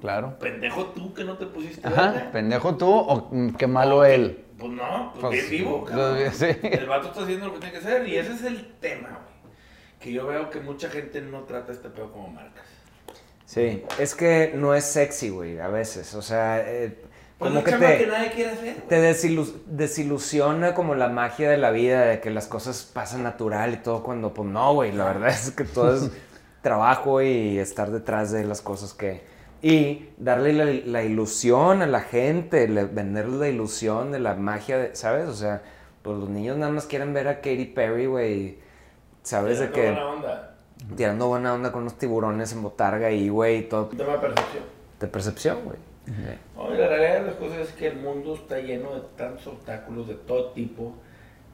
Claro. 0.00 0.38
Pendejo 0.38 0.86
tú 0.86 1.12
que 1.14 1.24
no 1.24 1.36
te 1.36 1.46
pusiste 1.46 1.86
Ajá, 1.86 2.12
verga. 2.12 2.30
pendejo 2.32 2.76
tú 2.76 2.88
o 2.90 3.28
mm, 3.30 3.50
qué 3.54 3.66
malo 3.66 4.04
él. 4.04 4.44
Pues 4.58 4.72
no, 4.72 5.12
pues, 5.12 5.20
Pues, 5.26 5.32
bien 5.32 5.50
vivo, 5.50 5.84
pues, 5.84 6.36
sí. 6.36 6.46
El 6.62 6.86
vato 6.86 7.08
está 7.08 7.22
haciendo 7.22 7.46
lo 7.46 7.52
que 7.54 7.58
tiene 7.60 7.72
que 7.72 7.78
hacer 7.78 8.08
y 8.08 8.16
ese 8.16 8.32
es 8.32 8.42
el 8.44 8.74
tema, 8.80 9.08
güey. 9.08 9.52
Que 10.00 10.12
yo 10.12 10.26
veo 10.26 10.50
que 10.50 10.60
mucha 10.60 10.88
gente 10.90 11.20
no 11.20 11.42
trata 11.42 11.72
este 11.72 11.88
pedo 11.90 12.12
como 12.12 12.28
marcas. 12.28 12.64
Sí, 13.44 13.82
es 13.98 14.14
que 14.14 14.52
no 14.54 14.74
es 14.74 14.84
sexy, 14.84 15.30
güey, 15.30 15.58
a 15.58 15.68
veces. 15.68 16.14
O 16.14 16.22
sea, 16.22 16.60
eh, 16.60 17.02
Pues 17.38 17.48
como 17.50 17.60
es 17.60 17.64
que 17.64 17.72
te, 17.86 17.98
que 17.98 18.06
nadie 18.06 18.30
quiere 18.32 18.50
hacer, 18.52 18.76
te 18.88 18.96
desilu- 19.12 19.62
desilusiona 19.66 20.74
como 20.74 20.94
la 20.94 21.08
magia 21.08 21.48
de 21.50 21.56
la 21.56 21.70
vida, 21.70 22.02
de 22.02 22.20
que 22.20 22.30
las 22.30 22.46
cosas 22.46 22.88
pasan 22.92 23.22
natural 23.22 23.74
y 23.74 23.76
todo, 23.78 24.02
cuando 24.02 24.34
pues 24.34 24.48
no, 24.48 24.74
güey, 24.74 24.92
la 24.92 25.04
verdad 25.06 25.28
es 25.30 25.50
que 25.52 25.64
todo 25.64 25.94
es 25.96 26.10
trabajo 26.62 27.22
y 27.22 27.58
estar 27.58 27.90
detrás 27.90 28.30
de 28.32 28.44
las 28.44 28.60
cosas 28.60 28.92
que... 28.94 29.37
Y 29.60 30.08
darle 30.18 30.52
la, 30.52 30.64
la 30.64 31.02
ilusión 31.02 31.82
a 31.82 31.86
la 31.86 32.00
gente, 32.00 32.68
le- 32.68 32.84
venderle 32.84 33.38
la 33.38 33.48
ilusión 33.48 34.12
de 34.12 34.20
la 34.20 34.34
magia, 34.34 34.78
de, 34.78 34.94
¿sabes? 34.94 35.28
O 35.28 35.34
sea, 35.34 35.62
pues 36.02 36.16
los 36.16 36.28
niños 36.28 36.56
nada 36.56 36.70
más 36.72 36.86
quieren 36.86 37.12
ver 37.12 37.26
a 37.28 37.36
Katy 37.36 37.64
Perry, 37.74 38.06
güey, 38.06 38.58
¿sabes? 39.22 39.58
De 39.58 39.66
Tirando 39.68 39.74
que 39.74 39.90
buena 39.92 40.06
onda. 40.10 40.54
tirando 40.96 41.26
buena 41.28 41.54
onda 41.54 41.72
con 41.72 41.82
unos 41.82 41.98
tiburones 41.98 42.52
en 42.52 42.62
botarga 42.62 43.10
y, 43.10 43.28
güey, 43.28 43.68
todo 43.68 43.88
Un 43.90 43.96
tema 43.96 44.12
de 44.12 44.18
percepción. 44.20 44.64
de 45.00 45.06
percepción, 45.08 45.58
güey. 45.64 45.76
No, 46.56 46.70
la 46.70 46.88
realidad 46.88 47.20
de 47.20 47.26
las 47.26 47.34
cosas 47.34 47.58
es 47.58 47.72
que 47.72 47.88
el 47.88 47.96
mundo 47.96 48.34
está 48.34 48.58
lleno 48.60 48.94
de 48.94 49.02
tantos 49.16 49.46
obstáculos 49.48 50.08
de 50.08 50.14
todo 50.14 50.52
tipo 50.52 50.94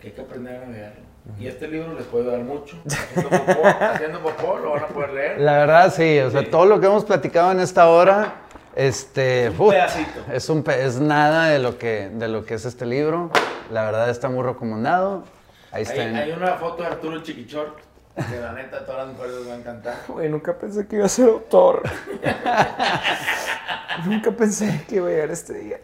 que 0.00 0.08
hay 0.08 0.12
que 0.12 0.20
aprender 0.20 0.56
a 0.62 0.66
navegar. 0.66 0.94
Y 1.40 1.46
este 1.46 1.66
libro 1.68 1.94
les 1.94 2.04
puede 2.06 2.30
dar 2.30 2.40
mucho. 2.40 2.76
Haciendo 2.86 3.30
popó, 3.30 3.62
haciendo 3.94 4.20
popó, 4.20 4.58
lo 4.58 4.70
van 4.72 4.82
a 4.84 4.86
poder 4.88 5.10
leer. 5.14 5.40
La 5.40 5.52
verdad, 5.58 5.92
sí, 5.92 6.18
o 6.20 6.30
sea, 6.30 6.40
Sí. 6.42 6.46
todo 6.50 6.66
lo 6.66 6.78
que 6.80 6.86
hemos 6.86 7.04
platicado 7.04 7.50
en 7.52 7.60
esta 7.60 7.88
hora, 7.88 8.34
este, 8.76 9.50
Un 9.50 9.60
uf, 9.60 9.70
pedacito. 9.72 10.20
es 10.32 10.48
un 10.50 10.62
pe- 10.62 10.84
es 10.84 11.00
nada 11.00 11.48
de 11.48 11.58
lo 11.60 11.78
que 11.78 12.10
de 12.12 12.28
lo 12.28 12.44
que 12.44 12.54
es 12.54 12.64
este 12.66 12.84
libro. 12.86 13.30
La 13.70 13.84
verdad 13.84 14.10
está 14.10 14.28
muy 14.28 14.42
recomendado. 14.42 15.24
Ahí 15.72 15.78
Hay, 15.78 15.82
está. 15.82 16.02
en- 16.04 16.16
hay 16.16 16.32
una 16.32 16.54
foto 16.56 16.82
de 16.82 16.88
Arturo 16.88 17.22
Chiquichor 17.22 17.74
que 18.14 18.38
la 18.40 18.52
neta 18.52 18.76
a 18.78 18.84
todas 18.84 19.06
las 19.06 19.16
mujeres 19.16 19.36
les 19.40 19.48
va 19.48 19.54
a 19.54 19.56
encantar. 19.56 19.94
Güey, 20.08 20.28
nunca 20.28 20.52
pensé 20.58 20.86
que 20.86 20.96
iba 20.96 21.06
a 21.06 21.08
ser 21.08 21.28
autor. 21.30 21.82
nunca 24.06 24.30
pensé 24.30 24.84
que 24.88 24.96
iba 24.96 25.08
a 25.08 25.10
llegar 25.10 25.30
este 25.30 25.54
día. 25.54 25.78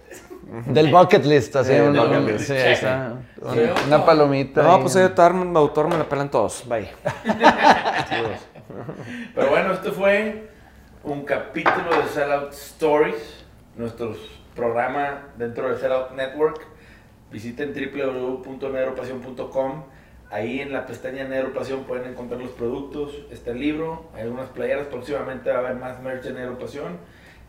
Del 0.66 0.90
bucket 0.90 1.24
list, 1.24 1.54
así, 1.56 1.72
Sí, 1.74 1.80
un- 1.80 1.92
del 1.92 2.02
bucket 2.02 2.18
un- 2.18 2.26
list. 2.26 2.44
sí, 2.46 2.52
ahí 2.54 2.72
está. 2.72 3.14
Un- 3.40 3.54
Sí. 3.54 3.60
una 3.86 4.04
palomita. 4.04 4.62
No, 4.62 4.74
ahí. 4.74 4.80
pues 4.80 4.92
soy 4.94 5.02
autor, 5.02 5.32
autor, 5.54 5.88
me 5.88 5.96
la 5.98 6.04
pelan 6.08 6.30
todos. 6.30 6.64
Bye. 6.68 6.88
Pero 9.34 9.50
bueno, 9.50 9.72
este 9.72 9.90
fue 9.92 10.48
un 11.04 11.24
capítulo 11.24 12.02
de 12.02 12.08
Sellout 12.08 12.52
Stories, 12.52 13.44
nuestro 13.76 14.14
programa 14.54 15.28
dentro 15.36 15.70
de 15.70 15.78
Sellout 15.78 16.12
Network. 16.12 16.60
Visiten 17.30 17.72
www.nedropasión.com. 17.72 19.84
Ahí 20.32 20.60
en 20.60 20.72
la 20.72 20.86
pestaña 20.86 21.24
Negro 21.24 21.52
Pasión 21.52 21.82
pueden 21.84 22.08
encontrar 22.10 22.40
los 22.40 22.50
productos, 22.52 23.12
este 23.32 23.52
libro, 23.52 24.04
hay 24.14 24.22
algunas 24.22 24.48
playeras, 24.50 24.86
próximamente 24.86 25.50
va 25.50 25.56
a 25.56 25.58
haber 25.60 25.74
más 25.74 26.00
merch 26.00 26.22
de 26.22 26.32
Negro 26.32 26.56
Pasión 26.56 26.98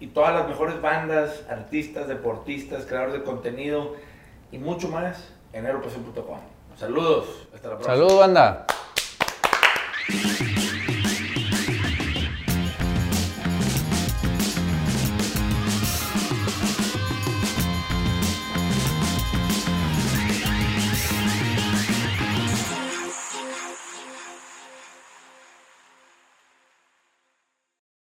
y 0.02 0.08
todas 0.08 0.34
las 0.34 0.47
mejores 0.47 0.82
bandas, 0.82 1.43
artistas, 1.47 2.08
deportistas, 2.08 2.86
creadores 2.86 3.14
de 3.14 3.24
contenido 3.24 3.95
y 4.52 4.58
mucho 4.58 4.89
más 4.89 5.30
en 5.54 5.64
negropasión.com. 5.64 6.39
Saludos, 6.76 7.47
hasta 7.54 7.70
la 7.70 7.78
próxima. 7.78 7.95
Salud, 7.95 8.20
banda. 8.20 8.66